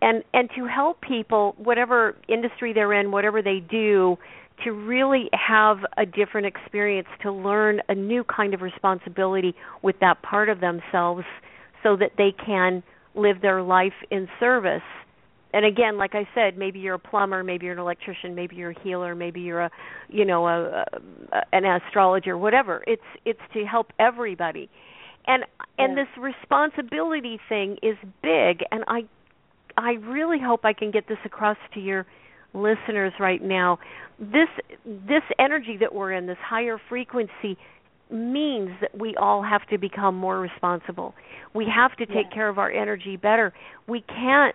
and 0.00 0.22
and 0.32 0.48
to 0.56 0.66
help 0.66 1.00
people 1.00 1.54
whatever 1.58 2.16
industry 2.28 2.72
they're 2.72 2.92
in, 2.92 3.10
whatever 3.10 3.42
they 3.42 3.60
do 3.60 4.16
to 4.64 4.72
really 4.72 5.28
have 5.32 5.78
a 5.98 6.06
different 6.06 6.46
experience 6.46 7.08
to 7.22 7.30
learn 7.30 7.80
a 7.88 7.94
new 7.94 8.24
kind 8.24 8.54
of 8.54 8.62
responsibility 8.62 9.54
with 9.82 9.96
that 10.00 10.22
part 10.22 10.48
of 10.48 10.60
themselves 10.60 11.24
so 11.82 11.96
that 11.96 12.12
they 12.16 12.32
can 12.44 12.82
live 13.14 13.42
their 13.42 13.62
life 13.62 13.92
in 14.10 14.28
service 14.40 14.82
and 15.56 15.64
again, 15.64 15.96
like 15.96 16.14
I 16.14 16.28
said, 16.34 16.58
maybe 16.58 16.78
you're 16.78 16.96
a 16.96 16.98
plumber, 17.10 17.42
maybe 17.42 17.64
you're 17.64 17.72
an 17.72 17.80
electrician, 17.80 18.34
maybe 18.34 18.56
you're 18.56 18.72
a 18.72 18.80
healer, 18.82 19.14
maybe 19.14 19.40
you're 19.40 19.62
a, 19.62 19.70
you 20.08 20.24
know, 20.24 20.46
a, 20.46 20.84
a 21.32 21.42
an 21.52 21.64
astrologer, 21.64 22.36
whatever. 22.36 22.84
It's 22.86 23.10
it's 23.24 23.40
to 23.54 23.64
help 23.64 23.92
everybody, 23.98 24.68
and 25.26 25.44
and 25.78 25.96
this 25.96 26.12
responsibility 26.18 27.40
thing 27.48 27.78
is 27.82 27.96
big, 28.22 28.54
and 28.70 28.84
I 28.86 29.00
I 29.76 29.92
really 29.92 30.38
hope 30.38 30.64
I 30.64 30.74
can 30.74 30.90
get 30.90 31.08
this 31.08 31.18
across 31.24 31.58
to 31.74 31.80
your 31.80 32.06
listeners 32.52 33.14
right 33.18 33.42
now. 33.42 33.78
This 34.18 34.50
this 34.84 35.22
energy 35.38 35.76
that 35.80 35.94
we're 35.94 36.12
in, 36.12 36.26
this 36.26 36.38
higher 36.54 36.78
frequency, 36.88 37.56
means 38.10 38.70
that 38.80 38.96
we 38.96 39.16
all 39.16 39.42
have 39.42 39.66
to 39.68 39.78
become 39.78 40.14
more 40.16 40.38
responsible. 40.38 41.14
We 41.54 41.66
have 41.74 41.96
to 41.96 42.06
take 42.06 42.28
Yeah. 42.30 42.34
care 42.34 42.48
of 42.48 42.58
our 42.58 42.70
energy 42.70 43.16
better. 43.16 43.52
We 43.86 44.02
can't 44.02 44.54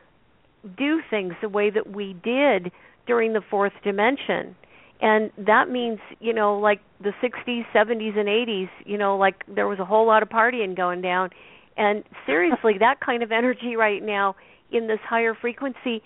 do 0.77 1.01
things 1.09 1.33
the 1.41 1.49
way 1.49 1.69
that 1.69 1.89
we 1.89 2.13
did 2.23 2.71
during 3.07 3.33
the 3.33 3.41
fourth 3.49 3.73
dimension. 3.83 4.55
And 5.01 5.31
that 5.37 5.69
means, 5.69 5.99
you 6.19 6.33
know, 6.33 6.59
like 6.59 6.79
the 7.01 7.11
60s, 7.23 7.63
70s 7.73 8.17
and 8.17 8.27
80s, 8.27 8.69
you 8.85 8.97
know, 8.97 9.17
like 9.17 9.43
there 9.47 9.67
was 9.67 9.79
a 9.79 9.85
whole 9.85 10.05
lot 10.05 10.21
of 10.21 10.29
partying 10.29 10.75
going 10.77 11.01
down. 11.01 11.29
And 11.77 12.03
seriously, 12.25 12.73
that 12.79 12.99
kind 12.99 13.23
of 13.23 13.31
energy 13.31 13.75
right 13.75 14.03
now 14.03 14.35
in 14.71 14.87
this 14.87 14.99
higher 15.03 15.33
frequency, 15.33 16.03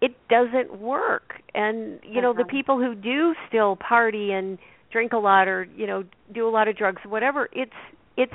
it 0.00 0.16
doesn't 0.30 0.80
work. 0.80 1.34
And 1.54 2.00
you 2.02 2.22
know, 2.22 2.32
the 2.32 2.40
Uh-huh. 2.42 2.50
people 2.50 2.78
who 2.78 2.94
do 2.94 3.34
still 3.48 3.76
party 3.76 4.32
and 4.32 4.58
drink 4.90 5.12
a 5.12 5.18
lot 5.18 5.46
or, 5.46 5.68
you 5.76 5.86
know, 5.86 6.04
do 6.32 6.48
a 6.48 6.50
lot 6.50 6.66
of 6.68 6.76
drugs, 6.76 7.02
whatever, 7.04 7.48
it's 7.52 7.72
it's 8.16 8.32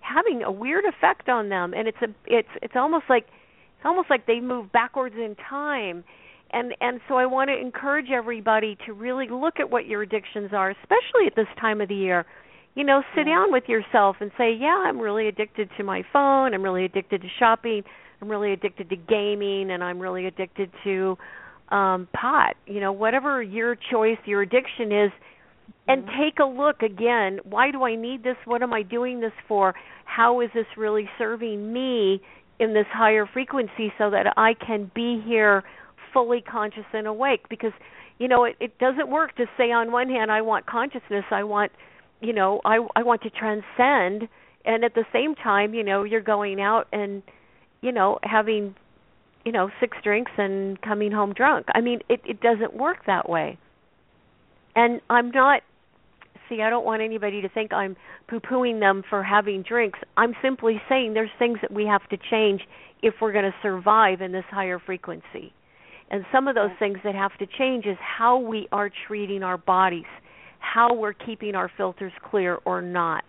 having 0.00 0.42
a 0.42 0.50
weird 0.52 0.84
effect 0.84 1.28
on 1.28 1.48
them 1.48 1.72
and 1.74 1.88
it's 1.88 2.02
a 2.02 2.08
it's 2.26 2.48
it's 2.62 2.76
almost 2.76 3.04
like 3.08 3.26
it's 3.78 3.86
almost 3.86 4.10
like 4.10 4.26
they 4.26 4.40
move 4.40 4.72
backwards 4.72 5.14
in 5.16 5.36
time 5.48 6.04
and 6.50 6.74
and 6.80 7.00
so 7.08 7.16
I 7.16 7.26
want 7.26 7.50
to 7.50 7.58
encourage 7.58 8.10
everybody 8.10 8.76
to 8.86 8.92
really 8.92 9.28
look 9.28 9.60
at 9.60 9.70
what 9.70 9.86
your 9.86 10.02
addictions 10.02 10.50
are, 10.52 10.70
especially 10.70 11.26
at 11.26 11.36
this 11.36 11.46
time 11.60 11.80
of 11.80 11.88
the 11.88 11.94
year. 11.94 12.24
You 12.74 12.84
know, 12.84 13.02
sit 13.14 13.26
Yeah. 13.26 13.34
down 13.34 13.52
with 13.52 13.68
yourself 13.68 14.16
and 14.20 14.30
say, 14.38 14.52
"Yeah, 14.52 14.84
I'm 14.86 14.98
really 14.98 15.28
addicted 15.28 15.68
to 15.76 15.84
my 15.84 16.02
phone. 16.12 16.54
I'm 16.54 16.62
really 16.62 16.84
addicted 16.84 17.22
to 17.22 17.28
shopping. 17.38 17.84
I'm 18.22 18.28
really 18.28 18.52
addicted 18.52 18.88
to 18.90 18.96
gaming, 18.96 19.70
and 19.70 19.82
I'm 19.84 19.98
really 19.98 20.26
addicted 20.26 20.70
to 20.84 21.18
um 21.70 22.08
pot." 22.14 22.56
You 22.66 22.80
know, 22.80 22.92
whatever 22.92 23.42
your 23.42 23.74
choice, 23.74 24.18
your 24.24 24.42
addiction 24.42 24.90
is, 24.92 25.12
and 25.86 26.06
Mhm. 26.06 26.16
take 26.16 26.38
a 26.38 26.44
look 26.46 26.82
again. 26.82 27.40
Why 27.44 27.70
do 27.70 27.84
I 27.84 27.94
need 27.94 28.22
this? 28.22 28.38
What 28.46 28.62
am 28.62 28.72
I 28.72 28.82
doing 28.82 29.20
this 29.20 29.34
for? 29.46 29.74
How 30.04 30.40
is 30.40 30.50
this 30.52 30.66
really 30.76 31.10
serving 31.18 31.72
me 31.72 32.22
in 32.58 32.74
this 32.74 32.86
higher 32.92 33.26
frequency 33.26 33.92
so 33.98 34.10
that 34.10 34.34
I 34.36 34.54
can 34.54 34.90
be 34.94 35.22
here 35.24 35.64
fully 36.12 36.40
conscious 36.40 36.84
and 36.92 37.06
awake? 37.06 37.48
Because 37.48 37.72
you 38.18 38.26
know, 38.26 38.44
it, 38.44 38.56
it 38.58 38.78
doesn't 38.78 39.08
work 39.08 39.36
to 39.36 39.46
say 39.56 39.70
on 39.70 39.92
one 39.92 40.08
hand 40.08 40.32
I 40.32 40.42
want 40.42 40.66
consciousness, 40.66 41.24
I 41.30 41.44
want 41.44 41.72
you 42.20 42.32
know, 42.32 42.60
I 42.64 42.78
I 42.96 43.02
want 43.02 43.22
to 43.22 43.30
transcend 43.30 44.28
and 44.64 44.84
at 44.84 44.94
the 44.94 45.04
same 45.12 45.34
time, 45.34 45.72
you 45.74 45.84
know, 45.84 46.04
you're 46.04 46.20
going 46.20 46.60
out 46.60 46.88
and 46.92 47.22
you 47.80 47.92
know, 47.92 48.18
having 48.22 48.74
you 49.44 49.52
know, 49.52 49.70
six 49.80 49.96
drinks 50.02 50.32
and 50.36 50.80
coming 50.82 51.12
home 51.12 51.32
drunk. 51.32 51.66
I 51.74 51.80
mean, 51.80 52.00
it 52.08 52.20
it 52.24 52.40
doesn't 52.40 52.74
work 52.74 53.06
that 53.06 53.28
way. 53.28 53.58
And 54.76 55.00
I'm 55.08 55.30
not 55.30 55.62
see, 56.48 56.62
I 56.62 56.70
don't 56.70 56.84
want 56.84 57.02
anybody 57.02 57.42
to 57.42 57.48
think 57.48 57.72
I'm 57.72 57.96
poo-pooing 58.28 58.80
them 58.80 59.02
for 59.08 59.22
having 59.22 59.62
drinks. 59.62 59.98
I'm 60.16 60.34
simply 60.42 60.80
saying 60.88 61.14
there's 61.14 61.30
things 61.38 61.58
that 61.62 61.72
we 61.72 61.84
have 61.84 62.06
to 62.10 62.18
change 62.30 62.62
if 63.02 63.14
we're 63.20 63.32
going 63.32 63.44
to 63.44 63.54
survive 63.62 64.20
in 64.20 64.32
this 64.32 64.44
higher 64.50 64.78
frequency. 64.84 65.52
And 66.10 66.24
some 66.32 66.48
of 66.48 66.54
those 66.54 66.70
things 66.78 66.98
that 67.04 67.14
have 67.14 67.36
to 67.38 67.46
change 67.58 67.86
is 67.86 67.96
how 68.00 68.38
we 68.38 68.66
are 68.72 68.90
treating 69.06 69.42
our 69.42 69.58
bodies, 69.58 70.06
how 70.58 70.94
we're 70.94 71.12
keeping 71.12 71.54
our 71.54 71.70
filters 71.76 72.12
clear 72.30 72.58
or 72.64 72.80
not. 72.80 73.24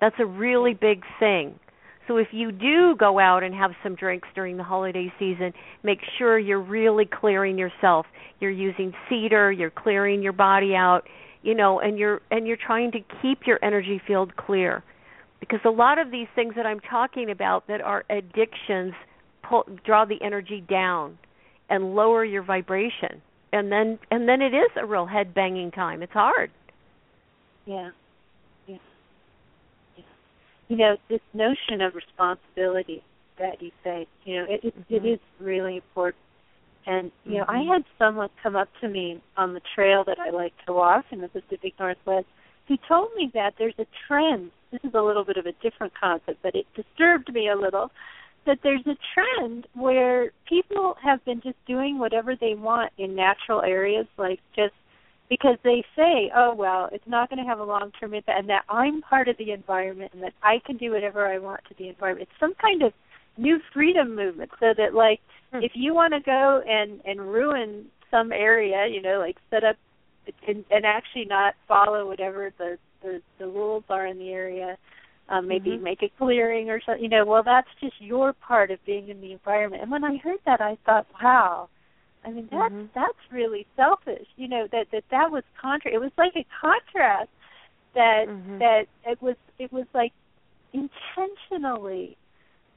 That's 0.00 0.16
a 0.20 0.26
really 0.26 0.74
big 0.74 1.02
thing. 1.18 1.58
So 2.06 2.16
if 2.16 2.28
you 2.32 2.52
do 2.52 2.96
go 2.96 3.18
out 3.18 3.42
and 3.42 3.54
have 3.54 3.72
some 3.82 3.94
drinks 3.94 4.28
during 4.34 4.56
the 4.56 4.64
holiday 4.64 5.12
season, 5.18 5.52
make 5.82 5.98
sure 6.16 6.38
you're 6.38 6.62
really 6.62 7.04
clearing 7.04 7.58
yourself. 7.58 8.06
You're 8.40 8.50
using 8.50 8.94
cedar, 9.10 9.52
you're 9.52 9.70
clearing 9.70 10.22
your 10.22 10.32
body 10.32 10.74
out, 10.74 11.02
you 11.42 11.54
know, 11.54 11.80
and 11.80 11.98
you're 11.98 12.20
and 12.30 12.46
you're 12.46 12.56
trying 12.56 12.92
to 12.92 12.98
keep 13.22 13.46
your 13.46 13.58
energy 13.62 14.00
field 14.06 14.36
clear. 14.36 14.82
Because 15.40 15.60
a 15.64 15.70
lot 15.70 15.98
of 15.98 16.10
these 16.10 16.26
things 16.34 16.54
that 16.56 16.66
I'm 16.66 16.80
talking 16.80 17.30
about 17.30 17.68
that 17.68 17.80
are 17.80 18.04
addictions 18.10 18.92
pull, 19.48 19.64
draw 19.84 20.04
the 20.04 20.20
energy 20.22 20.64
down 20.68 21.18
and 21.70 21.94
lower 21.94 22.24
your 22.24 22.42
vibration. 22.42 23.22
And 23.52 23.70
then 23.70 23.98
and 24.10 24.28
then 24.28 24.42
it 24.42 24.52
is 24.54 24.70
a 24.76 24.84
real 24.84 25.06
head 25.06 25.34
banging 25.34 25.70
time. 25.70 26.02
It's 26.02 26.12
hard. 26.12 26.50
Yeah. 27.66 27.90
Yeah. 28.66 28.76
Yeah. 29.96 30.04
You 30.68 30.76
know, 30.76 30.96
this 31.08 31.20
notion 31.32 31.80
of 31.80 31.94
responsibility 31.94 33.02
that 33.38 33.62
you 33.62 33.70
say, 33.84 34.06
you 34.24 34.36
know, 34.36 34.46
it 34.48 34.64
it, 34.64 34.74
it 34.88 35.02
Mhm. 35.02 35.14
is 35.14 35.20
really 35.40 35.76
important. 35.76 36.22
And 36.88 37.12
you 37.26 37.38
know, 37.38 37.44
I 37.48 37.58
Mhm. 37.58 37.68
had 37.68 37.84
someone 37.98 38.30
come 38.42 38.56
up 38.56 38.68
to 38.80 38.88
me 38.88 39.20
on 39.36 39.52
the 39.52 39.60
trail 39.74 40.04
that 40.04 40.18
I 40.18 40.30
like 40.30 40.54
to 40.64 40.72
walk 40.72 41.04
in 41.12 41.20
the 41.20 41.28
Pacific 41.28 41.74
Northwest 41.78 42.26
who 42.66 42.78
told 42.78 43.14
me 43.14 43.30
that 43.34 43.54
there's 43.58 43.78
a 43.78 43.86
trend. 44.06 44.50
This 44.70 44.82
is 44.82 44.94
a 44.94 45.02
little 45.02 45.24
bit 45.24 45.36
of 45.36 45.46
a 45.46 45.52
different 45.52 45.92
concept, 45.94 46.42
but 46.42 46.54
it 46.54 46.66
disturbed 46.74 47.32
me 47.32 47.48
a 47.48 47.56
little. 47.56 47.90
That 48.46 48.60
there's 48.62 48.86
a 48.86 48.96
trend 49.12 49.66
where 49.74 50.32
people 50.46 50.96
have 51.02 51.22
been 51.26 51.42
just 51.42 51.62
doing 51.66 51.98
whatever 51.98 52.34
they 52.34 52.54
want 52.54 52.90
in 52.96 53.14
natural 53.14 53.60
areas, 53.60 54.06
like 54.16 54.40
just 54.56 54.74
because 55.28 55.58
they 55.62 55.84
say, 55.94 56.30
"Oh 56.34 56.54
well, 56.54 56.88
it's 56.90 57.06
not 57.06 57.28
going 57.28 57.42
to 57.42 57.48
have 57.48 57.60
a 57.60 57.64
long-term 57.64 58.14
impact," 58.14 58.38
and 58.38 58.48
that 58.48 58.64
I'm 58.70 59.02
part 59.02 59.28
of 59.28 59.36
the 59.36 59.50
environment 59.52 60.14
and 60.14 60.22
that 60.22 60.32
I 60.42 60.60
can 60.60 60.78
do 60.78 60.92
whatever 60.92 61.26
I 61.26 61.36
want 61.36 61.60
to 61.68 61.74
the 61.74 61.88
environment. 61.88 62.28
It's 62.30 62.40
some 62.40 62.54
kind 62.54 62.82
of 62.82 62.94
new 63.38 63.58
freedom 63.72 64.14
movement, 64.14 64.50
so 64.60 64.74
that 64.76 64.94
like 64.94 65.20
Hmm. 65.52 65.60
if 65.62 65.72
you 65.74 65.94
want 65.94 66.12
to 66.12 66.20
go 66.20 66.62
and 66.68 67.00
and 67.06 67.20
ruin 67.20 67.86
some 68.10 68.32
area, 68.32 68.86
you 68.86 69.00
know, 69.00 69.18
like 69.18 69.36
set 69.50 69.64
up 69.64 69.76
and, 70.46 70.64
and 70.70 70.84
actually 70.84 71.24
not 71.24 71.54
follow 71.66 72.06
whatever 72.06 72.52
the, 72.58 72.78
the 73.02 73.22
the 73.38 73.46
rules 73.46 73.84
are 73.88 74.06
in 74.06 74.18
the 74.18 74.30
area, 74.30 74.76
um, 75.28 75.46
maybe 75.48 75.76
Mhm. 75.76 75.82
make 75.82 76.02
a 76.02 76.10
clearing 76.18 76.70
or 76.70 76.80
something. 76.84 77.02
You 77.02 77.08
know, 77.08 77.24
well, 77.24 77.42
that's 77.42 77.68
just 77.80 78.00
your 78.00 78.32
part 78.32 78.70
of 78.70 78.84
being 78.84 79.08
in 79.08 79.20
the 79.20 79.32
environment. 79.32 79.82
And 79.82 79.90
when 79.90 80.04
I 80.04 80.16
heard 80.18 80.40
that, 80.44 80.60
I 80.60 80.76
thought, 80.84 81.06
wow. 81.22 81.68
I 82.24 82.30
mean, 82.30 82.48
that's 82.50 82.74
Mhm. 82.74 82.88
that's 82.94 83.30
really 83.30 83.66
selfish. 83.76 84.26
You 84.36 84.48
know, 84.48 84.66
that 84.72 84.90
that 84.90 85.04
that 85.10 85.30
was 85.30 85.44
contra. 85.60 85.92
It 85.92 86.00
was 86.00 86.12
like 86.18 86.36
a 86.36 86.44
contrast 86.60 87.30
that 87.94 88.26
Mhm. 88.26 88.58
that 88.58 88.86
it 89.06 89.22
was 89.22 89.36
it 89.58 89.72
was 89.72 89.86
like 89.94 90.12
intentionally 90.72 92.16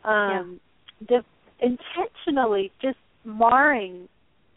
um 0.04 0.60
de- 1.08 1.26
intentionally 1.60 2.72
just 2.82 2.98
marring 3.26 4.08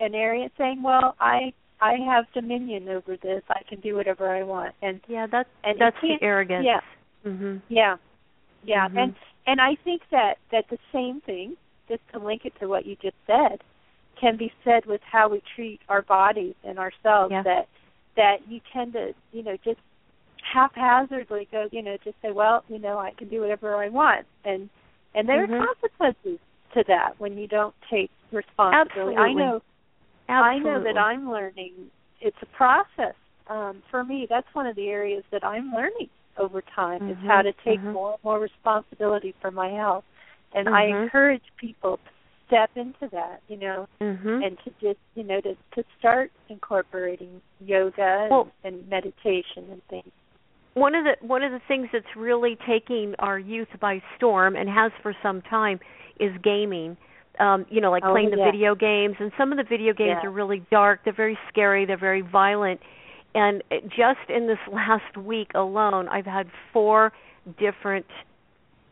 an 0.01 0.15
area 0.15 0.49
saying 0.59 0.83
well 0.83 1.15
i 1.21 1.53
i 1.81 1.95
have 2.07 2.25
dominion 2.33 2.89
over 2.89 3.17
this 3.23 3.43
i 3.51 3.61
can 3.69 3.79
do 3.81 3.95
whatever 3.95 4.29
i 4.29 4.43
want 4.43 4.75
and 4.83 5.01
Yeah, 5.09 5.27
that's 5.31 5.49
And 5.65 5.81
that's 5.81 5.97
the 6.01 6.17
arrogance. 6.23 6.65
yeah. 6.67 6.81
Mhm. 7.27 7.61
yeah 7.69 7.97
yeah 8.65 8.89
Mhm. 8.89 8.99
and 9.03 9.15
and 9.47 9.61
i 9.61 9.75
think 9.85 10.03
that 10.11 10.39
that 10.51 10.65
the 10.71 10.79
same 10.93 11.21
thing 11.21 11.57
just 11.89 12.03
to 12.13 12.19
link 12.19 12.45
it 12.47 12.55
to 12.61 12.69
what 12.69 12.87
you 12.87 12.97
just 12.97 13.17
said 13.27 13.63
can 14.19 14.37
be 14.37 14.51
said 14.65 14.87
with 14.87 15.03
how 15.03 15.29
we 15.29 15.43
treat 15.55 15.81
our 15.89 16.01
bodies 16.03 16.55
and 16.65 16.79
ourselves 16.79 17.33
Yeah. 17.33 17.43
that 17.43 17.69
that 18.17 18.37
you 18.49 18.61
tend 18.73 18.93
to 18.95 19.13
you 19.33 19.43
know 19.43 19.57
just 19.65 19.81
haphazardly 20.53 21.49
go 21.51 21.69
you 21.73 21.83
know 21.83 21.97
just 22.05 22.17
say 22.23 22.31
well 22.31 22.65
you 22.69 22.79
know 22.79 22.99
i 22.99 23.11
can 23.13 23.29
do 23.29 23.41
whatever 23.41 23.77
i 23.77 23.89
want 23.89 24.27
and 24.45 24.69
and 25.15 25.29
there 25.29 25.47
Mhm. 25.47 25.61
are 25.61 25.67
consequences 25.67 26.39
to 26.75 26.85
that 26.89 27.19
when 27.19 27.39
you 27.39 27.47
don't 27.47 27.75
take 27.91 28.11
responsibility 28.33 29.17
Absolutely. 29.17 29.17
i 29.17 29.33
know 29.33 29.63
Absolutely. 30.29 30.71
I 30.71 30.73
know 30.75 30.83
that 30.85 30.99
I'm 30.99 31.31
learning. 31.31 31.91
It's 32.21 32.37
a 32.41 32.47
process. 32.47 33.15
Um, 33.49 33.83
for 33.91 34.03
me, 34.05 34.27
that's 34.29 34.47
one 34.55 34.67
of 34.67 34.75
the 34.75 34.89
areas 34.89 35.23
that 35.31 35.45
I'm 35.45 35.71
learning 35.71 36.09
over 36.39 36.63
time 36.63 37.03
is 37.11 37.19
Mhm, 37.19 37.27
how 37.27 37.43
to 37.43 37.53
take 37.65 37.81
mhm. 37.83 37.93
more 37.93 38.13
and 38.15 38.25
more 38.25 38.41
responsibility 38.41 39.33
for 39.41 39.51
my 39.51 39.69
health. 39.69 40.05
And 40.55 40.69
I 40.69 40.87
Mhm. 40.87 41.05
encourage 41.05 41.45
people 41.59 41.99
to 41.99 42.11
step 42.47 42.75
into 42.77 43.07
that, 43.09 43.43
you 43.49 43.57
know, 43.59 43.87
Mhm. 44.01 44.43
and 44.47 44.59
to 44.61 44.71
just, 44.81 44.99
you 45.15 45.25
know, 45.25 45.41
to 45.43 45.55
to 45.73 45.85
start 45.99 46.33
incorporating 46.49 47.43
yoga 47.61 48.21
and, 48.23 48.31
Well- 48.31 48.53
and 48.65 48.89
meditation 48.89 49.71
and 49.71 49.85
things. 49.89 50.11
One 50.75 50.95
of 50.95 51.05
the 51.05 51.27
one 51.27 51.43
of 51.43 51.53
the 51.53 51.61
things 51.69 51.89
that's 51.93 52.05
really 52.17 52.57
taking 52.67 53.15
our 53.19 53.39
youth 53.39 53.69
by 53.81 54.03
storm 54.17 54.57
and 54.57 54.69
has 54.69 54.93
for 55.03 55.15
some 55.23 55.41
time 55.43 55.81
is 56.21 56.33
gaming. 56.43 56.97
Um, 57.41 57.67
you 57.69 57.81
know, 57.81 57.91
like 57.91 58.05
Oh, 58.05 58.13
playing 58.13 58.31
the 58.31 58.37
yeah. 58.37 58.51
video 58.53 58.75
games 58.77 59.17
and 59.19 59.33
some 59.37 59.51
of 59.51 59.59
the 59.59 59.65
video 59.65 59.93
games 59.93 60.21
Yeah. 60.23 60.29
are 60.29 60.31
really 60.33 60.65
dark, 60.71 61.01
they're 61.05 61.13
very 61.13 61.37
scary, 61.49 61.85
they're 61.85 61.97
very 61.99 62.21
violent. 62.21 62.81
And 63.35 63.63
just 63.89 64.29
in 64.29 64.47
this 64.47 64.59
last 64.73 65.17
week 65.17 65.51
alone, 65.55 66.09
I've 66.09 66.27
had 66.27 66.47
four 66.73 67.13
different 67.59 68.07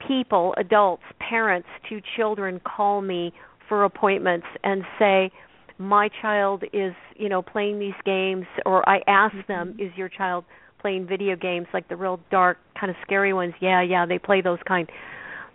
people, 0.07 0.55
adults, 0.59 1.05
parents, 1.20 1.68
two 1.89 2.01
children 2.16 2.61
call 2.61 3.01
me 3.03 3.33
for 3.68 3.85
appointments 3.85 4.47
and 4.64 4.83
say 4.99 5.30
my 5.78 6.09
child 6.20 6.64
is 6.72 6.93
you 7.16 7.28
know 7.28 7.43
playing 7.43 7.78
these 7.78 7.95
games 8.05 8.45
or 8.66 8.87
i 8.89 9.01
ask 9.09 9.35
them 9.49 9.74
Mm-hmm. 9.74 9.83
is 9.83 9.91
your 9.97 10.09
child 10.09 10.45
playing 10.83 11.07
video 11.07 11.37
games 11.37 11.68
like 11.72 11.89
the 11.89 11.97
real 11.97 12.20
dark 12.30 12.59
kind 12.78 12.91
of 12.91 12.97
scary 13.03 13.33
ones. 13.33 13.55
Yeah 13.61 13.80
yeah 13.83 14.05
they 14.05 14.18
play 14.18 14.43
those 14.43 14.59
kind. 14.66 14.91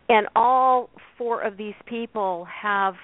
And 0.10 0.28
all 0.36 0.90
four 1.18 1.42
of 1.42 1.58
these 1.58 1.76
people 1.86 2.46
have 2.46 2.96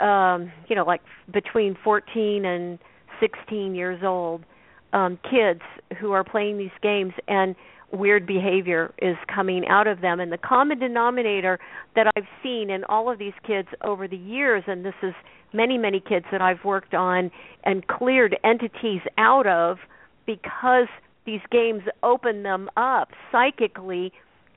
um 0.00 0.50
you 0.68 0.74
know 0.74 0.84
like 0.84 1.02
between 1.32 1.76
14 1.84 2.44
and 2.44 2.78
16 3.20 3.74
years 3.74 4.00
old 4.04 4.44
um 4.92 5.18
kids 5.30 5.60
who 6.00 6.12
are 6.12 6.24
playing 6.24 6.58
these 6.58 6.70
games 6.82 7.12
and 7.28 7.54
weird 7.92 8.26
behavior 8.26 8.92
is 9.00 9.16
coming 9.34 9.66
out 9.66 9.86
of 9.86 10.02
them. 10.02 10.20
And 10.20 10.30
the 10.30 10.38
common 10.38 10.78
denominator 10.78 11.58
that 11.94 12.06
I've 12.16 12.26
seen 12.42 12.68
in 12.68 12.84
all 12.84 13.10
of 13.10 13.18
these 13.18 13.32
kids 13.46 13.68
over 13.82 14.06
the 14.06 14.16
years 14.16 14.64
and 14.66 14.84
this 14.84 14.94
is 15.02 15.14
many 15.52 15.78
many 15.78 16.00
kids 16.00 16.26
that 16.32 16.40
I've 16.40 16.64
worked 16.64 16.94
on 16.94 17.30
and 17.64 17.86
cleared 17.86 18.36
entities 18.44 19.00
out 19.16 19.46
of 19.46 19.78
because 20.26 20.88
these 21.28 21.40
games 21.50 21.82
open 22.02 22.42
them 22.42 22.70
up 22.78 23.10
psychically 23.30 24.10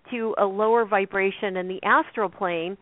to 0.10 0.34
a 0.38 0.46
lower 0.46 0.86
vibration. 0.86 1.58
In 1.58 1.68
the 1.68 1.84
astral 1.84 2.30
plane 2.30 2.78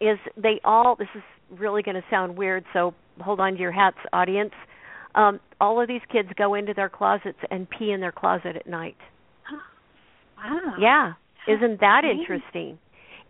is 0.00 0.16
they 0.36 0.60
all 0.64 0.94
this 0.94 1.08
is 1.16 1.22
really 1.50 1.82
going 1.82 1.96
to 1.96 2.04
sound 2.08 2.36
weird 2.36 2.64
so 2.72 2.94
hold 3.20 3.40
on 3.40 3.54
to 3.54 3.58
your 3.58 3.72
hats 3.72 3.96
audience. 4.12 4.52
Um 5.16 5.40
all 5.60 5.80
of 5.80 5.88
these 5.88 6.02
kids 6.10 6.28
go 6.36 6.54
into 6.54 6.72
their 6.72 6.88
closets 6.88 7.38
and 7.50 7.68
pee 7.68 7.90
in 7.90 8.00
their 8.00 8.12
closet 8.12 8.56
at 8.56 8.66
night. 8.66 8.96
Wow. 10.36 10.74
yeah. 10.78 11.12
Isn't 11.48 11.80
that 11.80 12.02
interesting? 12.04 12.78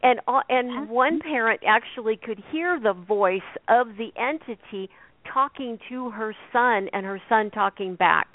And 0.02 0.20
all, 0.26 0.42
and 0.48 0.88
one 0.88 1.20
parent 1.20 1.60
actually 1.64 2.16
could 2.16 2.42
hear 2.50 2.80
the 2.80 2.92
voice 2.92 3.40
of 3.68 3.88
the 3.98 4.08
entity 4.20 4.90
talking 5.32 5.78
to 5.90 6.10
her 6.10 6.34
son 6.52 6.88
and 6.92 7.06
her 7.06 7.22
son 7.28 7.52
talking 7.52 7.94
back 7.94 8.33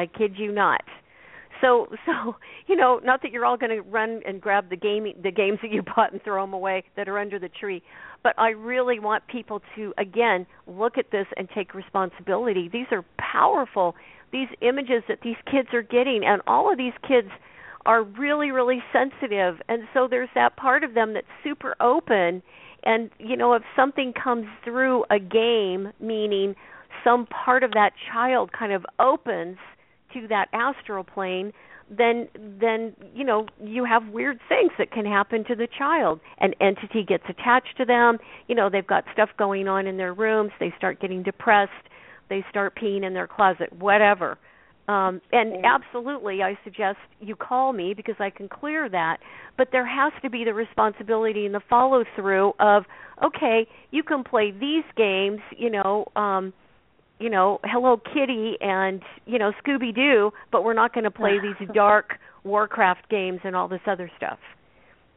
i 0.00 0.06
kid 0.06 0.34
you 0.36 0.50
not. 0.52 0.82
So 1.60 1.88
so 2.06 2.36
you 2.66 2.76
know 2.76 3.00
not 3.04 3.22
that 3.22 3.32
you're 3.32 3.44
all 3.44 3.56
going 3.56 3.70
to 3.70 3.82
run 3.82 4.22
and 4.26 4.40
grab 4.40 4.70
the 4.70 4.76
game 4.76 5.06
the 5.22 5.30
games 5.30 5.58
that 5.62 5.70
you 5.70 5.82
bought 5.82 6.12
and 6.12 6.22
throw 6.22 6.42
them 6.42 6.54
away 6.54 6.84
that 6.96 7.08
are 7.08 7.18
under 7.18 7.38
the 7.38 7.48
tree 7.48 7.82
but 8.22 8.34
i 8.38 8.50
really 8.50 8.98
want 8.98 9.26
people 9.26 9.60
to 9.76 9.92
again 9.98 10.46
look 10.66 10.98
at 10.98 11.10
this 11.10 11.26
and 11.36 11.48
take 11.54 11.74
responsibility. 11.74 12.68
These 12.72 12.86
are 12.90 13.04
powerful. 13.18 13.94
These 14.32 14.48
images 14.60 15.02
that 15.08 15.18
these 15.22 15.36
kids 15.50 15.68
are 15.72 15.82
getting 15.82 16.24
and 16.24 16.40
all 16.46 16.70
of 16.70 16.78
these 16.78 16.92
kids 17.06 17.28
are 17.86 18.02
really 18.02 18.50
really 18.50 18.82
sensitive 18.92 19.60
and 19.68 19.82
so 19.94 20.06
there's 20.08 20.28
that 20.34 20.56
part 20.56 20.84
of 20.84 20.94
them 20.94 21.14
that's 21.14 21.26
super 21.42 21.74
open 21.80 22.42
and 22.84 23.10
you 23.18 23.36
know 23.36 23.54
if 23.54 23.62
something 23.74 24.12
comes 24.12 24.46
through 24.64 25.04
a 25.10 25.18
game 25.18 25.90
meaning 25.98 26.54
some 27.02 27.26
part 27.26 27.62
of 27.62 27.72
that 27.72 27.92
child 28.12 28.52
kind 28.52 28.72
of 28.72 28.84
opens 28.98 29.56
to 30.14 30.26
that 30.28 30.48
astral 30.52 31.04
plane 31.04 31.52
then 31.90 32.28
then 32.60 32.94
you 33.14 33.24
know 33.24 33.46
you 33.62 33.84
have 33.84 34.06
weird 34.08 34.38
things 34.48 34.70
that 34.78 34.92
can 34.92 35.04
happen 35.04 35.44
to 35.44 35.54
the 35.56 35.66
child. 35.76 36.20
An 36.38 36.54
entity 36.60 37.04
gets 37.04 37.24
attached 37.28 37.76
to 37.78 37.84
them. 37.84 38.18
You 38.46 38.54
know 38.54 38.70
they've 38.70 38.86
got 38.86 39.04
stuff 39.12 39.30
going 39.36 39.66
on 39.66 39.86
in 39.86 39.96
their 39.96 40.14
rooms. 40.14 40.52
They 40.60 40.72
start 40.78 41.00
getting 41.00 41.22
depressed. 41.22 41.72
They 42.28 42.44
start 42.48 42.76
peeing 42.80 43.04
in 43.04 43.12
their 43.12 43.26
closet 43.26 43.72
whatever. 43.72 44.38
Um 44.86 45.20
and 45.32 45.52
Okay. 45.54 45.62
absolutely 45.64 46.42
i 46.42 46.56
suggest 46.62 46.98
you 47.20 47.34
call 47.34 47.72
me 47.72 47.92
because 47.92 48.16
i 48.20 48.30
can 48.30 48.48
clear 48.48 48.88
that. 48.88 49.18
But 49.58 49.68
there 49.72 49.86
has 49.86 50.12
to 50.22 50.30
be 50.30 50.44
the 50.44 50.54
responsibility 50.54 51.44
and 51.44 51.54
the 51.54 51.60
follow 51.68 52.04
through 52.14 52.52
of 52.60 52.84
okay 53.24 53.66
you 53.90 54.04
can 54.04 54.22
play 54.22 54.52
these 54.52 54.84
games 54.96 55.40
you 55.58 55.70
know 55.70 56.06
um 56.14 56.52
you 57.20 57.30
know 57.30 57.60
hello 57.64 57.96
kitty 58.12 58.56
and 58.60 59.02
you 59.26 59.38
know 59.38 59.52
scooby 59.64 59.94
doo 59.94 60.30
but 60.52 60.64
we're 60.64 60.74
not 60.74 60.92
going 60.94 61.04
to 61.04 61.10
play 61.10 61.38
these 61.38 61.68
dark 61.74 62.18
warcraft 62.44 63.08
games 63.10 63.40
and 63.44 63.54
all 63.54 63.68
this 63.68 63.80
other 63.86 64.10
stuff 64.16 64.38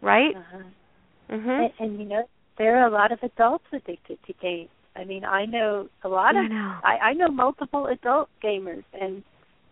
right 0.02 0.36
Uh-huh. 0.36 0.64
mhm 1.32 1.64
And, 1.64 1.72
and 1.80 2.00
you 2.00 2.06
know, 2.06 2.24
there 2.58 2.78
are 2.78 2.88
a 2.88 2.92
lot 2.92 3.12
of 3.12 3.20
adults 3.24 3.66
addicted 3.74 4.20
to 4.28 4.34
games. 4.42 4.70
I 4.96 5.06
mean, 5.06 5.24
I 5.26 5.46
know 5.46 5.88
a 6.04 6.10
lot 6.10 6.36
I 6.36 6.44
of 6.44 6.52
know. 6.52 6.76
I, 6.84 6.98
I 7.10 7.14
know 7.14 7.30
multiple 7.30 7.88
adult 7.88 8.30
gamers 8.44 8.84
and 8.94 9.24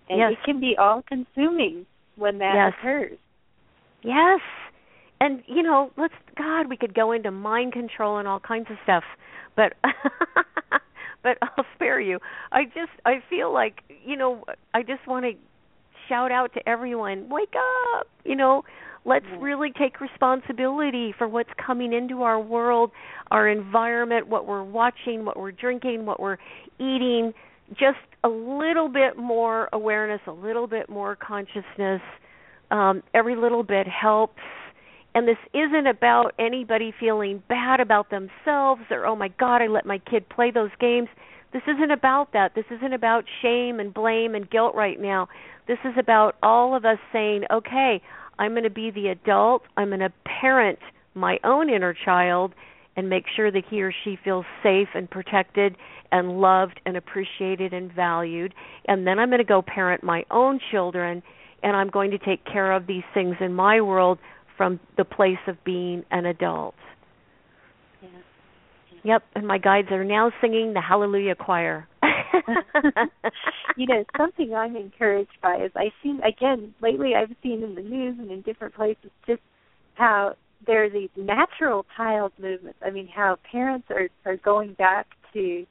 and 0.09 0.19
Yes. 0.19 0.31
it 0.33 0.39
can 0.45 0.59
be 0.59 0.75
all 0.79 1.03
consuming 1.07 1.85
when 2.17 2.39
that 2.39 2.55
Yes. 2.55 2.73
occurs. 2.79 3.17
Yes. 4.03 4.41
And 5.19 5.43
you 5.47 5.61
know, 5.61 5.91
let's 5.97 6.13
God, 6.37 6.69
we 6.69 6.77
could 6.77 6.93
go 6.95 7.11
into 7.11 7.31
mind 7.31 7.73
control 7.73 8.17
and 8.17 8.27
all 8.27 8.39
kinds 8.39 8.67
of 8.71 8.77
stuff. 8.83 9.03
But 9.55 9.73
but 11.23 11.37
I'll 11.41 11.65
spare 11.75 11.99
you. 11.99 12.19
I 12.51 12.65
just 12.65 12.91
I 13.05 13.23
feel 13.29 13.53
like, 13.53 13.81
you 14.05 14.15
know, 14.15 14.43
I 14.73 14.83
just 14.83 15.07
want 15.07 15.25
to 15.25 15.31
shout 16.09 16.31
out 16.31 16.53
to 16.53 16.69
everyone, 16.69 17.29
wake 17.29 17.53
up, 17.95 18.07
you 18.25 18.35
know, 18.35 18.63
let's 19.05 19.25
really 19.39 19.71
take 19.71 19.99
responsibility 20.01 21.13
for 21.17 21.27
what's 21.27 21.49
coming 21.65 21.93
into 21.93 22.23
our 22.23 22.39
world, 22.39 22.91
our 23.31 23.47
environment, 23.47 24.27
what 24.27 24.47
we're 24.47 24.63
watching, 24.63 25.25
what 25.25 25.37
we're 25.37 25.51
drinking, 25.51 26.05
what 26.05 26.19
we're 26.19 26.37
eating, 26.79 27.33
just 27.71 27.97
a 28.23 28.27
little 28.27 28.89
bit 28.89 29.17
more 29.17 29.69
awareness, 29.73 30.21
a 30.27 30.31
little 30.31 30.67
bit 30.67 30.89
more 30.89 31.15
consciousness. 31.15 32.01
Um, 32.69 33.03
every 33.13 33.35
little 33.35 33.63
bit 33.63 33.87
helps. 33.87 34.41
And 35.13 35.27
this 35.27 35.37
isn't 35.53 35.87
about 35.87 36.33
anybody 36.39 36.93
feeling 36.97 37.43
bad 37.49 37.79
about 37.79 38.09
themselves 38.09 38.81
or, 38.89 39.05
oh 39.05 39.15
my 39.15 39.27
God, 39.39 39.61
I 39.61 39.67
let 39.67 39.85
my 39.85 39.97
kid 39.97 40.29
play 40.29 40.51
those 40.51 40.69
games. 40.79 41.09
This 41.51 41.63
isn't 41.67 41.91
about 41.91 42.31
that. 42.31 42.55
This 42.55 42.65
isn't 42.71 42.93
about 42.93 43.25
shame 43.41 43.79
and 43.79 43.93
blame 43.93 44.35
and 44.35 44.49
guilt 44.49 44.73
right 44.73 44.99
now. 44.99 45.27
This 45.67 45.79
is 45.83 45.93
about 45.99 46.35
all 46.41 46.75
of 46.75 46.85
us 46.85 46.97
saying, 47.11 47.43
okay, 47.51 48.01
I'm 48.39 48.51
going 48.51 48.63
to 48.63 48.69
be 48.69 48.89
the 48.89 49.09
adult. 49.09 49.63
I'm 49.75 49.89
going 49.89 49.99
to 49.99 50.13
parent 50.23 50.79
my 51.13 51.39
own 51.43 51.69
inner 51.69 51.93
child 51.93 52.53
and 52.95 53.09
make 53.09 53.25
sure 53.35 53.51
that 53.51 53.63
he 53.69 53.81
or 53.81 53.93
she 54.03 54.17
feels 54.23 54.45
safe 54.63 54.89
and 54.95 55.09
protected 55.09 55.75
and 56.11 56.39
loved 56.39 56.79
and 56.85 56.95
appreciated 56.95 57.73
and 57.73 57.91
valued. 57.91 58.53
And 58.87 59.05
then 59.05 59.19
I'm 59.19 59.29
going 59.29 59.39
to 59.39 59.45
go 59.45 59.61
parent 59.61 60.03
my 60.03 60.23
own 60.31 60.59
children 60.71 61.21
and 61.63 61.75
I'm 61.75 61.89
going 61.89 62.11
to 62.11 62.17
take 62.17 62.45
care 62.45 62.71
of 62.71 62.87
these 62.87 63.03
things 63.13 63.35
in 63.39 63.53
my 63.53 63.81
world 63.81 64.19
from 64.57 64.79
the 64.97 65.05
place 65.05 65.37
of 65.47 65.63
being 65.63 66.03
an 66.11 66.25
adult. 66.25 66.75
Yeah. 68.01 68.09
Yep, 69.03 69.23
and 69.35 69.47
my 69.47 69.57
guides 69.57 69.87
are 69.91 70.03
now 70.03 70.31
singing 70.41 70.73
the 70.73 70.81
Hallelujah 70.81 71.35
Choir. 71.35 71.87
you 73.77 73.87
know, 73.87 74.03
something 74.17 74.53
I'm 74.53 74.75
encouraged 74.75 75.37
by 75.41 75.63
is 75.63 75.71
I 75.75 75.89
see 76.01 76.17
again 76.25 76.73
lately 76.81 77.13
I've 77.15 77.35
seen 77.43 77.63
in 77.63 77.75
the 77.75 77.81
news 77.81 78.17
and 78.19 78.31
in 78.31 78.41
different 78.41 78.75
places 78.75 79.11
just 79.27 79.41
how 79.95 80.35
there 80.65 80.83
are 80.83 80.89
these 80.89 81.09
natural 81.15 81.85
child 81.97 82.31
movements. 82.39 82.79
I 82.85 82.91
mean, 82.91 83.07
how 83.07 83.37
parents 83.51 83.87
are 83.89 84.09
are 84.25 84.37
going 84.37 84.73
back 84.73 85.07
to, 85.33 85.65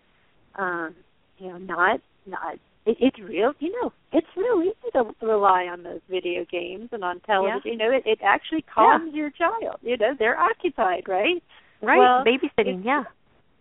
um, 0.57 0.95
you 1.39 1.49
know, 1.49 1.59
not 1.59 2.01
not 2.27 2.59
it, 2.87 2.97
it's 3.01 3.19
real. 3.19 3.53
You 3.59 3.73
know, 3.81 3.93
it's 4.13 4.27
real 4.37 4.63
easy 4.63 4.91
to 4.95 5.27
rely 5.27 5.65
on 5.65 5.83
those 5.83 6.01
video 6.09 6.45
games 6.51 6.89
and 6.93 7.05
on 7.05 7.21
television. 7.21 7.61
Yeah. 7.65 7.73
You 7.73 7.79
know, 7.79 7.91
it 7.91 8.03
it 8.07 8.19
actually 8.23 8.63
calms 8.63 9.15
your 9.15 9.31
child. 9.31 9.77
You 9.83 9.97
know, 9.97 10.15
they're 10.19 10.39
occupied, 10.39 11.05
right? 11.09 11.43
right, 11.83 11.99
Well, 11.99 12.25
babysitting, 12.25 12.85
yeah. 12.85 13.05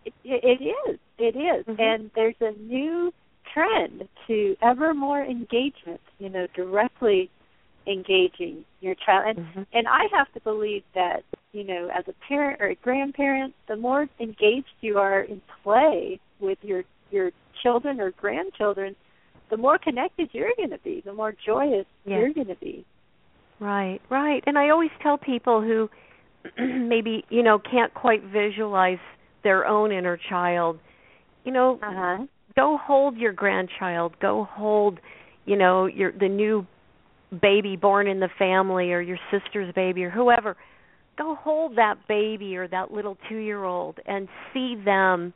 It, 0.04 0.14
it 0.24 0.62
is. 0.62 0.98
It 1.18 1.36
is. 1.36 1.66
Mhm. 1.66 1.78
And 1.78 2.10
there's 2.14 2.40
a 2.40 2.52
new 2.52 3.12
trend 3.52 4.08
to 4.26 4.56
ever 4.62 4.94
more 4.94 5.22
engagement, 5.22 6.00
you 6.18 6.28
know, 6.30 6.46
directly 6.54 7.30
engaging 7.86 8.64
your 8.80 8.94
child. 8.94 9.36
And 9.36 9.46
Mhm. 9.46 9.66
and 9.72 9.88
I 9.88 10.06
have 10.12 10.32
to 10.32 10.40
believe 10.40 10.84
that, 10.94 11.22
you 11.52 11.64
know, 11.64 11.88
as 11.88 12.06
a 12.08 12.12
parent 12.26 12.60
or 12.60 12.68
a 12.68 12.74
grandparent, 12.76 13.54
the 13.66 13.76
more 13.76 14.08
engaged 14.18 14.74
you 14.80 14.98
are 14.98 15.22
in 15.22 15.40
play 15.62 16.18
with 16.40 16.58
your 16.62 16.84
your 17.10 17.32
children 17.62 18.00
or 18.00 18.12
grandchildren, 18.12 18.94
the 19.50 19.56
more 19.56 19.78
connected 19.78 20.28
you're 20.32 20.52
going 20.56 20.70
to 20.70 20.78
be, 20.78 21.02
the 21.04 21.12
more 21.12 21.34
joyous 21.44 21.86
Yeah. 22.04 22.18
you're 22.18 22.32
going 22.32 22.46
to 22.48 22.56
be. 22.56 22.84
Right, 23.58 24.00
right. 24.10 24.42
And 24.46 24.56
I 24.58 24.70
always 24.70 24.90
tell 25.02 25.18
people 25.18 25.60
who 25.60 25.88
maybe, 26.58 27.24
you 27.28 27.42
know, 27.42 27.58
can't 27.58 27.92
quite 27.92 28.22
visualize 28.24 28.98
their 29.44 29.66
own 29.66 29.92
inner 29.92 30.18
child, 30.28 30.78
you 31.44 31.52
know, 31.52 31.78
Uh-huh. 31.82 32.24
go 32.56 32.78
hold 32.78 33.16
your 33.16 33.32
grandchild, 33.32 34.18
go 34.20 34.44
hold, 34.50 34.98
you 35.46 35.56
know, 35.56 35.86
your 35.86 36.12
the 36.12 36.28
new 36.28 36.66
baby 37.40 37.76
born 37.76 38.06
in 38.06 38.20
the 38.20 38.28
family 38.38 38.92
or 38.92 39.00
your 39.00 39.18
sister's 39.30 39.72
baby 39.74 40.04
or 40.04 40.10
whoever. 40.10 40.56
Go 41.16 41.34
hold 41.34 41.76
that 41.76 41.96
baby 42.08 42.56
or 42.56 42.66
that 42.68 42.90
little 42.92 43.16
2-year-old 43.30 43.98
and 44.06 44.26
see 44.52 44.74
them 44.84 45.32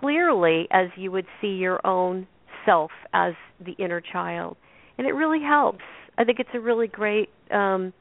clearly 0.00 0.66
as 0.70 0.88
you 0.96 1.10
would 1.12 1.26
see 1.40 1.48
your 1.56 1.84
own 1.86 2.26
self 2.66 2.90
as 3.12 3.34
the 3.64 3.72
inner 3.72 4.00
child. 4.00 4.56
And 4.98 5.06
it 5.06 5.12
really 5.12 5.40
helps. 5.42 5.84
I 6.18 6.24
think 6.24 6.38
it's 6.38 6.50
a 6.54 6.60
really 6.60 6.86
great 6.86 7.28
um 7.50 7.92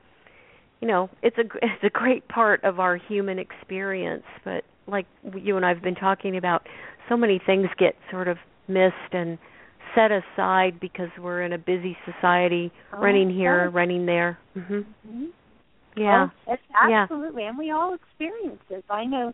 you 0.82 0.88
know, 0.88 1.10
it's 1.22 1.38
a 1.38 1.42
it's 1.62 1.84
a 1.84 1.90
great 1.90 2.28
part 2.28 2.64
of 2.64 2.80
our 2.80 2.96
human 2.98 3.40
experience, 3.40 4.24
but 4.44 4.64
like 4.88 5.06
you 5.36 5.56
and 5.58 5.66
I've 5.66 5.82
been 5.82 5.96
talking 5.96 6.38
about, 6.38 6.66
so 7.08 7.16
many 7.16 7.40
things 7.46 7.68
get 7.78 7.96
sort 8.10 8.28
of 8.28 8.38
missed 8.68 9.14
and 9.14 9.38
set 9.96 10.12
aside 10.12 10.80
because 10.80 11.10
we're 11.20 11.44
in 11.44 11.54
a 11.54 11.58
busy 11.58 11.98
society, 12.06 12.72
Oh, 12.94 13.00
running 13.00 13.30
here, 13.30 13.66
yes. 13.66 13.74
running 13.74 14.06
there. 14.06 14.40
Mhm. 14.56 14.86
Mhm. 15.08 15.28
Yeah. 15.96 16.30
Oh, 16.48 16.54
it's 16.54 16.64
Yeah. 16.90 17.04
absolutely, 17.04 17.44
and 17.46 17.58
we 17.58 17.72
all 17.72 17.94
experience 17.94 18.62
this. 18.70 18.84
I 18.90 19.06
know, 19.06 19.34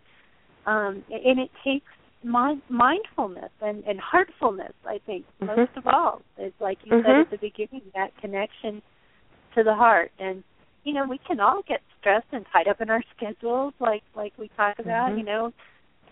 um, 0.66 1.04
and 1.10 1.40
it 1.40 1.52
takes 1.64 1.92
mind, 2.24 2.62
mindfulness 2.70 3.52
and, 3.62 3.84
and 3.86 4.00
heartfulness. 4.00 4.74
I 4.86 5.00
think 5.06 5.26
Mhm. 5.42 5.48
most 5.58 5.78
of 5.78 5.88
all, 5.88 6.22
it's 6.38 6.60
like 6.60 6.78
you 6.86 6.94
Mhm. 6.94 7.04
said 7.04 7.20
at 7.20 7.30
the 7.30 7.38
beginning, 7.38 7.84
that 7.94 8.16
connection 8.18 8.82
to 9.56 9.64
the 9.64 9.76
heart. 9.76 10.12
And 10.20 10.44
you 10.84 10.94
know, 10.94 11.06
we 11.06 11.18
can 11.18 11.40
all 11.42 11.62
get 11.64 11.82
stressed 12.00 12.28
and 12.32 12.46
tied 12.54 12.68
up 12.68 12.80
in 12.82 12.90
our 12.90 13.04
schedules, 13.16 13.74
like 13.80 14.04
like 14.16 14.34
we 14.38 14.50
talk 14.50 14.80
about. 14.80 15.12
Mhm. 15.12 15.18
You 15.18 15.24
know, 15.24 15.54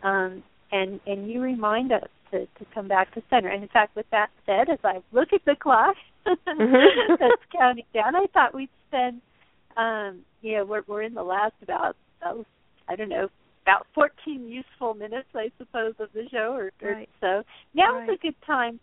um, 0.04 0.44
and 0.72 1.00
and 1.08 1.30
you 1.30 1.42
remind 1.42 1.92
us 1.92 2.10
to 2.32 2.46
to 2.46 2.66
come 2.74 2.88
back 2.88 3.14
to 3.14 3.22
center. 3.30 3.50
And 3.50 3.64
in 3.64 3.70
fact, 3.70 3.96
with 3.96 4.10
that 4.12 4.30
said, 4.46 4.70
as 4.70 4.80
I 4.84 5.02
look 5.12 5.34
at 5.34 5.44
the 5.46 5.56
clock 5.56 5.96
Mhm. 6.26 7.18
that's 7.20 7.46
counting 7.52 7.86
down, 7.94 8.16
I 8.16 8.28
thought 8.28 8.54
we'd 8.54 8.70
spend 8.88 9.22
um 9.78 10.24
you 10.42 10.58
know 10.58 10.66
we're 10.66 10.84
we're 10.88 11.02
in 11.04 11.14
the 11.14 11.24
last 11.24 11.54
about 11.62 11.96
oh, 12.24 12.46
I 12.88 12.96
don't 12.96 13.10
know 13.10 13.30
about 13.66 13.88
14 13.96 14.48
useful 14.48 14.94
minutes 14.94 15.28
I 15.34 15.50
suppose 15.58 15.96
of 16.00 16.10
the 16.14 16.28
show 16.32 16.54
or, 16.54 16.72
or 16.82 16.94
Right. 16.94 17.10
so 17.20 17.44
now 17.74 18.02
is 18.04 18.10
Right. 18.10 18.20
a 18.20 18.22
good 18.22 18.36
time 18.46 18.80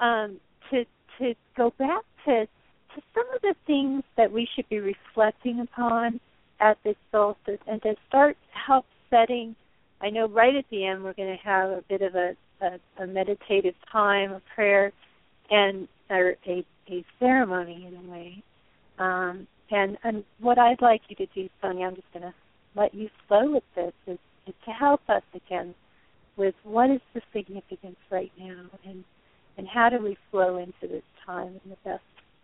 um 0.00 0.40
to 0.70 0.84
to 1.18 1.34
go 1.56 1.72
back 1.78 2.02
to 2.26 2.46
to 2.94 3.02
some 3.14 3.26
of 3.34 3.40
the 3.42 3.54
things 3.66 4.02
that 4.16 4.30
we 4.30 4.48
should 4.54 4.68
be 4.68 4.78
reflecting 4.78 5.60
upon 5.60 6.20
at 6.60 6.78
this 6.84 6.96
solstice 7.10 7.60
and 7.66 7.82
to 7.82 7.94
start 8.08 8.36
help 8.50 8.84
setting 9.10 9.54
I 10.00 10.10
know 10.10 10.28
right 10.28 10.54
at 10.54 10.64
the 10.70 10.84
end 10.84 11.02
we're 11.02 11.14
going 11.14 11.36
to 11.36 11.42
have 11.44 11.70
a 11.70 11.82
bit 11.88 12.02
of 12.02 12.14
a 12.14 12.36
a, 12.60 13.02
a 13.02 13.06
meditative 13.06 13.74
time 13.90 14.32
a 14.32 14.42
prayer 14.54 14.92
and 15.50 15.88
or 16.10 16.36
a 16.46 16.64
a 16.88 17.04
ceremony 17.18 17.86
in 17.86 17.96
a 17.96 18.10
way 18.12 18.42
um, 18.98 19.46
and 19.70 19.98
and 20.04 20.24
what 20.40 20.58
I'd 20.58 20.80
like 20.80 21.02
you 21.08 21.16
to 21.16 21.26
do, 21.34 21.48
Sonja, 21.62 21.86
I'm 21.86 21.96
just 21.96 22.12
going 22.12 22.22
to 22.22 22.34
let 22.76 22.94
you 22.94 23.08
flow 23.26 23.52
with 23.52 23.64
this, 23.74 23.92
is, 24.06 24.18
is 24.46 24.54
to 24.64 24.70
help 24.70 25.00
us 25.08 25.22
again 25.34 25.74
with 26.36 26.54
what 26.64 26.90
is 26.90 27.00
the 27.14 27.22
significance 27.32 27.96
right 28.10 28.32
now, 28.38 28.66
and 28.84 29.04
and 29.58 29.66
how 29.66 29.88
do 29.88 30.02
we 30.02 30.16
flow 30.30 30.58
into 30.58 30.92
this 30.92 31.02
time 31.24 31.58
in 31.64 31.70
the 31.70 31.76
best, 31.82 32.02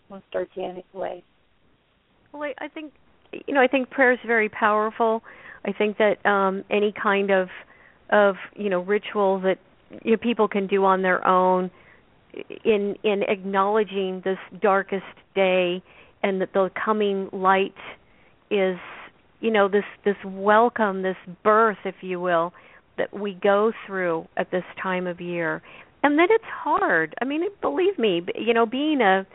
most 0.09 0.25
organic 0.35 0.87
way. 0.95 1.23
Well, 2.33 2.51
I, 2.59 2.69
think 2.69 2.95
you 3.33 3.53
know, 3.53 3.61
I 3.61 3.67
think 3.67 3.91
prayer 3.91 4.13
is 4.13 4.19
very 4.27 4.49
powerful. 4.49 5.23
I 5.67 5.73
think 5.73 5.99
that 5.99 6.25
um 6.27 6.65
any 6.71 6.93
kind 6.93 7.31
of 7.31 7.49
of, 8.11 8.37
you 8.57 8.71
know, 8.71 8.81
ritual 8.81 9.41
that 9.41 9.59
you 10.03 10.13
know, 10.13 10.17
people 10.17 10.49
can 10.49 10.67
do 10.67 10.85
on 10.85 11.03
their 11.03 11.27
own 11.27 11.71
in 12.65 12.97
in 13.03 13.23
acknowledging 13.29 14.23
this 14.25 14.39
darkest 14.61 15.05
day 15.35 15.83
and 16.23 16.41
that 16.41 16.53
the 16.55 16.71
coming 16.83 17.29
light 17.33 17.75
is 18.51 18.79
you 19.43 19.51
know 19.51 19.69
this 19.69 19.85
this 20.05 20.17
welcome 20.25 21.03
this 21.03 21.17
birth 21.45 21.79
if 21.85 21.97
you 22.01 22.21
will 22.21 22.55
that 22.97 23.13
we 23.13 23.35
go 23.35 23.73
through 23.87 24.27
at 24.37 24.51
this 24.51 24.65
time 24.83 25.07
of 25.07 25.21
year. 25.21 25.63
And 26.05 26.19
then 26.19 26.27
it's 26.31 26.45
hard. 26.45 27.15
I 27.21 27.25
mean 27.25 27.43
believe 27.61 27.99
me 27.99 28.23
you 28.35 28.55
know 28.55 28.65
being 28.65 29.01
a 29.03 29.27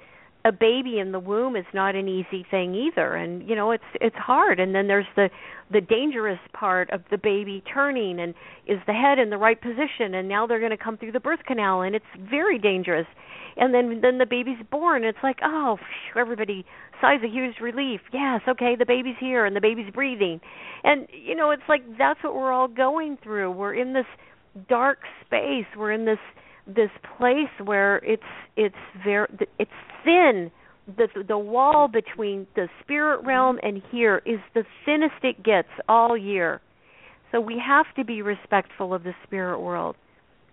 a 0.47 0.51
baby 0.51 0.97
in 0.99 1.11
the 1.11 1.19
womb 1.19 1.57
is 1.57 1.65
not 1.73 1.95
an 1.95 2.07
easy 2.07 2.45
thing 2.49 2.73
either. 2.73 3.15
And 3.15 3.47
you 3.47 3.55
know 3.55 3.71
it's 3.71 3.83
it's 3.99 4.15
hard. 4.15 4.59
And 4.59 4.73
then 4.73 4.87
there's 4.87 5.07
the 5.15 5.29
the 5.71 5.81
dangerous 5.81 6.39
part 6.53 6.89
of 6.91 7.01
the 7.11 7.17
baby 7.17 7.61
turning 7.73 8.19
and 8.19 8.33
is 8.65 8.79
the 8.87 8.93
head 8.93 9.19
in 9.19 9.29
the 9.29 9.37
right 9.37 9.61
position 9.61 10.13
and 10.13 10.29
now 10.29 10.47
they're 10.47 10.59
going 10.59 10.71
to 10.71 10.81
come 10.81 10.97
through 10.97 11.11
the 11.11 11.19
birth 11.19 11.41
canal 11.45 11.81
and 11.81 11.95
it's 11.95 12.05
very 12.17 12.57
dangerous. 12.57 13.07
And 13.57 13.73
then 13.73 13.99
then 14.01 14.19
the 14.19 14.25
baby's 14.25 14.63
born. 14.71 15.03
It's 15.03 15.17
like 15.21 15.39
oh 15.43 15.77
everybody 16.17 16.65
sighs 17.01 17.19
a 17.25 17.29
huge 17.29 17.59
relief. 17.61 17.99
Yes 18.13 18.41
okay 18.47 18.75
the 18.79 18.85
baby's 18.85 19.17
here 19.19 19.45
and 19.45 19.55
the 19.55 19.61
baby's 19.61 19.91
breathing. 19.93 20.39
And 20.83 21.07
you 21.11 21.35
know 21.35 21.51
it's 21.51 21.67
like 21.67 21.81
that's 21.97 22.23
what 22.23 22.35
we're 22.35 22.53
all 22.53 22.69
going 22.69 23.17
through. 23.21 23.51
We're 23.51 23.75
in 23.75 23.93
this 23.93 24.07
dark 24.69 24.99
space. 25.25 25.65
We're 25.75 25.91
in 25.91 26.05
this 26.05 26.19
this 26.67 26.89
place 27.17 27.49
where 27.63 27.97
it's 27.97 28.23
it's 28.55 28.75
very 29.03 29.27
it's 29.57 29.71
thin. 30.03 30.51
The 30.97 31.07
the 31.27 31.37
wall 31.37 31.87
between 31.87 32.47
the 32.55 32.67
spirit 32.81 33.19
mm-hmm. 33.19 33.27
realm 33.27 33.59
and 33.63 33.81
here 33.91 34.21
is 34.25 34.39
the 34.53 34.63
thinnest 34.85 35.15
it 35.23 35.43
gets 35.43 35.69
all 35.87 36.17
year. 36.17 36.61
So 37.31 37.41
we 37.41 37.61
have 37.65 37.85
to 37.95 38.05
be 38.05 38.21
respectful 38.21 38.93
of 38.93 39.03
the 39.03 39.13
spirit 39.23 39.59
world. 39.59 39.95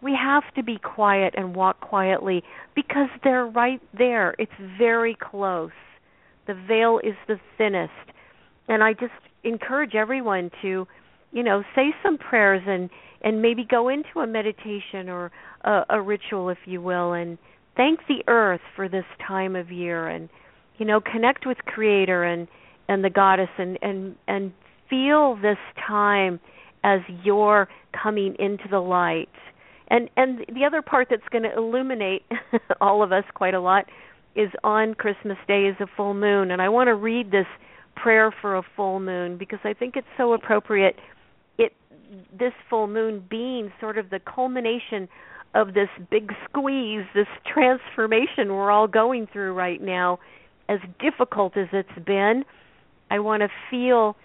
We 0.03 0.17
have 0.21 0.43
to 0.57 0.63
be 0.63 0.79
quiet 0.79 1.35
and 1.37 1.55
walk 1.55 1.81
quietly 1.81 2.43
because 2.75 3.09
they're 3.23 3.47
right 3.47 3.81
there. 3.97 4.35
It's 4.39 4.53
very 4.77 5.17
close. 5.19 5.71
The 6.47 6.55
veil 6.55 7.01
is 7.03 7.15
the 7.27 7.41
thinnest. 7.57 7.93
And 8.69 8.83
i 8.83 8.93
just 8.93 9.13
encourage 9.45 9.95
everyone 9.95 10.51
to 10.63 10.87
you 11.33 11.43
know 11.43 11.63
say 11.75 11.95
some 12.03 12.19
prayers 12.19 12.63
and 12.67 12.89
and 13.25 13.43
maybe 13.43 13.65
go 13.69 13.89
into 13.89 14.21
a 14.21 14.27
meditation 14.27 15.09
or 15.09 15.33
a, 15.63 15.83
a 15.91 16.01
ritual 16.01 16.51
if 16.51 16.59
you 16.67 16.81
will 16.81 17.13
and 17.13 17.39
thank 17.77 18.01
the 18.07 18.23
earth 18.29 18.61
for 18.77 18.89
this 18.89 19.05
time 19.27 19.57
of 19.57 19.73
year 19.73 20.07
and 20.07 20.29
you 20.79 20.87
know 20.87 21.01
connect 21.01 21.47
with 21.47 21.59
creator 21.67 22.23
and 22.23 22.47
and 22.89 23.03
the 23.03 23.11
goddess 23.11 23.49
and 23.59 23.79
and 23.83 24.15
and 24.29 24.53
feel 24.89 25.37
this 25.37 25.59
time 25.87 26.39
as 26.85 27.01
you're 27.25 27.69
coming 28.03 28.37
into 28.39 28.65
the 28.71 28.79
light. 28.79 29.29
And 29.89 30.09
and 30.17 30.41
the 30.49 30.65
other 30.67 30.83
part 30.83 31.09
that's 31.11 31.29
going 31.31 31.45
to 31.45 31.57
illuminate 31.57 32.23
all 32.81 33.03
of 33.03 33.13
us 33.13 33.25
quite 33.35 33.55
a 33.55 33.61
lot 33.61 33.87
is 34.37 34.51
on 34.65 34.95
christmas 34.95 35.39
day 35.47 35.67
is 35.67 35.77
a 35.81 35.87
full 35.97 36.15
moon. 36.15 36.51
And 36.51 36.61
i 36.61 36.69
want 36.69 36.89
to 36.89 36.95
read 36.95 37.31
this 37.31 37.47
prayer 37.97 38.35
for 38.41 38.57
a 38.57 38.63
full 38.77 38.99
moon 38.99 39.39
because 39.39 39.61
i 39.63 39.73
think 39.73 39.95
it's 39.97 40.07
so 40.17 40.33
appropriate 40.33 40.97
this 42.39 42.53
full 42.69 42.87
moon 42.87 43.25
being 43.29 43.73
sort 43.81 43.99
of 43.99 44.11
the 44.11 44.21
culmination 44.21 45.09
of 45.55 45.75
this 45.75 45.89
big 46.11 46.33
squeeze, 46.49 47.05
this 47.15 47.29
transformation 47.53 48.53
we're 48.53 48.71
all 48.71 48.89
going 48.89 49.29
through 49.33 49.53
right 49.53 49.81
now, 49.81 50.19
as 50.69 50.81
difficult 51.01 51.57
as 51.57 51.69
it's 51.73 52.05
been, 52.05 52.45
I 53.11 53.19
want 53.21 53.43
to 53.43 53.49
feel 53.71 54.17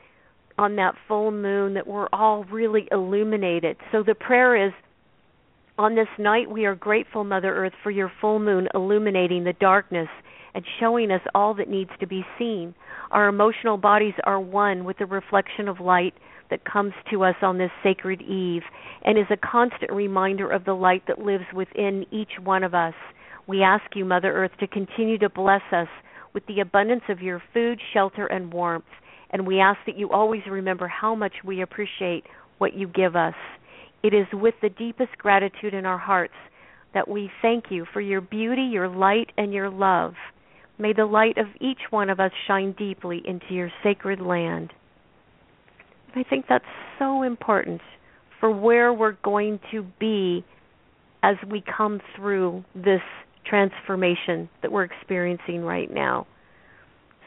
on 0.58 0.76
that 0.78 0.96
full 1.08 1.32
moon 1.32 1.76
that 1.76 1.88
we're 1.88 2.08
all 2.12 2.44
really 2.46 2.88
illuminated. 2.92 3.78
So 3.92 4.04
the 4.04 4.16
prayer 4.16 4.68
is 4.68 4.74
on 5.78 5.96
this 5.96 6.08
night 6.18 6.50
we 6.50 6.66
are 6.66 6.76
grateful, 6.76 7.24
Mother 7.24 7.56
Earth, 7.56 7.74
for 7.84 7.92
your 7.92 8.12
full 8.20 8.40
moon 8.40 8.68
illuminating 8.74 9.44
the 9.44 9.54
darkness 9.54 10.10
and 10.54 10.66
showing 10.80 11.12
us 11.12 11.22
all 11.36 11.54
that 11.54 11.70
needs 11.70 11.92
to 12.00 12.08
be 12.08 12.26
seen. 12.38 12.74
Our 13.12 13.28
emotional 13.28 13.78
bodies 13.78 14.16
are 14.26 14.40
one 14.40 14.84
with 14.84 14.98
the 14.98 15.06
reflection 15.06 15.68
of 15.68 15.80
light 15.80 16.14
that 16.50 16.66
comes 16.66 16.94
to 17.12 17.24
us 17.24 17.36
on 17.42 17.58
this 17.58 17.72
sacred 17.84 18.22
eve 18.22 18.64
and 19.04 19.18
is 19.18 19.26
a 19.30 19.38
constant 19.38 19.92
reminder 19.92 20.50
of 20.50 20.66
the 20.66 20.74
light 20.74 21.04
that 21.08 21.20
lives 21.20 21.46
within 21.54 22.06
each 22.12 22.32
one 22.44 22.64
of 22.64 22.74
us. 22.74 22.94
We 23.48 23.64
ask 23.64 23.84
you, 23.96 24.06
Mother 24.06 24.32
Earth, 24.34 24.52
to 24.60 24.68
continue 24.68 25.18
to 25.20 25.30
bless 25.30 25.62
us 25.72 25.88
with 26.34 26.46
the 26.48 26.60
abundance 26.60 27.04
of 27.10 27.22
your 27.22 27.42
food, 27.54 27.80
shelter, 27.94 28.28
and 28.28 28.54
warmth. 28.54 28.86
And 29.32 29.46
we 29.46 29.60
ask 29.60 29.80
that 29.86 29.98
you 29.98 30.12
always 30.12 30.42
remember 30.50 30.88
how 30.88 31.16
much 31.16 31.34
we 31.46 31.62
appreciate 31.62 32.24
what 32.58 32.74
you 32.74 32.88
give 32.88 33.16
us. 33.16 33.36
It 34.04 34.14
is 34.14 34.28
with 34.34 34.56
the 34.62 34.70
deepest 34.70 35.18
gratitude 35.18 35.74
in 35.74 35.86
our 35.86 35.98
hearts 35.98 36.34
that 36.94 37.08
we 37.08 37.30
thank 37.42 37.66
you 37.70 37.86
for 37.92 38.02
your 38.02 38.22
beauty, 38.22 38.64
your 38.64 38.88
light, 38.88 39.32
and 39.38 39.54
your 39.54 39.70
love. 39.70 40.14
May 40.78 40.94
the 40.94 41.06
light 41.06 41.38
of 41.38 41.48
each 41.60 41.80
one 41.90 42.10
of 42.10 42.20
us 42.20 42.32
shine 42.48 42.74
deeply 42.78 43.22
into 43.26 43.54
your 43.54 43.72
sacred 43.84 44.22
land. 44.22 44.72
I 46.16 46.24
think 46.24 46.46
that's 46.48 46.66
so 46.98 47.24
important 47.24 47.82
for 48.40 48.52
where 48.52 48.94
we're 48.94 49.18
going 49.24 49.60
to 49.72 49.86
be 50.00 50.44
as 51.24 51.36
we 51.50 51.62
come 51.78 52.00
through 52.16 52.64
this 52.76 53.02
transformation 53.46 54.50
that 54.62 54.72
we're 54.72 54.84
experiencing 54.84 55.62
right 55.64 55.92
now. 55.92 56.28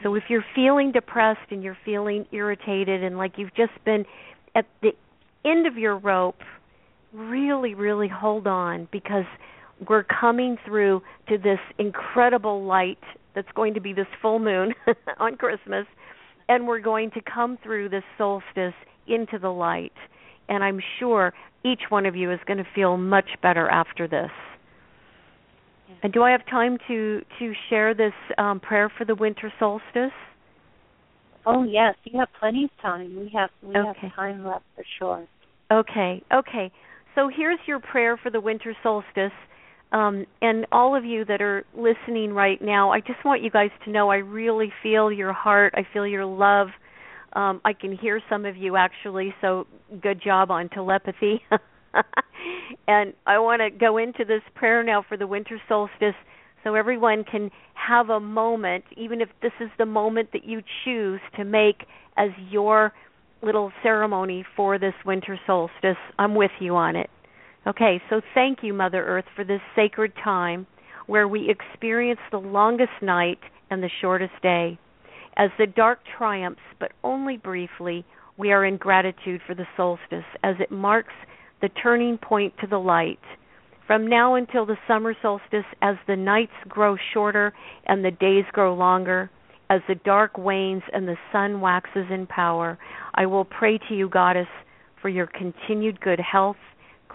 So 0.01 0.15
if 0.15 0.23
you're 0.29 0.45
feeling 0.55 0.91
depressed 0.91 1.51
and 1.51 1.63
you're 1.63 1.77
feeling 1.85 2.25
irritated 2.31 3.03
and 3.03 3.17
like 3.17 3.33
you've 3.37 3.55
just 3.55 3.71
been 3.85 4.05
at 4.55 4.65
the 4.81 4.91
end 5.45 5.67
of 5.67 5.77
your 5.77 5.97
rope, 5.97 6.41
really, 7.13 7.73
really 7.75 8.09
hold 8.09 8.47
on 8.47 8.87
because 8.91 9.25
we're 9.87 10.03
coming 10.03 10.57
through 10.65 11.01
to 11.29 11.37
this 11.37 11.59
incredible 11.77 12.65
light 12.65 12.99
that's 13.35 13.47
going 13.55 13.73
to 13.75 13.81
be 13.81 13.93
this 13.93 14.07
full 14.21 14.39
moon 14.39 14.73
on 15.19 15.35
Christmas 15.37 15.85
and 16.49 16.67
we're 16.67 16.79
going 16.79 17.11
to 17.11 17.21
come 17.21 17.57
through 17.63 17.89
this 17.89 18.03
solstice 18.17 18.73
into 19.07 19.39
the 19.39 19.49
light. 19.49 19.93
And 20.49 20.63
I'm 20.63 20.79
sure 20.99 21.33
each 21.63 21.81
one 21.89 22.05
of 22.05 22.15
you 22.15 22.31
is 22.31 22.39
going 22.45 22.57
to 22.57 22.67
feel 22.75 22.97
much 22.97 23.29
better 23.41 23.69
after 23.69 24.07
this. 24.07 24.31
And 26.01 26.11
do 26.11 26.21
I 26.23 26.31
have 26.31 26.45
time 26.47 26.77
to 26.87 27.21
to 27.39 27.53
share 27.69 27.93
this 27.93 28.13
um, 28.37 28.59
prayer 28.59 28.91
for 28.97 29.05
the 29.05 29.15
winter 29.15 29.51
solstice? 29.57 30.11
Oh 31.45 31.63
yes, 31.63 31.95
you 32.03 32.19
have 32.19 32.27
plenty 32.39 32.65
of 32.65 32.71
time. 32.81 33.15
We 33.17 33.31
have 33.33 33.49
we 33.61 33.75
Okay. 33.75 33.99
have 34.01 34.15
time 34.15 34.45
left 34.45 34.65
for 34.75 34.83
sure. 34.99 35.27
Okay, 35.71 36.21
okay. 36.33 36.71
So 37.15 37.29
here's 37.33 37.59
your 37.65 37.79
prayer 37.79 38.17
for 38.17 38.29
the 38.29 38.41
winter 38.41 38.75
solstice. 38.83 39.31
Um, 39.93 40.25
and 40.41 40.65
all 40.71 40.95
of 40.95 41.05
you 41.05 41.23
that 41.25 41.41
are 41.41 41.63
listening 41.77 42.33
right 42.33 42.59
now, 42.61 42.91
I 42.91 42.99
just 42.99 43.23
want 43.23 43.43
you 43.43 43.51
guys 43.51 43.69
to 43.85 43.91
know 43.91 44.09
I 44.09 44.17
really 44.17 44.73
feel 44.81 45.11
your 45.11 45.33
heart. 45.33 45.73
I 45.77 45.85
feel 45.93 46.07
your 46.07 46.25
love. 46.25 46.69
Um, 47.33 47.61
I 47.63 47.73
can 47.73 47.95
hear 47.95 48.19
some 48.29 48.45
of 48.45 48.57
you 48.57 48.75
actually, 48.75 49.33
so 49.39 49.67
good 50.01 50.21
job 50.21 50.49
on 50.49 50.69
telepathy. 50.69 51.41
and 52.87 53.13
I 53.27 53.37
want 53.37 53.61
to 53.61 53.69
go 53.69 53.97
into 53.97 54.25
this 54.25 54.41
prayer 54.55 54.83
now 54.83 55.05
for 55.07 55.15
the 55.15 55.27
winter 55.27 55.61
solstice 55.69 56.15
so 56.63 56.73
everyone 56.73 57.23
can 57.23 57.51
have 57.75 58.09
a 58.09 58.19
moment, 58.19 58.85
even 58.97 59.21
if 59.21 59.29
this 59.41 59.51
is 59.59 59.69
the 59.77 59.85
moment 59.85 60.29
that 60.33 60.43
you 60.43 60.61
choose 60.85 61.19
to 61.37 61.43
make 61.43 61.85
as 62.17 62.29
your 62.49 62.93
little 63.43 63.71
ceremony 63.83 64.45
for 64.55 64.79
this 64.79 64.93
winter 65.05 65.39
solstice. 65.45 65.97
I'm 66.17 66.33
with 66.33 66.51
you 66.59 66.75
on 66.75 66.95
it. 66.95 67.09
Okay, 67.65 68.01
so 68.09 68.19
thank 68.33 68.59
you, 68.61 68.73
Mother 68.73 69.05
Earth, 69.05 69.25
for 69.35 69.45
this 69.45 69.61
sacred 69.73 70.11
time 70.21 70.67
where 71.07 71.27
we 71.29 71.49
experience 71.49 72.19
the 72.29 72.37
longest 72.37 72.91
night 73.01 73.39
and 73.69 73.81
the 73.81 73.89
shortest 74.01 74.33
day. 74.41 74.77
As 75.37 75.49
the 75.57 75.67
dark 75.67 75.99
triumphs, 76.17 76.61
but 76.79 76.91
only 77.03 77.37
briefly, 77.37 78.05
we 78.37 78.51
are 78.51 78.65
in 78.65 78.77
gratitude 78.77 79.41
for 79.47 79.55
the 79.55 79.67
solstice 79.77 80.25
as 80.43 80.55
it 80.59 80.71
marks 80.71 81.13
the 81.61 81.69
turning 81.81 82.17
point 82.17 82.53
to 82.59 82.67
the 82.67 82.77
light. 82.77 83.19
From 83.87 84.07
now 84.07 84.35
until 84.35 84.65
the 84.65 84.77
summer 84.85 85.15
solstice, 85.21 85.65
as 85.81 85.95
the 86.05 86.15
nights 86.17 86.51
grow 86.67 86.97
shorter 87.13 87.53
and 87.85 88.03
the 88.03 88.11
days 88.11 88.45
grow 88.51 88.75
longer, 88.75 89.29
as 89.69 89.81
the 89.87 89.95
dark 89.95 90.37
wanes 90.37 90.83
and 90.91 91.07
the 91.07 91.17
sun 91.31 91.61
waxes 91.61 92.07
in 92.11 92.27
power, 92.27 92.77
I 93.15 93.25
will 93.25 93.45
pray 93.45 93.77
to 93.89 93.95
you, 93.95 94.09
Goddess, 94.09 94.47
for 95.01 95.09
your 95.09 95.27
continued 95.27 96.01
good 96.01 96.19
health, 96.19 96.57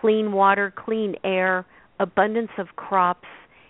clean 0.01 0.33
water, 0.33 0.73
clean 0.77 1.15
air, 1.25 1.67
abundance 2.01 2.51
of 2.59 2.69
crops, 2.77 3.29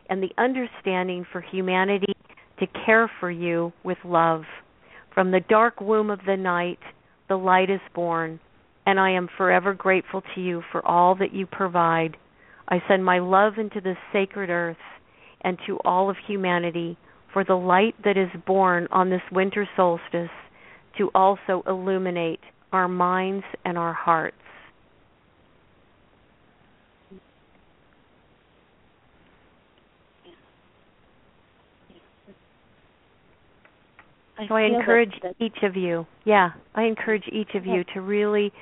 and 0.08 0.22
the 0.22 0.32
understanding 0.38 1.26
for 1.30 1.40
humanity 1.40 2.12
to 2.58 2.66
care 2.84 3.10
for 3.20 3.30
you 3.30 3.72
with 3.84 3.98
love. 4.04 4.42
From 5.14 5.30
the 5.30 5.40
dark 5.48 5.80
womb 5.80 6.10
of 6.10 6.20
the 6.26 6.36
night, 6.36 6.78
the 7.28 7.36
light 7.36 7.70
is 7.70 7.80
born, 7.94 8.40
and 8.86 8.98
I 8.98 9.10
am 9.10 9.28
forever 9.36 9.74
grateful 9.74 10.22
to 10.34 10.40
you 10.40 10.62
for 10.72 10.86
all 10.86 11.14
that 11.16 11.34
you 11.34 11.46
provide. 11.46 12.16
I 12.68 12.82
send 12.88 13.04
my 13.04 13.18
love 13.18 13.54
into 13.58 13.80
this 13.80 13.96
sacred 14.12 14.50
earth 14.50 14.76
and 15.42 15.58
to 15.66 15.78
all 15.84 16.10
of 16.10 16.16
humanity 16.26 16.98
for 17.32 17.44
the 17.44 17.54
light 17.54 17.94
that 18.04 18.16
is 18.16 18.28
born 18.46 18.88
on 18.90 19.10
this 19.10 19.22
winter 19.30 19.68
solstice 19.76 20.30
to 20.96 21.10
also 21.14 21.62
illuminate 21.66 22.40
our 22.72 22.88
minds 22.88 23.44
and 23.64 23.78
our 23.78 23.92
hearts. 23.92 24.36
So 34.46 34.54
I 34.54 34.62
encourage 34.62 35.14
each 35.40 35.62
of 35.62 35.74
you, 35.74 36.06
yeah, 36.24 36.50
I 36.74 36.84
encourage 36.84 37.24
each 37.32 37.54
of 37.54 37.66
you 37.66 37.82
to 37.94 38.00
really 38.00 38.52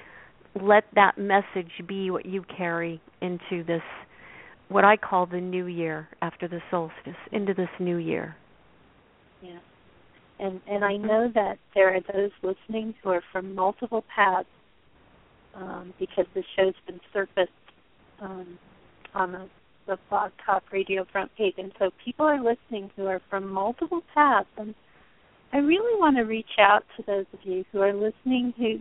let 0.60 0.84
that 0.94 1.18
message 1.18 1.70
be 1.86 2.10
what 2.10 2.24
you 2.24 2.44
carry 2.56 3.00
into 3.20 3.62
this, 3.64 3.82
what 4.68 4.84
I 4.84 4.96
call 4.96 5.26
the 5.26 5.40
new 5.40 5.66
year 5.66 6.08
after 6.22 6.48
the 6.48 6.60
solstice, 6.70 7.20
into 7.30 7.52
this 7.52 7.68
new 7.78 7.98
year. 7.98 8.36
Yeah. 9.42 9.58
And 10.38 10.60
and 10.66 10.84
I 10.84 10.96
know 10.96 11.30
that 11.34 11.58
there 11.74 11.94
are 11.94 12.00
those 12.12 12.30
listening 12.42 12.94
who 13.02 13.10
are 13.10 13.22
from 13.32 13.54
multiple 13.54 14.04
paths 14.14 14.48
um, 15.54 15.92
because 15.98 16.26
the 16.34 16.42
show's 16.56 16.74
been 16.86 17.00
surfaced 17.12 17.50
um, 18.20 18.58
on 19.14 19.32
the, 19.32 19.48
the 19.86 19.98
Blog 20.08 20.30
Talk 20.44 20.62
Radio 20.72 21.06
front 21.10 21.30
page, 21.36 21.54
and 21.58 21.72
so 21.78 21.90
people 22.02 22.26
are 22.26 22.42
listening 22.42 22.90
who 22.96 23.06
are 23.06 23.20
from 23.28 23.50
multiple 23.50 24.02
paths. 24.14 24.48
And 24.56 24.74
I 25.52 25.58
really 25.58 25.98
want 25.98 26.16
to 26.16 26.22
reach 26.22 26.58
out 26.58 26.84
to 26.96 27.02
those 27.06 27.26
of 27.32 27.40
you 27.42 27.64
who 27.72 27.80
are 27.80 27.92
listening 27.92 28.52
who 28.56 28.78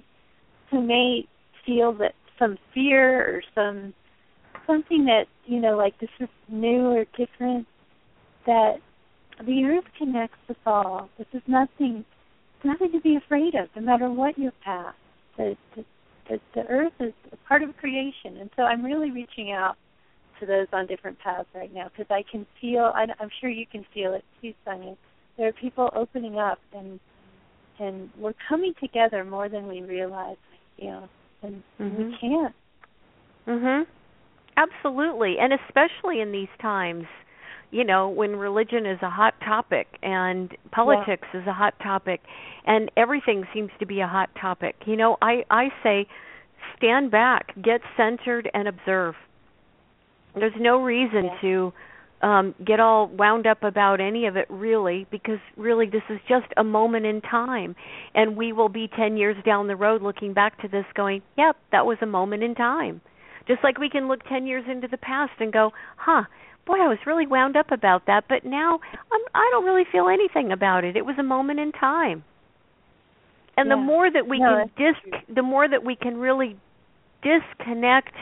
who 0.72 0.82
may 0.82 1.28
feel 1.66 1.94
that 1.94 2.14
some 2.40 2.58
fear 2.74 3.36
or 3.36 3.42
some 3.54 3.94
something 4.68 5.06
that 5.06 5.26
you 5.46 5.60
know 5.60 5.78
like 5.78 5.98
this 6.00 6.10
is 6.20 6.30
new 6.50 6.88
or 6.88 7.06
different 7.18 7.68
that 8.46 8.78
the 9.46 9.66
earth 9.66 9.86
connects 9.98 10.38
us 10.50 10.56
all. 10.66 11.10
This 11.18 11.28
is 11.34 11.42
nothing 11.48 12.06
nothing 12.64 12.92
to 12.92 13.00
be 13.00 13.16
afraid 13.16 13.56
of, 13.56 13.70
no 13.76 13.82
matter 13.82 14.10
what 14.10 14.38
your 14.38 14.52
path. 14.64 14.96
The, 15.38 15.56
the, 15.76 16.40
the, 16.56 16.62
earth 16.68 16.94
is 17.00 17.14
a 17.32 17.38
part 17.48 17.62
of 17.62 17.76
creation, 17.78 18.38
and 18.40 18.50
so 18.56 18.64
I'm 18.64 18.84
really 18.84 19.12
reaching 19.12 19.52
out 19.52 19.76
to 20.40 20.46
those 20.46 20.68
on 20.74 20.88
different 20.88 21.20
paths 21.20 21.48
right 21.54 21.74
now 21.74 21.90
because 21.90 22.10
I 22.10 22.24
can 22.30 22.46
feel. 22.60 22.92
I, 22.96 23.06
I'm 23.20 23.30
sure 23.42 23.50
you 23.50 23.66
can 23.70 23.86
feel 23.94 24.14
it 24.14 24.24
too, 24.42 24.54
Sonja. 24.66 24.98
There 25.38 25.48
are 25.48 25.54
people 25.54 25.90
opening 25.96 26.38
up, 26.38 26.60
and 26.74 27.00
and 27.80 28.10
we're 28.18 28.34
coming 28.48 28.74
together 28.80 29.24
more 29.26 29.50
than 29.50 29.68
we 29.68 29.82
realize. 29.82 30.38
You 30.78 30.90
know, 30.90 31.10
and 31.44 31.64
mm-hmm. 31.80 31.98
we 31.98 32.18
can't. 32.20 32.56
Mhm. 33.48 33.86
Absolutely, 34.58 35.38
and 35.40 35.54
especially 35.54 36.22
in 36.22 36.32
these 36.32 36.48
times, 36.62 37.06
you 37.72 37.84
know, 37.84 38.08
when 38.08 38.38
religion 38.38 38.86
is 38.86 38.98
a 39.02 39.10
hot 39.10 39.34
topic 39.44 39.88
and 40.02 40.56
politics 40.72 41.28
yeah. 41.34 41.42
is 41.42 41.48
a 41.48 41.54
hot 41.54 41.74
topic 41.84 42.22
and 42.66 42.90
everything 42.96 43.44
seems 43.54 43.70
to 43.80 43.86
be 43.86 44.00
a 44.00 44.08
hot 44.08 44.30
topic. 44.40 44.76
You 44.86 44.96
know, 44.96 45.18
I 45.22 45.44
I 45.50 45.70
say 45.84 46.08
stand 46.78 47.12
back, 47.12 47.54
get 47.62 47.82
centered 47.98 48.50
and 48.54 48.68
observe. 48.68 49.16
There's 50.36 50.54
no 50.60 50.82
reason 50.82 51.26
yeah. 51.26 51.42
to 51.42 51.74
um 52.22 52.56
get 52.66 52.80
all 52.80 53.08
wound 53.08 53.46
up 53.46 53.64
about 53.64 54.00
any 54.00 54.26
of 54.26 54.38
it 54.38 54.46
really 54.50 55.06
because 55.12 55.40
really 55.58 55.88
this 55.88 56.04
is 56.10 56.20
just 56.28 56.48
a 56.58 56.64
moment 56.64 57.06
in 57.06 57.22
time 57.22 57.76
and 58.14 58.38
we 58.38 58.54
will 58.54 58.70
be 58.70 58.90
10 58.96 59.18
years 59.18 59.36
down 59.46 59.68
the 59.68 59.76
road 59.76 60.02
looking 60.02 60.34
back 60.34 60.60
to 60.62 60.68
this 60.68 60.86
going, 60.96 61.22
"Yep, 61.38 61.58
that 61.72 61.86
was 61.86 61.98
a 62.02 62.06
moment 62.06 62.44
in 62.44 62.56
time." 62.56 63.02
Just 63.48 63.64
like 63.64 63.78
we 63.78 63.90
can 63.90 64.08
look 64.08 64.24
10 64.28 64.48
years 64.48 64.66
into 64.68 64.88
the 64.88 64.98
past 64.98 65.34
and 65.40 65.52
go, 65.52 65.72
"Huh, 65.98 66.24
boy, 66.66 66.80
I 66.80 66.88
was 66.88 66.98
really 67.06 67.28
wound 67.28 67.56
up 67.56 67.72
about 67.72 68.06
that, 68.08 68.26
but 68.28 68.46
now 68.46 68.80
I'm 69.12 69.22
I 69.34 69.48
don't 69.52 69.66
really 69.66 69.86
feel 69.92 70.08
anything 70.08 70.52
about 70.52 70.84
it. 70.84 70.96
It 70.96 71.06
was 71.06 71.18
a 71.20 71.24
moment 71.24 71.60
in 71.60 71.72
time." 71.72 72.24
And 73.58 73.68
yeah. 73.68 73.76
the 73.76 73.82
more 73.82 74.10
that 74.10 74.28
we 74.28 74.40
no, 74.40 74.70
can 74.78 74.94
dis 74.94 75.22
the 75.34 75.44
more 75.44 75.68
that 75.68 75.84
we 75.84 75.96
can 75.96 76.18
really 76.18 76.58
disconnect 77.22 78.16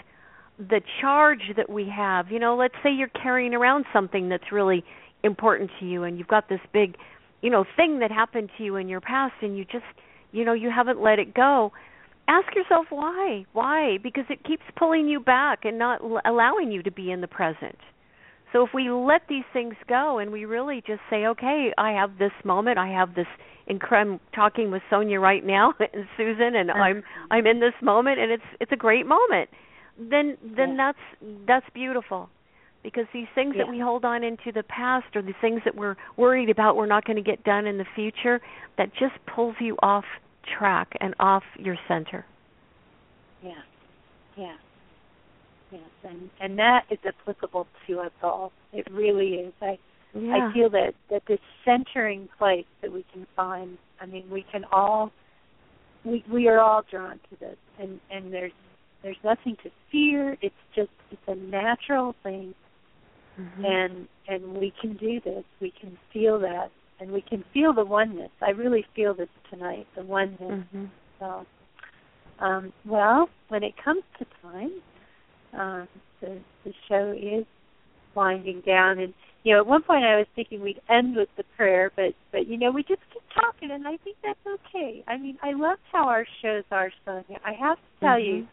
the 0.58 0.82
charge 1.01 1.51
that 1.58 1.70
we 1.70 1.91
have. 1.95 2.32
You 2.32 2.39
know, 2.39 2.56
let's 2.56 2.76
say 2.84 2.91
you're 2.91 3.08
carrying 3.10 3.54
around 3.54 3.86
something 3.91 4.30
that's 4.30 4.51
really 4.51 4.84
important 5.24 5.72
to 5.80 5.86
you 5.86 6.04
and 6.04 6.18
you've 6.18 6.28
got 6.28 6.49
this 6.49 6.60
big, 6.74 6.95
you 7.41 7.49
know, 7.49 7.66
thing 7.76 7.99
that 7.99 8.12
happened 8.12 8.49
to 8.58 8.64
you 8.64 8.76
in 8.76 8.88
your 8.88 9.01
past 9.01 9.34
and 9.41 9.58
you 9.58 9.66
just, 9.66 9.86
you 10.32 10.45
know, 10.45 10.54
you 10.54 10.70
haven't 10.70 11.01
let 11.01 11.20
it 11.20 11.34
go. 11.34 11.72
Ask 12.28 12.56
yourself 12.56 12.86
why? 12.89 13.45
Why? 13.54 13.97
Because 14.01 14.26
it 14.30 14.43
keeps 14.45 14.64
pulling 14.78 15.08
you 15.08 15.20
back 15.20 15.66
and 15.66 15.78
not 15.78 16.01
l- 16.01 16.22
allowing 16.26 16.72
you 16.72 16.84
to 16.84 16.91
be 16.91 17.12
in 17.12 17.22
the 17.22 17.28
present. 17.28 17.78
So 18.54 18.64
if 18.64 18.70
we 18.74 18.89
let 18.89 19.24
these 19.28 19.43
things 19.51 19.74
go 19.89 20.20
and 20.20 20.32
we 20.32 20.45
really 20.45 20.82
just 20.86 21.01
say, 21.10 21.26
okay, 21.26 21.74
I 21.78 21.91
have 21.93 22.20
this 22.20 22.32
moment, 22.45 22.78
I 22.78 22.88
have 22.89 23.16
this 23.16 23.26
incredible 23.66 24.20
talking 24.36 24.72
with 24.72 24.84
Sonja 24.91 25.20
right 25.20 25.43
now 25.43 25.74
and 25.80 26.06
Susan 26.18 26.56
and 26.56 26.70
uh-huh. 26.70 26.80
I'm 26.80 27.04
I'm 27.32 27.47
in 27.47 27.62
this 27.62 27.74
moment 27.82 28.20
and 28.20 28.32
it's 28.32 28.43
it's 28.60 28.72
a 28.72 28.78
great 28.78 29.08
moment 29.08 29.49
then 29.97 30.37
then 30.55 30.71
yeah. 30.71 30.91
that's 30.91 31.33
that's 31.47 31.65
beautiful. 31.73 32.29
Because 32.83 33.05
these 33.13 33.27
things 33.33 33.55
yeah. 33.55 33.63
that 33.63 33.71
we 33.71 33.79
hold 33.79 34.03
on 34.03 34.23
into 34.23 34.51
the 34.53 34.63
past 34.63 35.15
or 35.15 35.21
the 35.21 35.33
things 35.39 35.61
that 35.63 35.73
we're 35.73 35.95
worried 36.17 36.49
about 36.49 36.75
we're 36.75 36.85
not 36.85 37.05
going 37.05 37.15
to 37.15 37.23
get 37.23 37.43
done 37.45 37.65
in 37.65 37.77
the 37.77 37.85
future 37.95 38.41
that 38.77 38.89
just 38.99 39.13
pulls 39.33 39.55
you 39.61 39.77
off 39.81 40.03
track 40.57 40.89
and 40.99 41.15
off 41.19 41.43
your 41.57 41.77
center. 41.87 42.25
Yeah. 43.41 43.51
Yeah. 44.37 44.55
Yes 45.71 45.81
and 46.03 46.29
and 46.41 46.59
that 46.59 46.85
is 46.89 46.99
applicable 47.05 47.67
to 47.87 47.99
us 47.99 48.11
all. 48.21 48.51
It 48.73 48.87
really 48.91 49.35
is. 49.35 49.53
I 49.61 49.77
yeah. 50.13 50.49
i 50.49 50.53
feel 50.53 50.69
that 50.69 50.93
that 51.09 51.23
this 51.27 51.39
centering 51.65 52.29
place 52.37 52.65
that 52.83 52.91
we 52.91 53.03
can 53.11 53.25
find 53.35 53.79
i 53.99 54.05
mean 54.05 54.29
we 54.29 54.45
can 54.51 54.63
all 54.71 55.11
we 56.05 56.23
we 56.31 56.47
are 56.47 56.59
all 56.59 56.83
drawn 56.89 57.19
to 57.29 57.39
this. 57.39 57.57
And 57.79 57.99
and 58.11 58.33
there's 58.33 58.51
there's 59.04 59.18
nothing 59.24 59.58
to 59.64 59.70
fear. 59.91 60.38
It's 60.41 60.56
just 60.76 60.89
it's 61.12 61.22
a 61.28 61.36
natural 61.36 62.16
thing. 62.24 62.56
Mm-hmm. 63.39 63.66
And 63.66 64.08
and 64.28 64.58
we 64.58 64.74
can 64.80 64.95
do 64.95 65.20
this. 65.20 65.43
We 65.62 65.74
can 65.80 65.97
feel 66.12 66.39
that 66.39 66.72
and 66.99 67.12
we 67.12 67.22
can 67.22 67.43
feel 67.54 67.74
the 67.74 67.84
oneness. 67.84 68.32
I 68.41 68.51
really 68.51 68.86
feel 68.95 69.14
this 69.14 69.30
tonight, 69.49 69.88
the 69.95 70.04
oneness. 70.04 70.39
Mm-hmm. 70.41 70.86
So 71.20 71.45
um 72.39 72.74
well, 72.86 73.30
when 73.49 73.64
it 73.64 73.74
comes 73.84 74.04
to 74.20 74.26
time, 74.41 74.72
um 75.54 75.88
the 76.22 76.39
the 76.64 76.74
show 76.88 77.12
is 77.12 77.45
winding 78.16 78.62
down 78.66 78.99
and 78.99 79.14
you 79.43 79.54
know, 79.54 79.60
at 79.60 79.68
one 79.68 79.84
point 79.84 80.06
I 80.06 80.16
was 80.16 80.28
thinking 80.38 80.62
we'd 80.62 80.80
end 80.89 81.18
with 81.18 81.28
the 81.36 81.43
prayer, 81.58 81.91
but 81.95 82.14
but 82.32 82.47
you 82.47 82.58
know, 82.58 82.72
we 82.72 82.84
just 82.84 83.01
keep 83.12 83.24
talking 83.34 83.72
and 83.72 83.86
I 83.88 83.97
think 83.97 84.16
that's 84.24 84.39
okay. 84.47 85.04
I 85.08 85.18
mean, 85.18 85.38
I 85.43 85.51
love 85.51 85.80
how 85.91 86.08
our 86.08 86.26
shows 86.41 86.64
are, 86.72 86.91
Sonja. 87.06 87.38
I 87.43 87.51
have 87.60 87.78
to 87.78 87.99
tell 87.99 88.18
mm-hmm. 88.18 88.38
you 88.38 88.47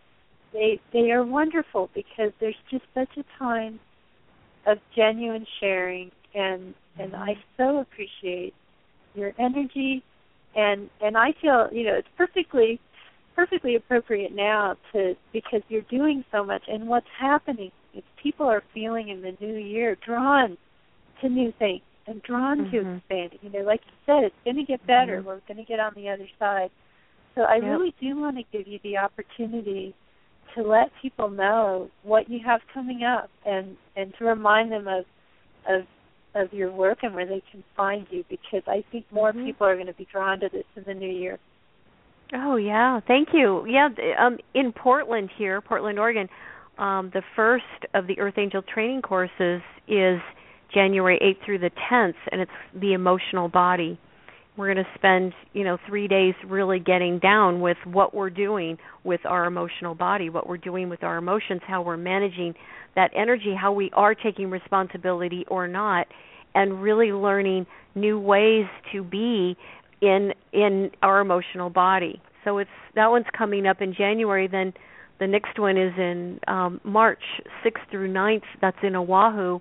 they 0.53 0.81
they 0.93 1.11
are 1.11 1.25
wonderful 1.25 1.91
because 1.95 2.33
there's 2.41 2.57
just 2.71 2.85
such 2.95 3.11
a 3.17 3.25
time 3.39 3.79
of 4.67 4.79
genuine 4.97 5.47
sharing 5.61 6.11
and 6.35 6.75
and 6.99 7.15
I 7.15 7.35
so 7.57 7.79
appreciate 7.79 8.55
your 9.15 9.33
energy 9.39 10.03
and 10.55 10.91
and 11.01 11.17
I 11.17 11.33
feel 11.41 11.69
you 11.73 11.85
know 11.85 11.95
it's 11.95 12.09
perfectly 12.17 12.81
perfectly 13.35 13.77
appropriate 13.77 14.35
now 14.35 14.77
to 14.93 15.15
because 15.33 15.63
you're 15.69 15.83
doing 15.83 16.25
so 16.33 16.45
much 16.45 16.63
and 16.69 16.89
what's 16.89 17.07
happening 17.19 17.71
is 17.95 18.03
people 18.23 18.47
are 18.47 18.63
feeling 18.75 19.09
in 19.09 19.23
the 19.23 19.37
new 19.41 19.57
year 19.57 19.97
drawn 20.05 20.57
to 21.21 21.29
new 21.29 21.53
things 21.59 21.83
and 22.07 22.23
drawn 22.23 22.59
mm-hmm. 22.59 22.71
to 22.71 22.97
expanding. 22.97 23.39
You 23.43 23.51
know, 23.51 23.65
like 23.67 23.81
you 23.87 23.93
said, 24.07 24.25
it's 24.25 24.35
going 24.45 24.57
to 24.57 24.65
get 24.65 24.87
better. 24.87 25.19
Mm-hmm. 25.19 25.27
We're 25.27 25.41
going 25.47 25.59
to 25.59 25.65
get 25.65 25.81
on 25.81 25.93
the 25.95 26.09
other 26.09 26.29
side. 26.39 26.71
So 27.35 27.43
I 27.43 27.57
yep. 27.57 27.65
really 27.65 27.95
do 28.01 28.19
want 28.19 28.37
to 28.37 28.43
give 28.53 28.67
you 28.67 28.81
the 28.83 28.99
opportunity 28.99 29.95
to 30.55 30.63
let 30.63 30.91
people 31.01 31.31
know 31.31 31.91
what 32.03 32.31
you 32.31 32.41
have 32.45 32.61
coming 32.73 33.03
up 33.03 33.31
and 33.45 33.77
and 33.97 34.13
to 34.19 34.25
remind 34.25 34.73
them 34.73 34.87
of 34.89 35.05
of 35.69 35.87
of 36.35 36.53
your 36.53 36.71
work 36.71 36.99
and 37.03 37.15
where 37.15 37.27
they 37.27 37.43
can 37.51 37.63
find 37.77 38.07
you 38.11 38.25
because 38.29 38.63
I 38.67 38.85
think 38.93 39.05
more 39.11 39.33
mm-hmm. 39.33 39.47
people 39.47 39.67
are 39.67 39.75
going 39.75 39.89
to 39.89 39.95
be 39.95 40.07
drawn 40.11 40.41
to 40.41 40.49
this 40.49 40.65
in 40.77 40.85
the 40.87 40.95
new 40.95 41.11
year. 41.11 41.39
Oh 42.33 42.57
yeah, 42.57 43.01
thank 43.07 43.29
you. 43.33 43.67
Yeah, 43.67 43.89
um 44.19 44.39
in 44.55 44.73
Portland 44.73 45.31
here, 45.37 45.61
Portland, 45.61 45.99
Oregon, 45.99 46.29
um 46.79 47.11
the 47.13 47.23
first 47.37 47.65
of 47.95 48.07
the 48.07 48.19
Earth 48.19 48.39
Angel 48.39 48.63
training 48.63 49.03
courses 49.03 49.63
is 49.89 50.21
January 50.73 51.19
8th 51.21 51.45
through 51.45 51.59
the 51.59 51.71
10th 51.91 52.15
and 52.31 52.41
it's 52.41 52.51
the 52.75 52.93
emotional 52.93 53.49
body. 53.49 53.99
We're 54.61 54.75
going 54.75 54.85
to 54.85 54.91
spend, 54.95 55.33
you 55.55 55.65
know, 55.65 55.79
3 55.89 56.07
days 56.07 56.35
really 56.47 56.79
getting 56.79 57.19
down 57.19 57.63
with 57.63 57.79
what 57.85 58.15
we're 58.15 58.29
doing 58.29 58.77
with 59.05 59.23
our 59.25 59.47
emotional 59.47 59.95
body, 59.95 60.29
what 60.29 60.47
we're 60.47 60.59
doing 60.59 60.91
with 60.91 61.03
our 61.03 61.17
emotions, 61.17 61.63
how 61.67 61.81
we're 61.81 61.97
managing 61.97 62.53
that 62.95 63.11
energy, 63.17 63.55
how 63.59 63.73
we 63.73 63.91
are 63.95 64.15
taking 64.15 64.51
responsibility 64.51 65.47
or 65.49 65.67
not 65.67 66.07
and 66.55 66.83
really 66.83 67.11
learning 67.11 67.65
new 67.95 68.21
ways 68.21 68.67
to 68.93 69.03
be 69.03 69.57
in 70.03 70.35
in 70.53 70.91
our 71.03 71.21
emotional 71.21 71.71
body. 71.71 72.21
So 72.45 72.59
it's 72.59 72.69
that 72.95 73.07
one's 73.07 73.27
coming 73.37 73.67
up 73.67 73.81
in 73.81 73.95
January 73.95 74.47
then 74.47 74.75
the 75.21 75.27
next 75.27 75.59
one 75.59 75.79
is 75.79 75.93
in 75.97 76.39
um 76.49 76.83
March 76.85 77.23
6th 77.65 77.91
through 77.91 78.13
9th 78.13 78.43
that's 78.61 78.77
in 78.83 78.95
Oahu 78.95 79.61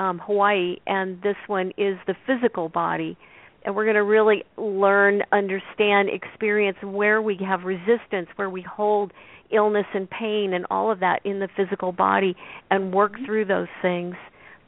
um, 0.00 0.18
Hawaii, 0.18 0.76
and 0.86 1.20
this 1.22 1.36
one 1.46 1.72
is 1.76 1.98
the 2.06 2.14
physical 2.26 2.70
body. 2.70 3.18
And 3.64 3.76
we're 3.76 3.84
going 3.84 3.96
to 3.96 4.04
really 4.04 4.44
learn, 4.56 5.22
understand, 5.32 6.08
experience 6.08 6.78
where 6.82 7.20
we 7.20 7.38
have 7.46 7.64
resistance, 7.64 8.28
where 8.36 8.48
we 8.48 8.62
hold 8.62 9.12
illness 9.52 9.86
and 9.92 10.08
pain 10.08 10.52
and 10.54 10.66
all 10.70 10.90
of 10.90 11.00
that 11.00 11.20
in 11.24 11.40
the 11.40 11.48
physical 11.56 11.92
body, 11.92 12.36
and 12.70 12.92
work 12.92 13.12
mm-hmm. 13.12 13.24
through 13.26 13.44
those 13.46 13.68
things. 13.82 14.14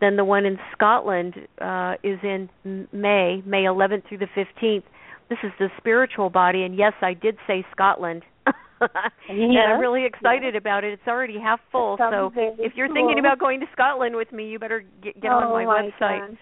Then 0.00 0.16
the 0.16 0.24
one 0.24 0.44
in 0.44 0.58
Scotland 0.72 1.34
uh, 1.60 1.94
is 2.02 2.18
in 2.22 2.48
May, 2.64 3.42
May 3.46 3.62
11th 3.64 4.08
through 4.08 4.18
the 4.18 4.28
15th. 4.36 4.82
This 5.28 5.38
is 5.44 5.52
the 5.58 5.68
spiritual 5.78 6.28
body, 6.28 6.64
and 6.64 6.76
yes, 6.76 6.92
I 7.00 7.14
did 7.14 7.36
say 7.46 7.64
Scotland. 7.72 8.22
and 8.46 9.58
I'm 9.58 9.80
really 9.80 10.04
excited 10.04 10.56
about 10.56 10.82
it. 10.84 10.92
It's 10.92 11.06
already 11.06 11.38
half 11.38 11.60
full. 11.70 11.96
So 11.98 12.32
if 12.58 12.72
you're 12.74 12.88
cool. 12.88 12.96
thinking 12.96 13.18
about 13.20 13.38
going 13.38 13.60
to 13.60 13.66
Scotland 13.72 14.16
with 14.16 14.32
me, 14.32 14.48
you 14.48 14.58
better 14.58 14.84
get, 15.02 15.20
get 15.20 15.30
oh, 15.30 15.36
on 15.36 15.52
my, 15.52 15.64
my 15.64 15.90
website. 16.00 16.36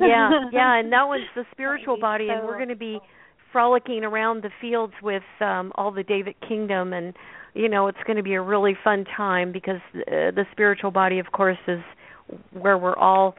Yeah, 0.00 0.30
yeah, 0.52 0.78
and 0.78 0.92
that 0.92 1.04
one's 1.06 1.24
the 1.34 1.44
spiritual 1.52 1.98
body, 1.98 2.28
so 2.28 2.38
and 2.38 2.46
we're 2.46 2.56
going 2.56 2.68
to 2.68 2.76
be 2.76 2.98
frolicking 3.52 4.04
around 4.04 4.42
the 4.42 4.50
fields 4.60 4.92
with 5.02 5.22
um 5.40 5.72
all 5.74 5.90
the 5.90 6.02
Deva 6.02 6.30
Kingdom, 6.46 6.92
and 6.92 7.14
you 7.54 7.68
know 7.68 7.88
it's 7.88 7.98
going 8.06 8.16
to 8.16 8.22
be 8.22 8.34
a 8.34 8.42
really 8.42 8.76
fun 8.82 9.04
time 9.16 9.52
because 9.52 9.80
uh, 9.94 10.30
the 10.34 10.44
spiritual 10.52 10.90
body, 10.90 11.18
of 11.18 11.26
course, 11.32 11.58
is 11.66 11.80
where 12.52 12.76
we're 12.78 12.96
all 12.96 13.34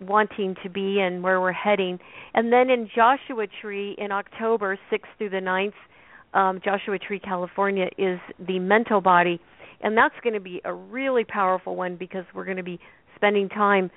wanting 0.00 0.56
to 0.62 0.70
be 0.70 1.00
and 1.00 1.22
where 1.22 1.40
we're 1.40 1.52
heading. 1.52 1.98
And 2.34 2.52
then 2.52 2.70
in 2.70 2.88
Joshua 2.94 3.46
Tree 3.60 3.94
in 3.98 4.12
October 4.12 4.78
6th 4.90 5.00
through 5.18 5.30
the 5.30 5.40
ninth, 5.40 5.74
um, 6.32 6.60
Joshua 6.64 6.98
Tree, 6.98 7.18
California, 7.20 7.88
is 7.98 8.18
the 8.38 8.58
mental 8.58 9.00
body, 9.00 9.40
and 9.82 9.96
that's 9.96 10.14
going 10.22 10.34
to 10.34 10.40
be 10.40 10.60
a 10.64 10.72
really 10.72 11.24
powerful 11.24 11.76
one 11.76 11.96
because 11.96 12.24
we're 12.34 12.44
going 12.44 12.56
to 12.56 12.62
be 12.62 12.78
spending 13.16 13.48
time 13.48 13.90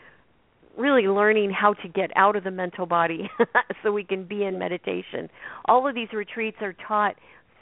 really 0.77 1.03
learning 1.03 1.51
how 1.51 1.73
to 1.73 1.87
get 1.87 2.11
out 2.15 2.35
of 2.35 2.43
the 2.43 2.51
mental 2.51 2.85
body 2.85 3.29
so 3.83 3.91
we 3.91 4.03
can 4.03 4.25
be 4.25 4.43
in 4.43 4.57
meditation. 4.57 5.29
All 5.65 5.87
of 5.87 5.95
these 5.95 6.09
retreats 6.13 6.57
are 6.61 6.75
taught 6.87 7.15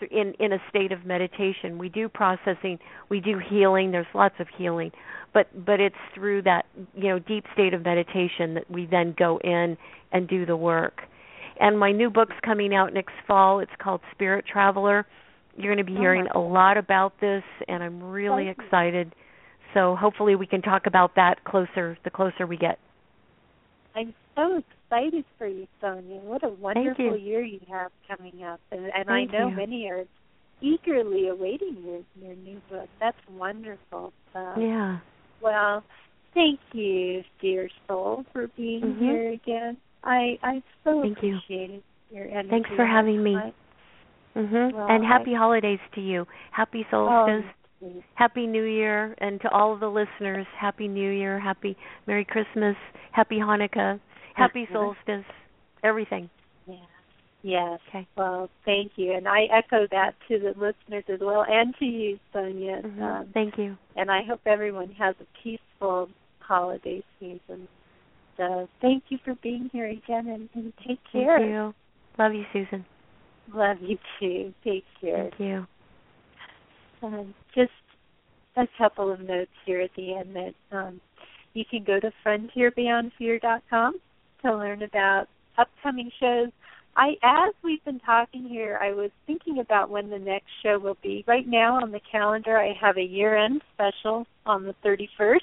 in 0.10 0.34
in 0.40 0.54
a 0.54 0.58
state 0.70 0.92
of 0.92 1.06
meditation. 1.06 1.78
We 1.78 1.90
do 1.90 2.10
processing, 2.10 2.80
we 3.10 3.20
do 3.20 3.40
healing. 3.50 3.92
There's 3.92 4.08
lots 4.14 4.36
of 4.40 4.48
healing, 4.58 4.92
but 5.34 5.48
but 5.66 5.80
it's 5.80 5.96
through 6.16 6.44
that 6.44 6.66
you 6.96 7.10
know 7.10 7.20
deep 7.20 7.46
state 7.54 7.74
of 7.74 7.84
meditation 7.84 8.56
that 8.56 8.70
we 8.70 8.88
then 8.90 9.14
go 9.18 9.40
in 9.44 9.78
and 10.12 10.28
do 10.28 10.46
the 10.46 10.56
work. 10.56 11.02
And 11.60 11.78
my 11.78 11.92
new 11.92 12.10
book's 12.10 12.36
coming 12.44 12.74
out 12.74 12.94
next 12.94 13.14
fall. 13.28 13.60
It's 13.60 13.72
called 13.80 14.02
Spirit 14.12 14.46
Traveler. 14.52 15.06
You're 15.56 15.76
going 15.76 15.86
to 15.86 15.92
be 15.92 15.98
oh, 15.98 16.02
hearing 16.02 16.28
a 16.34 16.40
lot 16.40 16.78
about 16.78 17.14
this, 17.20 17.44
and 17.68 17.84
I'm 17.84 18.02
really 18.02 18.48
excited. 18.48 19.14
So 19.74 19.96
hopefully 19.96 20.36
we 20.36 20.48
can 20.48 20.62
talk 20.62 20.84
about 20.88 21.16
that 21.16 21.44
closer 21.44 21.98
the 22.04 22.10
closer 22.10 22.48
we 22.48 22.58
get. 22.58 22.80
I'm 23.96 24.14
so 24.36 24.62
excited 24.62 25.26
for 25.38 25.48
you, 25.48 25.68
Sonja. 25.82 26.22
What 26.22 26.44
a 26.44 26.50
wonderful 26.50 27.18
you. 27.18 27.18
year 27.18 27.42
you 27.44 27.60
have 27.70 27.92
coming 28.08 28.44
up, 28.44 28.60
and, 28.72 28.92
and 28.96 29.10
I 29.10 29.26
know 29.26 29.50
you. 29.50 29.56
many 29.56 29.90
are 29.90 30.06
eagerly 30.62 31.28
awaiting 31.28 31.78
your 31.84 32.02
your 32.22 32.36
new 32.36 32.62
book. 32.70 32.88
That's 33.00 33.18
wonderful. 33.32 34.14
Uh, 34.36 34.56
yeah. 34.58 35.00
Well, 35.42 35.84
thank 36.34 36.60
you, 36.74 37.24
dear 37.42 37.70
soul, 37.88 38.26
for 38.32 38.48
being 38.56 38.82
mm-hmm. 38.82 39.04
here 39.04 39.32
again. 39.32 39.78
I 40.04 40.38
I 40.42 40.64
so 40.84 41.02
Thank 41.02 41.18
appreciated 41.18 41.84
you. 42.10 42.18
your 42.18 42.28
energy. 42.28 42.50
Thanks 42.50 42.70
for 42.76 42.86
having 42.86 43.24
me. 43.24 43.36
Mhm. 44.36 44.74
Well, 44.74 44.88
and 44.90 45.04
happy 45.04 45.36
I, 45.36 45.40
holidays 45.40 45.80
to 45.96 46.02
you. 46.02 46.26
Happy 46.52 46.86
solstice. 46.90 47.44
Oh, 47.46 47.61
happy 48.16 48.48
New 48.48 48.64
Year, 48.64 49.16
and 49.20 49.40
to 49.42 49.50
all 49.50 49.74
of 49.74 49.80
the 49.80 49.90
listeners, 49.90 50.46
Happy 50.60 50.88
New 50.88 51.12
Year, 51.12 51.40
Happy 51.40 51.76
Merry 52.08 52.26
Christmas, 52.26 52.76
Happy 53.12 53.38
Hanukkah, 53.38 54.00
Happy 54.36 54.68
solstice, 54.72 55.26
everything. 55.84 56.30
Yeah. 56.68 56.76
Yes. 57.44 57.80
Okay. 57.90 58.08
Well, 58.16 58.50
thank 58.66 58.94
you, 58.96 59.14
and 59.14 59.28
I 59.28 59.44
echo 59.52 59.88
that 59.92 60.14
to 60.28 60.40
the 60.40 60.50
listeners 60.50 61.04
as 61.12 61.20
well, 61.22 61.46
and 61.48 61.74
to 61.80 61.86
you, 61.86 62.20
Sonja. 62.34 62.84
Mm-hmm. 62.84 63.04
Um, 63.04 63.30
thank 63.34 63.58
you. 63.58 63.78
And 63.96 64.12
I 64.12 64.22
hope 64.28 64.42
everyone 64.46 64.92
has 65.00 65.16
a 65.20 65.26
peaceful 65.44 66.10
holiday 66.40 67.04
season. 67.20 67.68
So 68.38 68.68
thank 68.82 69.06
you 69.10 69.18
for 69.24 69.36
being 69.42 69.70
here 69.72 69.88
again, 69.88 70.28
and, 70.28 70.50
and 70.54 70.74
take 70.88 71.00
care. 71.12 71.38
Thank 71.40 71.50
you. 71.52 71.74
Love 72.20 72.34
you, 72.34 72.44
Susan. 72.54 72.86
Love 73.54 73.78
you 73.82 73.98
too. 74.20 74.54
Take 74.64 74.86
care. 75.00 75.30
Thank 75.30 75.40
you. 75.40 75.68
Um, 77.02 77.34
just 77.56 77.72
a 78.56 78.68
couple 78.78 79.12
of 79.12 79.22
notes 79.22 79.52
here 79.66 79.82
at 79.82 79.92
the 79.96 80.16
end 80.16 80.36
that 80.36 80.54
um, 80.72 81.02
you 81.54 81.64
can 81.70 81.84
go 81.84 82.00
to 82.00 82.12
frontierbeyondfear.com 82.26 84.00
to 84.44 84.58
learn 84.58 84.84
about 84.84 85.28
upcoming 85.58 86.12
shows. 86.20 86.50
I, 86.96 87.12
as 87.24 87.54
we've 87.64 87.84
been 87.86 88.02
talking 88.02 88.44
here, 88.44 88.78
I 88.82 88.92
was 88.92 89.12
thinking 89.26 89.60
about 89.60 89.90
when 89.90 90.10
the 90.10 90.20
next 90.20 90.48
show 90.62 90.78
will 90.78 90.98
be. 91.02 91.24
Right 91.26 91.48
now 91.48 91.82
on 91.82 91.92
the 91.92 92.02
calendar, 92.12 92.58
I 92.58 92.74
have 92.80 92.98
a 92.98 93.04
year-end 93.04 93.62
special 93.74 94.28
on 94.46 94.66
the 94.66 94.76
31st 94.84 95.40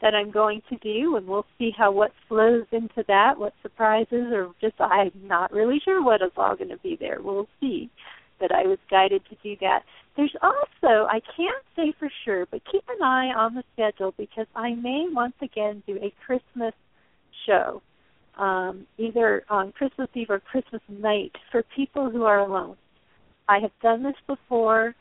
that 0.00 0.14
I'm 0.14 0.30
going 0.30 0.62
to 0.68 0.76
do, 0.76 1.16
and 1.16 1.26
we'll 1.26 1.46
see 1.58 1.72
how 1.76 1.92
what 1.92 2.12
flows 2.28 2.66
into 2.72 3.04
that, 3.08 3.38
what 3.38 3.52
surprises, 3.62 4.32
or 4.32 4.52
just 4.60 4.74
I'm 4.80 5.12
not 5.22 5.52
really 5.52 5.80
sure 5.84 6.02
what 6.02 6.22
is 6.22 6.32
all 6.36 6.56
going 6.56 6.70
to 6.70 6.76
be 6.78 6.96
there. 6.98 7.18
We'll 7.20 7.48
see. 7.60 7.90
But 8.38 8.52
I 8.52 8.66
was 8.66 8.78
guided 8.90 9.22
to 9.30 9.36
do 9.42 9.56
that. 9.60 9.80
There's 10.16 10.34
also, 10.42 11.06
I 11.06 11.20
can't 11.36 11.64
say 11.76 11.92
for 11.98 12.08
sure, 12.24 12.46
but 12.50 12.62
keep 12.70 12.84
an 12.88 13.02
eye 13.02 13.32
on 13.36 13.54
the 13.54 13.64
schedule 13.72 14.14
because 14.16 14.46
I 14.54 14.74
may 14.74 15.06
once 15.10 15.34
again 15.42 15.82
do 15.86 15.96
a 15.96 16.12
Christmas 16.24 16.74
show, 17.46 17.82
um, 18.36 18.86
either 18.96 19.44
on 19.48 19.72
Christmas 19.72 20.08
Eve 20.14 20.30
or 20.30 20.40
Christmas 20.40 20.82
night 20.88 21.32
for 21.50 21.62
people 21.74 22.10
who 22.10 22.24
are 22.24 22.40
alone. 22.40 22.76
I 23.48 23.60
have 23.60 23.72
done 23.82 24.02
this 24.02 24.16
before 24.26 24.94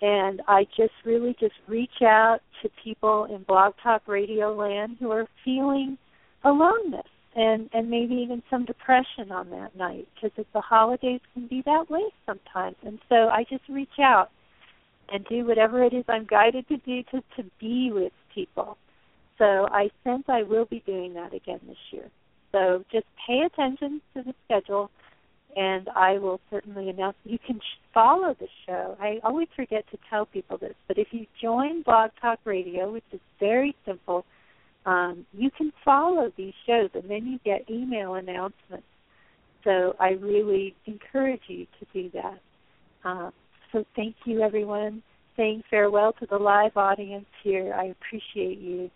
and 0.00 0.42
I 0.46 0.64
just 0.76 0.92
really 1.04 1.34
just 1.40 1.54
reach 1.66 2.02
out 2.02 2.40
to 2.62 2.68
people 2.82 3.24
in 3.24 3.42
Blog 3.44 3.74
Talk 3.82 4.02
Radio 4.06 4.54
land 4.54 4.96
who 5.00 5.10
are 5.10 5.26
feeling 5.44 5.96
aloneness 6.44 7.06
and 7.34 7.68
and 7.72 7.90
maybe 7.90 8.14
even 8.14 8.42
some 8.50 8.64
depression 8.64 9.30
on 9.30 9.50
that 9.50 9.76
night 9.76 10.06
because 10.14 10.46
the 10.52 10.60
holidays 10.60 11.20
can 11.32 11.46
be 11.46 11.62
that 11.66 11.90
way 11.90 12.02
sometimes. 12.26 12.76
And 12.84 12.98
so 13.08 13.28
I 13.28 13.44
just 13.48 13.64
reach 13.68 13.98
out 14.00 14.30
and 15.12 15.24
do 15.26 15.44
whatever 15.44 15.82
it 15.82 15.92
is 15.92 16.04
I'm 16.08 16.26
guided 16.26 16.68
to 16.68 16.76
do 16.78 17.02
to 17.10 17.22
to 17.36 17.50
be 17.60 17.90
with 17.92 18.12
people. 18.34 18.76
So 19.38 19.66
I 19.70 19.90
sense 20.04 20.24
I 20.28 20.42
will 20.42 20.64
be 20.64 20.82
doing 20.86 21.14
that 21.14 21.34
again 21.34 21.60
this 21.66 21.76
year. 21.90 22.08
So 22.52 22.84
just 22.92 23.06
pay 23.26 23.40
attention 23.40 24.00
to 24.14 24.22
the 24.22 24.34
schedule 24.44 24.90
and 25.56 25.88
I 25.94 26.18
will 26.18 26.40
certainly 26.50 26.88
announce. 26.88 27.16
You 27.24 27.38
can 27.44 27.60
follow 27.92 28.34
the 28.38 28.48
show. 28.66 28.96
I 29.00 29.20
always 29.22 29.48
forget 29.54 29.84
to 29.90 29.98
tell 30.10 30.26
people 30.26 30.58
this, 30.58 30.74
but 30.88 30.98
if 30.98 31.08
you 31.12 31.26
join 31.40 31.82
Blog 31.82 32.10
Talk 32.20 32.40
Radio, 32.44 32.92
which 32.92 33.04
is 33.12 33.20
very 33.38 33.74
simple, 33.86 34.24
um, 34.86 35.26
you 35.32 35.50
can 35.50 35.72
follow 35.84 36.30
these 36.36 36.52
shows, 36.66 36.90
and 36.94 37.08
then 37.08 37.26
you 37.26 37.38
get 37.44 37.68
email 37.70 38.14
announcements. 38.14 38.86
So 39.64 39.96
I 39.98 40.10
really 40.10 40.74
encourage 40.86 41.40
you 41.48 41.66
to 41.80 41.86
do 41.92 42.10
that. 42.12 42.38
Um, 43.08 43.32
so 43.72 43.84
thank 43.96 44.14
you, 44.26 44.42
everyone. 44.42 45.02
Saying 45.36 45.64
farewell 45.70 46.12
to 46.20 46.26
the 46.26 46.36
live 46.36 46.76
audience 46.76 47.26
here. 47.42 47.74
I 47.74 47.86
appreciate 47.86 48.58
you. 48.58 48.90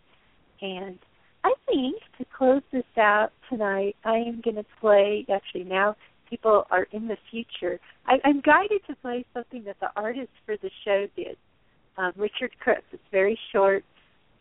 And 0.60 0.98
I 1.42 1.54
think 1.66 1.96
to 2.18 2.24
close 2.36 2.62
this 2.70 2.84
out 2.96 3.30
tonight, 3.48 3.96
I 4.04 4.18
am 4.18 4.40
going 4.44 4.56
to 4.56 4.66
play. 4.80 5.26
Actually, 5.32 5.64
now 5.64 5.96
people 6.28 6.66
are 6.70 6.86
in 6.92 7.08
the 7.08 7.16
future. 7.30 7.80
I, 8.06 8.16
I'm 8.24 8.40
guided 8.40 8.82
to 8.88 8.94
play 8.96 9.24
something 9.34 9.64
that 9.64 9.76
the 9.80 9.88
artist 9.96 10.30
for 10.44 10.56
the 10.58 10.70
show 10.84 11.06
did, 11.16 11.36
um, 11.96 12.12
Richard 12.16 12.52
Cripps. 12.60 12.84
It's 12.92 13.02
very 13.10 13.38
short. 13.52 13.84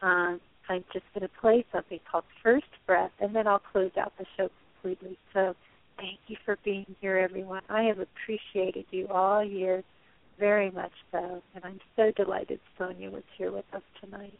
Um, 0.02 0.40
I'm 0.70 0.84
just 0.94 1.06
going 1.14 1.28
to 1.28 1.34
play 1.42 1.66
something 1.72 2.00
called 2.10 2.26
First 2.44 2.66
Breath, 2.86 3.12
and 3.20 3.36
then 3.36 3.48
I'll 3.48 3.60
close 3.60 3.92
out 4.00 4.14
the 4.18 4.26
show 4.36 4.50
completely. 4.82 5.18
So 5.34 5.56
thank 5.98 6.20
you 6.28 6.38
for 6.46 6.58
being 6.64 6.86
here, 7.02 7.18
everyone. 7.18 7.62
I 7.70 7.84
have 7.84 8.00
appreciated 8.00 8.86
you 8.92 9.08
all 9.08 9.44
year, 9.44 9.84
very 10.40 10.70
much 10.72 10.92
so, 11.12 11.42
and 11.56 11.64
I'm 11.64 11.80
so 11.96 12.12
delighted 12.16 12.60
Sonja 12.80 13.12
was 13.12 13.24
here 13.38 13.52
with 13.52 13.66
us 13.74 13.82
tonight. 14.02 14.40